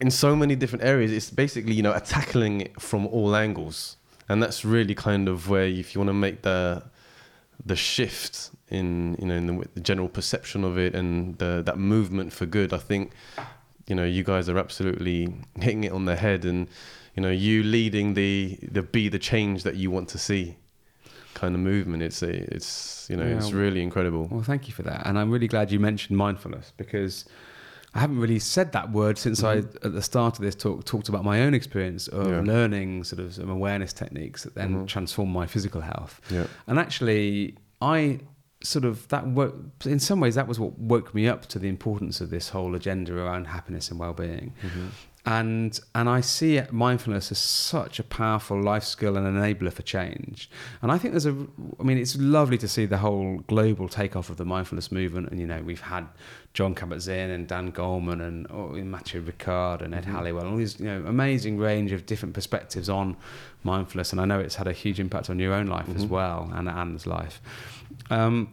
in 0.00 0.10
so 0.10 0.34
many 0.34 0.56
different 0.56 0.84
areas. 0.84 1.12
It's 1.12 1.30
basically 1.30 1.74
you 1.74 1.82
know 1.82 1.98
tackling 2.04 2.62
it 2.62 2.80
from 2.80 3.06
all 3.06 3.36
angles, 3.36 3.96
and 4.28 4.42
that's 4.42 4.64
really 4.64 4.94
kind 4.94 5.28
of 5.28 5.48
where 5.48 5.66
if 5.66 5.94
you 5.94 6.00
want 6.00 6.08
to 6.08 6.14
make 6.14 6.42
the 6.42 6.82
the 7.64 7.76
shift 7.76 8.50
in 8.68 9.16
you 9.18 9.26
know 9.26 9.34
in 9.34 9.46
the, 9.46 9.68
the 9.74 9.80
general 9.80 10.08
perception 10.08 10.64
of 10.64 10.78
it 10.78 10.94
and 10.94 11.38
the, 11.38 11.62
that 11.64 11.78
movement 11.78 12.32
for 12.32 12.46
good, 12.46 12.72
I 12.72 12.78
think 12.78 13.12
you 13.86 13.94
know 13.94 14.04
you 14.04 14.22
guys 14.24 14.48
are 14.48 14.58
absolutely 14.58 15.34
hitting 15.60 15.84
it 15.84 15.92
on 15.92 16.04
the 16.04 16.16
head, 16.16 16.44
and 16.44 16.68
you 17.16 17.22
know 17.22 17.30
you 17.30 17.62
leading 17.62 18.14
the 18.14 18.58
the 18.70 18.82
be 18.82 19.08
the 19.08 19.18
change 19.18 19.62
that 19.62 19.76
you 19.76 19.90
want 19.90 20.08
to 20.10 20.18
see 20.18 20.56
kind 21.34 21.54
of 21.54 21.60
movement. 21.60 22.02
It's 22.02 22.22
a 22.22 22.30
it's 22.54 23.06
you 23.10 23.16
know 23.16 23.24
it's 23.26 23.52
really 23.52 23.82
incredible. 23.82 24.28
Well, 24.30 24.42
thank 24.42 24.68
you 24.68 24.74
for 24.74 24.82
that. 24.84 25.06
And 25.06 25.18
I'm 25.18 25.30
really 25.30 25.48
glad 25.48 25.70
you 25.72 25.80
mentioned 25.80 26.16
mindfulness 26.16 26.72
because 26.76 27.24
I 27.96 28.00
haven't 28.00 28.18
really 28.18 28.40
said 28.40 28.72
that 28.72 28.90
word 28.90 29.18
since 29.18 29.44
I, 29.44 29.58
at 29.58 29.92
the 29.92 30.02
start 30.02 30.36
of 30.36 30.44
this 30.44 30.56
talk, 30.56 30.84
talked 30.84 31.08
about 31.08 31.24
my 31.24 31.42
own 31.42 31.54
experience 31.54 32.08
of 32.08 32.26
Yeah. 32.28 32.40
learning 32.40 33.04
sort 33.04 33.20
of 33.20 33.32
some 33.34 33.48
awareness 33.50 33.92
techniques 33.92 34.42
that 34.42 34.56
then 34.56 34.78
Mhm. 34.78 34.86
transform 34.88 35.30
my 35.30 35.46
physical 35.46 35.80
health. 35.80 36.20
Yeah. 36.28 36.46
And 36.66 36.76
actually, 36.80 37.54
I 37.80 38.18
sort 38.64 38.84
of 38.84 39.06
that 39.08 39.26
work 39.28 39.54
in 39.84 39.98
some 40.00 40.20
ways 40.20 40.34
that 40.34 40.48
was 40.48 40.58
what 40.58 40.78
woke 40.78 41.14
me 41.14 41.28
up 41.28 41.46
to 41.46 41.58
the 41.58 41.68
importance 41.68 42.20
of 42.20 42.30
this 42.30 42.48
whole 42.48 42.74
agenda 42.74 43.16
around 43.16 43.46
happiness 43.46 43.90
and 43.90 44.00
well-being. 44.00 44.54
Mm-hmm. 44.62 44.88
And 45.26 45.80
and 45.94 46.06
I 46.06 46.20
see 46.20 46.60
mindfulness 46.70 47.32
as 47.32 47.38
such 47.38 47.98
a 47.98 48.02
powerful 48.02 48.60
life 48.60 48.84
skill 48.84 49.16
and 49.16 49.26
enabler 49.26 49.72
for 49.72 49.80
change. 49.80 50.50
And 50.82 50.92
I 50.92 50.98
think 50.98 51.14
there's 51.14 51.24
a, 51.24 51.46
I 51.80 51.82
mean, 51.82 51.96
it's 51.96 52.16
lovely 52.16 52.58
to 52.58 52.68
see 52.68 52.84
the 52.84 52.98
whole 52.98 53.38
global 53.46 53.88
takeoff 53.88 54.28
of 54.28 54.36
the 54.36 54.44
mindfulness 54.44 54.92
movement. 54.92 55.30
And 55.30 55.40
you 55.40 55.46
know, 55.46 55.62
we've 55.62 55.80
had 55.80 56.08
Jon 56.52 56.74
Kabat-Zinn 56.74 57.30
and 57.30 57.48
Dan 57.48 57.72
Goleman 57.72 58.20
and 58.20 58.46
oh, 58.50 58.72
Mathieu 58.84 59.22
Ricard 59.22 59.80
and 59.80 59.94
Ed 59.94 60.04
Halliwell, 60.04 60.46
all 60.46 60.56
these 60.56 60.78
you 60.78 60.86
know 60.86 61.02
amazing 61.06 61.56
range 61.56 61.92
of 61.92 62.04
different 62.04 62.34
perspectives 62.34 62.90
on 62.90 63.16
mindfulness. 63.62 64.12
And 64.12 64.20
I 64.20 64.26
know 64.26 64.40
it's 64.40 64.56
had 64.56 64.66
a 64.66 64.74
huge 64.74 65.00
impact 65.00 65.30
on 65.30 65.38
your 65.38 65.54
own 65.54 65.68
life 65.68 65.88
as 65.96 66.04
well 66.04 66.50
and 66.54 66.68
Anne's 66.68 67.06
life. 67.06 67.40
Um, 68.10 68.52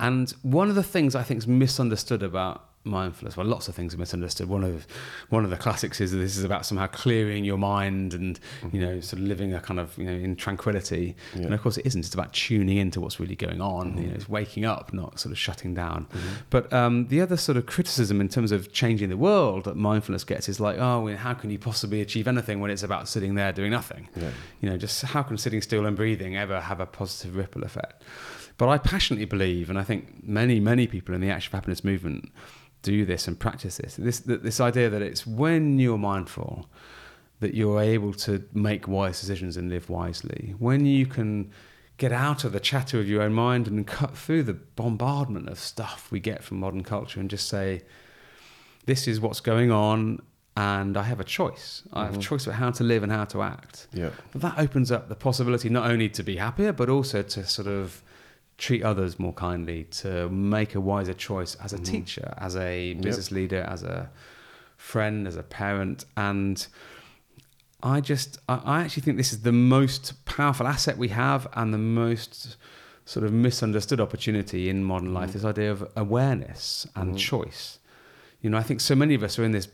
and 0.00 0.30
one 0.42 0.68
of 0.68 0.74
the 0.74 0.82
things 0.82 1.14
I 1.14 1.22
think 1.22 1.38
is 1.38 1.46
misunderstood 1.46 2.22
about 2.22 2.71
mindfulness, 2.84 3.36
well, 3.36 3.46
lots 3.46 3.68
of 3.68 3.74
things 3.74 3.94
are 3.94 3.98
misunderstood. 3.98 4.48
One 4.48 4.64
of 4.64 4.86
one 5.28 5.44
of 5.44 5.50
the 5.50 5.56
classics 5.56 6.00
is 6.00 6.12
that 6.12 6.18
this 6.18 6.36
is 6.36 6.44
about 6.44 6.66
somehow 6.66 6.86
clearing 6.88 7.44
your 7.44 7.58
mind 7.58 8.14
and 8.14 8.38
you 8.72 8.80
know 8.80 9.00
sort 9.00 9.20
of 9.20 9.28
living 9.28 9.54
a 9.54 9.60
kind 9.60 9.78
of 9.78 9.96
you 9.96 10.04
know 10.04 10.12
in 10.12 10.36
tranquility. 10.36 11.16
Yeah. 11.34 11.42
And 11.42 11.54
of 11.54 11.62
course, 11.62 11.78
it 11.78 11.86
isn't. 11.86 12.00
It's 12.00 12.14
about 12.14 12.32
tuning 12.32 12.78
into 12.78 13.00
what's 13.00 13.20
really 13.20 13.36
going 13.36 13.60
on. 13.60 13.98
You 13.98 14.08
know, 14.08 14.14
it's 14.14 14.28
waking 14.28 14.64
up, 14.64 14.92
not 14.92 15.20
sort 15.20 15.32
of 15.32 15.38
shutting 15.38 15.74
down. 15.74 16.06
But 16.50 16.72
um, 16.72 17.08
the 17.08 17.20
other 17.20 17.36
sort 17.36 17.56
of 17.56 17.66
criticism 17.66 18.20
in 18.20 18.28
terms 18.28 18.52
of 18.52 18.72
changing 18.72 19.08
the 19.08 19.16
world 19.16 19.64
that 19.64 19.76
mindfulness 19.76 20.24
gets 20.24 20.48
is 20.48 20.60
like, 20.60 20.78
oh, 20.78 21.00
well, 21.00 21.16
how 21.16 21.34
can 21.34 21.50
you 21.50 21.58
possibly 21.58 22.00
achieve 22.00 22.26
anything 22.26 22.60
when 22.60 22.70
it's 22.70 22.82
about 22.82 23.08
sitting 23.08 23.34
there 23.34 23.52
doing 23.52 23.70
nothing? 23.70 24.08
Yeah. 24.16 24.30
You 24.60 24.70
know, 24.70 24.76
just 24.76 25.02
how 25.02 25.22
can 25.22 25.38
sitting 25.38 25.62
still 25.62 25.86
and 25.86 25.96
breathing 25.96 26.36
ever 26.36 26.60
have 26.60 26.80
a 26.80 26.86
positive 26.86 27.36
ripple 27.36 27.62
effect? 27.64 28.02
But 28.58 28.68
I 28.68 28.78
passionately 28.78 29.24
believe, 29.24 29.70
and 29.70 29.78
I 29.78 29.82
think 29.82 30.22
many, 30.22 30.60
many 30.60 30.86
people 30.86 31.14
in 31.14 31.20
the 31.20 31.30
Action 31.30 31.50
for 31.50 31.56
Happiness 31.56 31.82
movement 31.82 32.30
do 32.82 33.04
this 33.04 33.28
and 33.28 33.38
practice 33.38 33.76
this. 33.78 33.96
This, 33.96 34.20
this 34.20 34.60
idea 34.60 34.90
that 34.90 35.02
it's 35.02 35.26
when 35.26 35.78
you're 35.78 35.98
mindful 35.98 36.68
that 37.42 37.54
you're 37.54 37.80
able 37.80 38.12
to 38.12 38.44
make 38.52 38.86
wise 38.86 39.20
decisions 39.20 39.56
and 39.56 39.68
live 39.68 39.90
wisely. 39.90 40.54
When 40.58 40.86
you 40.86 41.06
can 41.06 41.50
get 41.98 42.12
out 42.12 42.44
of 42.44 42.52
the 42.52 42.60
chatter 42.60 43.00
of 43.00 43.08
your 43.08 43.20
own 43.22 43.32
mind 43.32 43.66
and 43.66 43.86
cut 43.86 44.16
through 44.16 44.44
the 44.44 44.54
bombardment 44.54 45.48
of 45.48 45.58
stuff 45.58 46.08
we 46.10 46.20
get 46.20 46.42
from 46.44 46.60
modern 46.60 46.84
culture 46.84 47.18
and 47.18 47.28
just 47.28 47.48
say, 47.48 47.82
this 48.86 49.08
is 49.08 49.20
what's 49.20 49.40
going 49.40 49.72
on 49.72 50.22
and 50.56 50.96
I 50.96 51.02
have 51.02 51.18
a 51.18 51.24
choice. 51.24 51.82
I 51.92 52.04
have 52.04 52.10
a 52.10 52.12
mm-hmm. 52.12 52.20
choice 52.20 52.46
about 52.46 52.58
how 52.58 52.70
to 52.70 52.84
live 52.84 53.02
and 53.02 53.10
how 53.10 53.24
to 53.26 53.42
act. 53.42 53.88
Yeah. 53.92 54.10
But 54.32 54.42
that 54.42 54.58
opens 54.58 54.92
up 54.92 55.08
the 55.08 55.16
possibility 55.16 55.68
not 55.68 55.90
only 55.90 56.08
to 56.10 56.22
be 56.22 56.36
happier, 56.36 56.72
but 56.72 56.88
also 56.88 57.22
to 57.22 57.44
sort 57.44 57.68
of 57.68 58.02
treat 58.58 58.82
others 58.82 59.18
more 59.18 59.32
kindly, 59.32 59.84
to 59.84 60.28
make 60.28 60.74
a 60.74 60.80
wiser 60.80 61.14
choice 61.14 61.54
as 61.56 61.72
a 61.72 61.76
mm-hmm. 61.76 61.84
teacher, 61.84 62.34
as 62.38 62.56
a 62.56 62.94
business 62.94 63.30
leader, 63.30 63.62
as 63.62 63.82
a 63.82 64.10
friend, 64.76 65.26
as 65.26 65.36
a 65.36 65.42
parent. 65.42 66.04
And 66.16 66.66
I 67.82 68.00
just, 68.00 68.38
I, 68.48 68.60
I 68.64 68.80
actually 68.82 69.02
think 69.02 69.16
this 69.16 69.32
is 69.32 69.42
the 69.42 69.52
most 69.52 70.24
powerful 70.24 70.66
asset 70.66 70.96
we 70.96 71.08
have 71.08 71.48
and 71.54 71.74
the 71.74 71.78
most 71.78 72.56
sort 73.04 73.26
of 73.26 73.32
misunderstood 73.32 74.00
opportunity 74.00 74.68
in 74.68 74.84
modern 74.84 75.12
life 75.12 75.30
mm-hmm. 75.30 75.38
this 75.38 75.44
idea 75.44 75.72
of 75.72 75.90
awareness 75.96 76.86
and 76.94 77.10
mm-hmm. 77.10 77.16
choice. 77.16 77.78
You 78.40 78.50
know, 78.50 78.58
I 78.58 78.62
think 78.62 78.80
so 78.80 78.94
many 78.94 79.14
of 79.14 79.22
us 79.22 79.38
are 79.38 79.44
in 79.44 79.52
this 79.52 79.68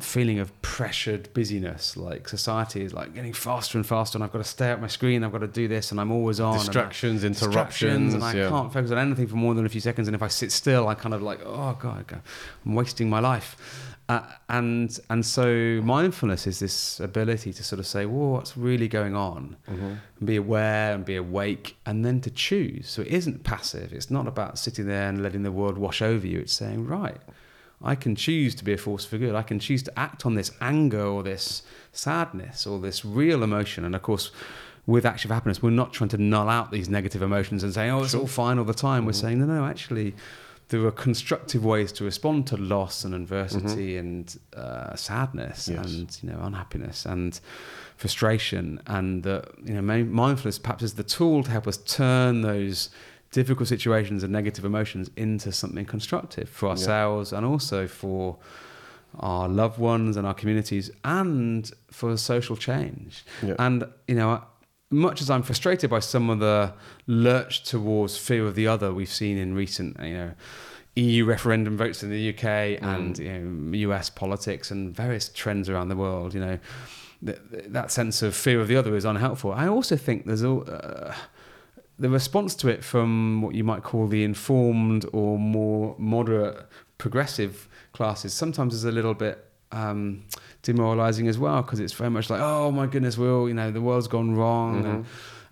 feeling 0.00 0.38
of 0.38 0.50
pressured 0.62 1.32
busyness. 1.34 1.96
Like 1.96 2.28
society 2.28 2.82
is 2.82 2.92
like 2.94 3.14
getting 3.14 3.32
faster 3.32 3.78
and 3.78 3.86
faster, 3.86 4.16
and 4.16 4.24
I've 4.24 4.32
got 4.32 4.38
to 4.38 4.44
stay 4.44 4.68
at 4.70 4.80
my 4.80 4.86
screen. 4.86 5.24
I've 5.24 5.32
got 5.32 5.38
to 5.42 5.46
do 5.48 5.68
this, 5.68 5.90
and 5.90 6.00
I'm 6.00 6.10
always 6.12 6.40
on. 6.40 6.52
and 6.54 6.60
I- 6.60 6.64
Distractions, 6.64 7.22
distractions, 7.22 8.12
interruptions. 8.12 8.14
and 8.14 8.24
I 8.24 8.34
yeah. 8.34 8.48
can't 8.48 8.72
focus 8.72 8.90
on 8.90 8.98
anything 8.98 9.26
for 9.26 9.36
more 9.36 9.54
than 9.54 9.66
a 9.66 9.68
few 9.68 9.80
seconds. 9.80 10.08
And 10.08 10.14
if 10.14 10.22
I 10.22 10.28
sit 10.28 10.52
still, 10.52 10.88
I 10.88 10.94
kind 10.94 11.14
of 11.14 11.22
like, 11.22 11.40
oh 11.44 11.76
god, 11.78 12.20
I'm 12.66 12.74
wasting 12.74 13.08
my 13.10 13.20
life. 13.20 13.56
Uh, 14.08 14.20
and 14.48 14.98
and 15.10 15.24
so 15.24 15.80
mindfulness 15.84 16.46
is 16.46 16.58
this 16.58 16.98
ability 17.00 17.52
to 17.52 17.62
sort 17.62 17.78
of 17.78 17.86
say, 17.86 18.04
well, 18.04 18.32
what's 18.32 18.56
really 18.56 18.88
going 18.88 19.14
on, 19.14 19.56
and 19.68 20.00
be 20.24 20.36
aware 20.36 20.92
and 20.92 21.04
be 21.04 21.14
awake, 21.16 21.76
and 21.86 22.04
then 22.04 22.20
to 22.20 22.30
choose. 22.30 22.88
So 22.88 23.02
it 23.02 23.08
isn't 23.08 23.44
passive. 23.44 23.92
It's 23.92 24.10
not 24.10 24.26
about 24.26 24.58
sitting 24.58 24.86
there 24.86 25.08
and 25.08 25.22
letting 25.22 25.44
the 25.44 25.52
world 25.52 25.78
wash 25.78 26.02
over 26.02 26.26
you. 26.26 26.40
It's 26.40 26.52
saying, 26.52 26.84
right, 26.86 27.16
I 27.84 27.94
can 27.94 28.14
choose 28.16 28.54
to 28.56 28.64
be 28.64 28.72
a 28.72 28.76
force 28.76 29.04
for 29.04 29.18
good. 29.18 29.34
I 29.34 29.42
can 29.42 29.58
choose 29.58 29.82
to 29.84 29.98
act 29.98 30.24
on 30.24 30.34
this 30.34 30.50
anger 30.60 31.04
or 31.04 31.22
this 31.22 31.62
sadness 31.92 32.66
or 32.66 32.78
this 32.78 33.04
real 33.04 33.42
emotion. 33.42 33.84
And 33.84 33.94
of 33.94 34.02
course, 34.02 34.30
with 34.86 35.04
Action 35.06 35.28
for 35.28 35.34
Happiness, 35.34 35.62
we're 35.62 35.70
not 35.70 35.92
trying 35.92 36.08
to 36.10 36.18
null 36.18 36.48
out 36.48 36.70
these 36.70 36.88
negative 36.88 37.22
emotions 37.22 37.62
and 37.64 37.72
say, 37.74 37.90
oh, 37.90 38.02
it's 38.02 38.14
all 38.14 38.26
fine 38.26 38.58
all 38.58 38.64
the 38.64 38.74
time. 38.74 39.04
We're 39.06 39.12
saying, 39.12 39.38
no, 39.40 39.46
no, 39.46 39.64
actually, 39.64 40.14
there 40.68 40.84
are 40.86 40.90
constructive 40.92 41.64
ways 41.64 41.92
to 41.92 42.04
respond 42.04 42.46
to 42.48 42.56
loss 42.56 43.04
and 43.04 43.14
adversity 43.14 43.96
and 43.98 44.38
uh, 44.56 44.94
sadness 44.96 45.68
Yes. 45.68 45.84
and 45.92 46.18
you 46.22 46.30
know 46.30 46.40
unhappiness 46.42 47.04
and 47.04 47.38
frustration 47.96 48.80
and 48.86 49.22
that 49.22 49.48
you 49.64 49.74
know 49.74 49.82
mindfulness 49.82 50.58
perhaps 50.58 50.82
is 50.82 50.94
the 50.94 51.02
tool 51.04 51.42
to 51.44 51.50
help 51.50 51.66
us 51.66 51.76
turn 51.76 52.40
those 52.42 52.88
difficult 53.32 53.68
situations 53.68 54.22
and 54.22 54.32
negative 54.32 54.64
emotions 54.64 55.10
into 55.16 55.50
something 55.52 55.84
constructive 55.86 56.48
for 56.48 56.68
ourselves 56.68 57.32
and 57.32 57.44
also 57.44 57.86
for 57.88 58.36
our 59.18 59.48
loved 59.48 59.78
ones 59.78 60.16
and 60.16 60.26
our 60.26 60.34
communities 60.34 60.90
and 61.04 61.70
for 61.90 62.16
social 62.16 62.56
change 62.56 63.24
Yeah. 63.42 63.54
and 63.58 63.84
you 64.08 64.14
know 64.14 64.42
much 64.90 65.20
as 65.22 65.28
I'm 65.30 65.42
frustrated 65.42 65.88
by 65.90 66.00
some 66.00 66.28
of 66.30 66.38
the 66.38 66.72
lurch 67.06 67.62
towards 67.64 68.16
fear 68.18 68.46
of 68.46 68.54
the 68.54 68.66
other 68.66 68.92
we've 68.92 69.08
seen 69.08 69.38
in 69.38 69.54
recent, 69.54 69.98
you 70.02 70.12
know, 70.12 70.32
EU 70.96 71.24
referendum 71.24 71.78
votes 71.78 72.02
in 72.02 72.10
the 72.10 72.28
UK 72.28 72.44
and 72.82 73.18
you 73.18 73.32
know, 73.32 73.74
US 73.88 74.10
politics 74.10 74.70
and 74.70 74.94
various 74.94 75.30
trends 75.30 75.70
around 75.70 75.88
the 75.88 75.96
world, 75.96 76.34
you 76.34 76.40
know, 76.40 76.58
th- 77.24 77.38
that 77.68 77.90
sense 77.90 78.20
of 78.20 78.34
fear 78.34 78.60
of 78.60 78.68
the 78.68 78.76
other 78.76 78.94
is 78.94 79.06
unhelpful. 79.06 79.50
I 79.52 79.66
also 79.66 79.96
think 79.96 80.26
there's 80.26 80.44
all. 80.44 80.64
Uh, 80.70 81.14
the 82.02 82.10
response 82.10 82.54
to 82.56 82.68
it 82.68 82.82
from 82.84 83.42
what 83.42 83.54
you 83.54 83.64
might 83.64 83.82
call 83.84 84.08
the 84.08 84.24
informed 84.24 85.06
or 85.12 85.38
more 85.38 85.94
moderate 85.98 86.66
progressive 86.98 87.68
classes 87.92 88.34
sometimes 88.34 88.74
is 88.74 88.84
a 88.84 88.90
little 88.92 89.14
bit 89.14 89.36
um, 89.70 90.24
demoralizing 90.62 91.28
as 91.28 91.38
well 91.38 91.62
because 91.62 91.80
it's 91.80 91.92
very 91.92 92.10
much 92.10 92.28
like 92.28 92.40
oh 92.40 92.70
my 92.70 92.86
goodness 92.86 93.16
will 93.16 93.48
you 93.48 93.54
know 93.54 93.70
the 93.70 93.80
world's 93.80 94.08
gone 94.08 94.34
wrong 94.34 94.84
and 94.84 95.06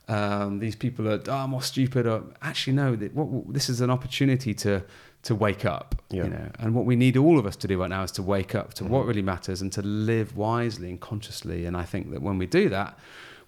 um, 0.08 0.58
these 0.58 0.74
people 0.74 1.08
are 1.08 1.20
oh, 1.28 1.46
more 1.46 1.62
stupid 1.62 2.04
or 2.06 2.24
actually 2.42 2.72
no 2.74 2.96
that 2.96 3.14
what, 3.14 3.52
this 3.54 3.68
is 3.68 3.80
an 3.80 3.90
opportunity 3.90 4.52
to 4.52 4.82
to 5.22 5.34
wake 5.34 5.64
up 5.64 6.02
Yeah. 6.10 6.24
you 6.24 6.30
know? 6.30 6.48
And 6.58 6.74
what 6.74 6.84
we 6.84 6.96
need 6.96 7.16
all 7.16 7.38
of 7.38 7.46
us 7.46 7.56
to 7.56 7.68
do 7.68 7.78
right 7.80 7.90
now 7.90 8.02
is 8.02 8.12
to 8.12 8.22
wake 8.22 8.54
up 8.54 8.74
to 8.74 8.84
what 8.84 9.06
really 9.06 9.22
matters 9.22 9.60
and 9.62 9.70
to 9.72 9.82
live 9.82 10.34
wisely 10.36 10.88
and 10.88 10.98
consciously. 10.98 11.66
And 11.66 11.76
I 11.76 11.84
think 11.84 12.10
that 12.12 12.22
when 12.22 12.38
we 12.38 12.46
do 12.46 12.70
that 12.70 12.98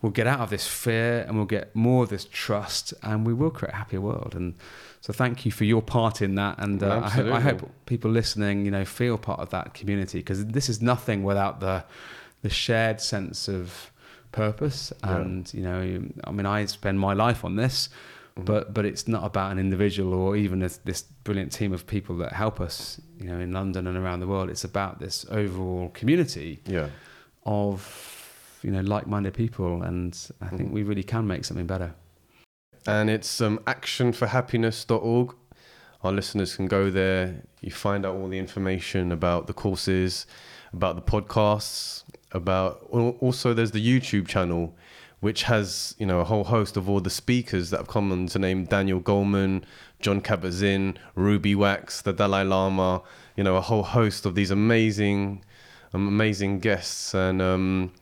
we'll 0.03 0.13
get 0.13 0.27
out 0.27 0.41
of 0.41 0.51
this 0.51 0.67
fear 0.67 1.25
and 1.27 1.37
we'll 1.37 1.47
get 1.47 1.75
more 1.75 2.03
of 2.03 2.11
this 2.11 2.27
trust 2.31 2.93
and 3.03 3.25
we 3.27 3.33
will 3.33 3.51
create 3.51 3.73
a 3.73 3.77
happier 3.77 4.01
world 4.01 4.35
and 4.35 4.55
so 5.01 5.13
thank 5.13 5.45
you 5.47 5.51
for 5.53 5.65
your 5.65 5.81
part 5.81 6.21
in 6.21 6.35
that 6.35 6.59
and 6.59 6.83
uh, 6.83 7.01
I, 7.05 7.09
hope, 7.09 7.33
I 7.33 7.41
hope 7.41 7.71
people 7.87 8.11
listening 8.11 8.65
you 8.65 8.71
know 8.71 8.85
feel 8.85 9.17
part 9.17 9.41
of 9.41 9.51
that 9.51 9.73
community 9.75 10.19
because 10.19 10.45
this 10.47 10.69
is 10.69 10.83
nothing 10.83 11.23
without 11.23 11.61
the 11.61 11.85
the 12.43 12.51
shared 12.51 13.01
sense 13.01 13.49
of 13.49 13.91
purpose 14.33 14.93
Yeah. 15.05 15.17
and 15.17 15.55
you 15.55 15.63
know 15.63 16.03
i 16.25 16.31
mean 16.33 16.47
i 16.47 16.65
spend 16.67 16.99
my 17.01 17.15
life 17.15 17.45
on 17.45 17.57
this 17.57 17.89
Mm-hmm. 18.35 18.45
but 18.47 18.73
but 18.73 18.87
it's 18.87 19.07
not 19.07 19.25
about 19.27 19.53
an 19.53 19.59
individual 19.59 20.15
or 20.15 20.37
even 20.37 20.59
this, 20.61 20.79
this 20.87 21.03
brilliant 21.03 21.53
team 21.53 21.71
of 21.75 21.87
people 21.87 22.17
that 22.17 22.33
help 22.33 22.63
us 22.63 22.99
you 23.19 23.27
know 23.27 23.39
in 23.39 23.53
london 23.53 23.87
and 23.87 23.95
around 23.95 24.21
the 24.21 24.27
world 24.27 24.49
it's 24.49 24.65
about 24.65 25.01
this 25.01 25.27
overall 25.31 25.91
community 25.91 26.61
Yeah. 26.67 26.89
of 27.45 28.12
you 28.63 28.71
know 28.71 28.81
like-minded 28.81 29.35
people 29.35 29.83
and 29.83 30.29
i 30.41 30.49
think 30.49 30.63
Mm-hmm. 30.63 30.73
we 30.75 30.83
really 30.83 31.03
can 31.03 31.27
make 31.27 31.45
something 31.45 31.67
better 31.67 31.95
and 32.87 33.09
it's 33.11 33.41
um, 33.41 33.59
actionforhappiness.org. 33.67 35.35
Our 36.03 36.13
listeners 36.13 36.57
can 36.57 36.67
go 36.67 36.91
there. 36.91 37.43
You 37.61 37.71
find 37.71 38.05
out 38.05 38.17
all 38.17 38.29
the 38.29 38.39
information 38.39 39.13
about 39.13 39.47
the 39.47 39.53
courses, 39.53 40.27
about 40.73 40.97
the 40.97 41.03
podcasts, 41.03 42.03
about 42.33 42.85
also 42.91 43.55
there's 43.55 43.71
the 43.71 44.01
YouTube 44.01 44.27
channel, 44.27 44.75
which 45.21 45.45
has 45.45 45.95
you 45.99 46.07
know 46.07 46.19
a 46.19 46.25
whole 46.25 46.43
host 46.45 46.77
of 46.77 46.89
all 46.89 47.01
the 47.01 47.11
speakers 47.11 47.71
that 47.71 47.77
have 47.77 47.89
come 47.89 48.11
on 48.11 48.27
to 48.29 48.39
name 48.41 48.65
Daniel 48.65 49.01
Goleman, 49.01 49.63
Jon 50.01 50.21
Kabat-Zinn, 50.21 50.99
Ruby 51.15 51.55
Wax, 51.55 52.03
the 52.03 52.13
Dalai 52.13 52.43
Lama. 52.43 53.03
You 53.37 53.45
know 53.45 53.55
a 53.57 53.61
whole 53.61 53.85
host 53.85 54.27
of 54.27 54.35
these 54.35 54.51
amazing, 54.51 55.45
um, 55.95 56.09
amazing 56.09 56.59
guests 56.59 57.15
and. 57.15 57.41
Um, 57.41 57.93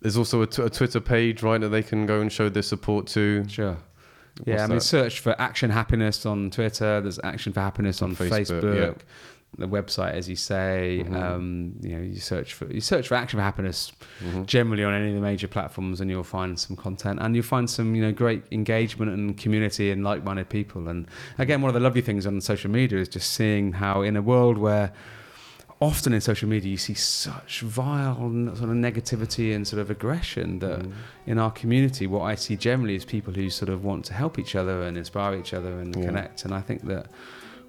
there's 0.00 0.16
also 0.16 0.42
a, 0.42 0.46
t- 0.46 0.62
a 0.62 0.70
Twitter 0.70 1.00
page, 1.00 1.42
right, 1.42 1.60
that 1.60 1.68
they 1.70 1.82
can 1.82 2.06
go 2.06 2.20
and 2.20 2.30
show 2.32 2.48
their 2.48 2.62
support 2.62 3.06
to. 3.08 3.46
sure 3.48 3.76
yeah 4.44 4.52
What's 4.52 4.62
i 4.62 4.66
mean 4.66 4.74
that? 4.76 4.80
search 4.82 5.18
for 5.18 5.34
action 5.40 5.68
happiness 5.68 6.24
on 6.24 6.50
twitter 6.50 7.00
there's 7.00 7.18
action 7.24 7.52
for 7.52 7.58
happiness 7.58 8.02
on, 8.02 8.10
On 8.10 8.14
Facebook, 8.16 8.62
facebook, 8.62 8.96
yeah. 8.98 9.02
the 9.58 9.66
website, 9.66 10.12
as 10.12 10.28
you 10.28 10.36
say. 10.36 11.02
Mm-hmm. 11.02 11.16
Um, 11.16 11.72
you 11.82 11.96
know, 11.96 12.02
you 12.02 12.20
search 12.20 12.52
for 12.54 12.66
you 12.72 12.80
search 12.80 13.08
for 13.08 13.14
Action 13.16 13.38
for 13.38 13.42
Happiness 13.42 13.90
Mm-hmm. 14.22 14.44
generally 14.44 14.84
on 14.84 14.92
any 14.94 15.08
of 15.08 15.14
the 15.14 15.20
major 15.20 15.48
platforms, 15.48 16.00
and 16.00 16.08
you'll 16.10 16.22
find 16.22 16.58
some 16.60 16.76
content, 16.76 17.18
and 17.20 17.34
you'll 17.34 17.44
find 17.44 17.68
some 17.68 17.94
you 17.96 18.02
know 18.02 18.12
great 18.12 18.42
engagement 18.52 19.10
and 19.10 19.36
community 19.38 19.90
and 19.90 20.04
like-minded 20.04 20.48
people. 20.50 20.86
And 20.88 21.08
again, 21.38 21.60
one 21.62 21.70
of 21.70 21.74
the 21.74 21.80
lovely 21.80 22.02
things 22.02 22.24
on 22.26 22.40
social 22.40 22.70
media 22.70 22.98
is 23.00 23.08
just 23.08 23.32
seeing 23.32 23.72
how 23.72 24.02
in 24.02 24.16
a 24.16 24.22
world 24.22 24.58
where 24.58 24.92
often 25.80 26.12
in 26.12 26.20
social 26.20 26.48
media 26.48 26.70
you 26.72 26.76
see 26.76 26.94
such 26.94 27.60
vile 27.60 28.16
sort 28.56 28.68
of 28.70 28.76
negativity 28.76 29.54
and 29.54 29.66
sort 29.66 29.80
of 29.80 29.90
aggression 29.90 30.58
that 30.58 30.80
Mm. 30.80 30.92
in 31.26 31.38
our 31.38 31.52
community 31.52 32.06
what 32.06 32.22
i 32.22 32.34
see 32.34 32.56
generally 32.56 32.94
is 32.96 33.04
people 33.04 33.32
who 33.32 33.48
sort 33.50 33.68
of 33.68 33.84
want 33.84 34.04
to 34.06 34.12
help 34.14 34.38
each 34.38 34.54
other 34.56 34.82
and 34.82 34.96
inspire 34.98 35.34
each 35.38 35.54
other 35.54 35.72
and 35.80 35.94
Yeah. 35.94 36.04
connect 36.06 36.44
and 36.44 36.52
i 36.52 36.60
think 36.60 36.80
that 36.88 37.06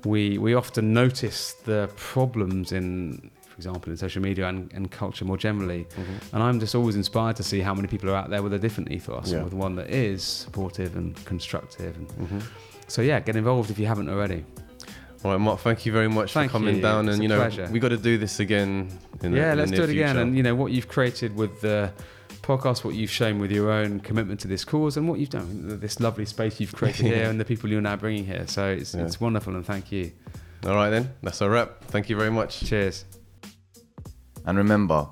we 0.06 0.38
we 0.40 0.56
often 0.56 0.94
notice 0.94 1.54
the 1.66 1.90
problems 2.14 2.72
in 2.72 3.30
for 3.48 3.56
example 3.58 3.92
in 3.92 3.98
social 3.98 4.22
media 4.24 4.48
and, 4.48 4.72
and 4.74 4.90
culture 4.90 5.26
more 5.26 5.38
generally 5.38 5.86
Mm-hmm. 5.86 6.34
and 6.36 6.42
i'm 6.44 6.60
just 6.60 6.74
always 6.76 6.96
inspired 6.96 7.36
to 7.36 7.44
see 7.44 7.60
how 7.62 7.74
many 7.76 7.88
people 7.88 8.10
are 8.10 8.16
out 8.16 8.30
there 8.32 8.42
with 8.42 8.54
a 8.54 8.60
different 8.60 8.92
ethos 8.92 9.32
Yeah. 9.32 9.44
with 9.44 9.54
one 9.54 9.76
that 9.76 9.90
is 9.92 10.24
supportive 10.24 10.96
and 10.96 11.14
constructive 11.26 11.96
and 11.98 12.08
Mhm. 12.08 12.42
so 12.88 13.02
yeah 13.04 13.20
get 13.20 13.36
involved 13.36 13.70
if 13.70 13.78
you 13.78 13.86
haven't 13.86 14.10
already 14.10 14.44
All 15.24 15.32
right, 15.32 15.38
Mark. 15.40 15.60
Thank 15.60 15.86
you 15.86 15.92
very 15.92 16.08
much 16.08 16.32
Thank 16.34 16.52
for 16.52 16.60
coming 16.60 16.78
you. 16.78 16.82
down, 16.82 17.08
It's 17.08 17.16
and 17.16 17.22
a 17.22 17.24
you 17.24 17.28
know 17.30 17.38
pleasure. 17.40 17.68
we 17.72 17.80
got 17.80 17.90
to 17.90 17.98
do 17.98 18.18
this 18.18 18.40
again. 18.40 18.90
In 19.22 19.32
the, 19.34 19.38
yeah, 19.38 19.52
in 19.52 19.58
the 19.58 19.62
let's 19.64 19.72
near 19.72 19.78
do 19.82 19.84
it 19.84 19.90
again. 19.92 20.08
future. 20.16 20.22
And 20.22 20.38
you 20.38 20.44
know 20.44 20.56
what 20.56 20.72
you've 20.72 20.88
created 20.88 21.36
with 21.36 21.60
the 21.62 21.92
podcast, 22.42 22.86
what 22.86 22.96
you've 22.96 23.10
shown 23.12 23.38
with 23.40 23.52
your 23.52 23.70
own 23.70 24.00
commitment 24.00 24.40
to 24.42 24.48
this 24.48 24.64
cause, 24.64 24.96
and 24.96 25.10
what 25.10 25.20
you've 25.20 25.30
done, 25.30 25.80
this 25.82 26.00
lovely 26.00 26.26
space 26.26 26.60
you've 26.62 26.74
created 26.74 27.06
here, 27.08 27.24
and 27.30 27.38
the 27.40 27.44
people 27.46 27.70
you're 27.70 27.82
now 27.82 27.98
bringing 27.98 28.26
here. 28.26 28.48
So 28.48 28.70
it's, 28.70 28.96
Yeah. 28.96 29.06
it's 29.06 29.20
wonderful, 29.20 29.56
and 29.56 29.66
thank 29.66 29.92
you. 29.92 30.12
All 30.66 30.76
right 30.76 30.90
then, 30.90 31.12
that's 31.22 31.42
a 31.42 31.50
wrap. 31.50 31.84
Thank 31.86 32.10
you 32.10 32.16
very 32.16 32.32
much. 32.32 32.62
Cheers. 32.66 33.04
And 34.46 34.58
remember, 34.58 35.08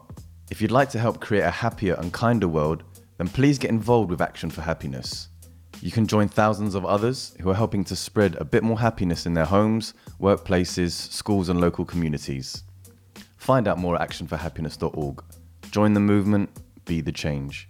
if 0.49 0.61
you'd 0.61 0.71
like 0.71 0.89
to 0.91 0.99
help 0.99 1.19
create 1.19 1.43
a 1.43 1.51
happier 1.51 1.95
and 1.95 2.13
kinder 2.13 2.47
world, 2.47 2.83
then 3.17 3.27
please 3.27 3.59
get 3.59 3.69
involved 3.71 4.09
with 4.09 4.21
Action 4.21 4.49
for 4.49 4.61
Happiness. 4.61 5.27
You 5.81 5.91
can 5.91 6.07
join 6.07 6.27
thousands 6.27 6.73
of 6.75 6.85
others 6.85 7.35
who 7.39 7.49
are 7.49 7.55
helping 7.55 7.83
to 7.85 7.95
spread 7.95 8.35
a 8.35 8.45
bit 8.45 8.63
more 8.63 8.79
happiness 8.79 9.25
in 9.25 9.33
their 9.33 9.45
homes, 9.45 9.93
workplaces, 10.19 10.91
schools, 10.91 11.49
and 11.49 11.61
local 11.61 11.85
communities. 11.85 12.63
Find 13.37 13.67
out 13.67 13.77
more 13.77 13.95
at 13.99 14.09
actionforhappiness.org. 14.09 15.23
Join 15.71 15.93
the 15.93 15.99
movement, 15.99 16.49
be 16.85 17.01
the 17.01 17.11
change. 17.11 17.69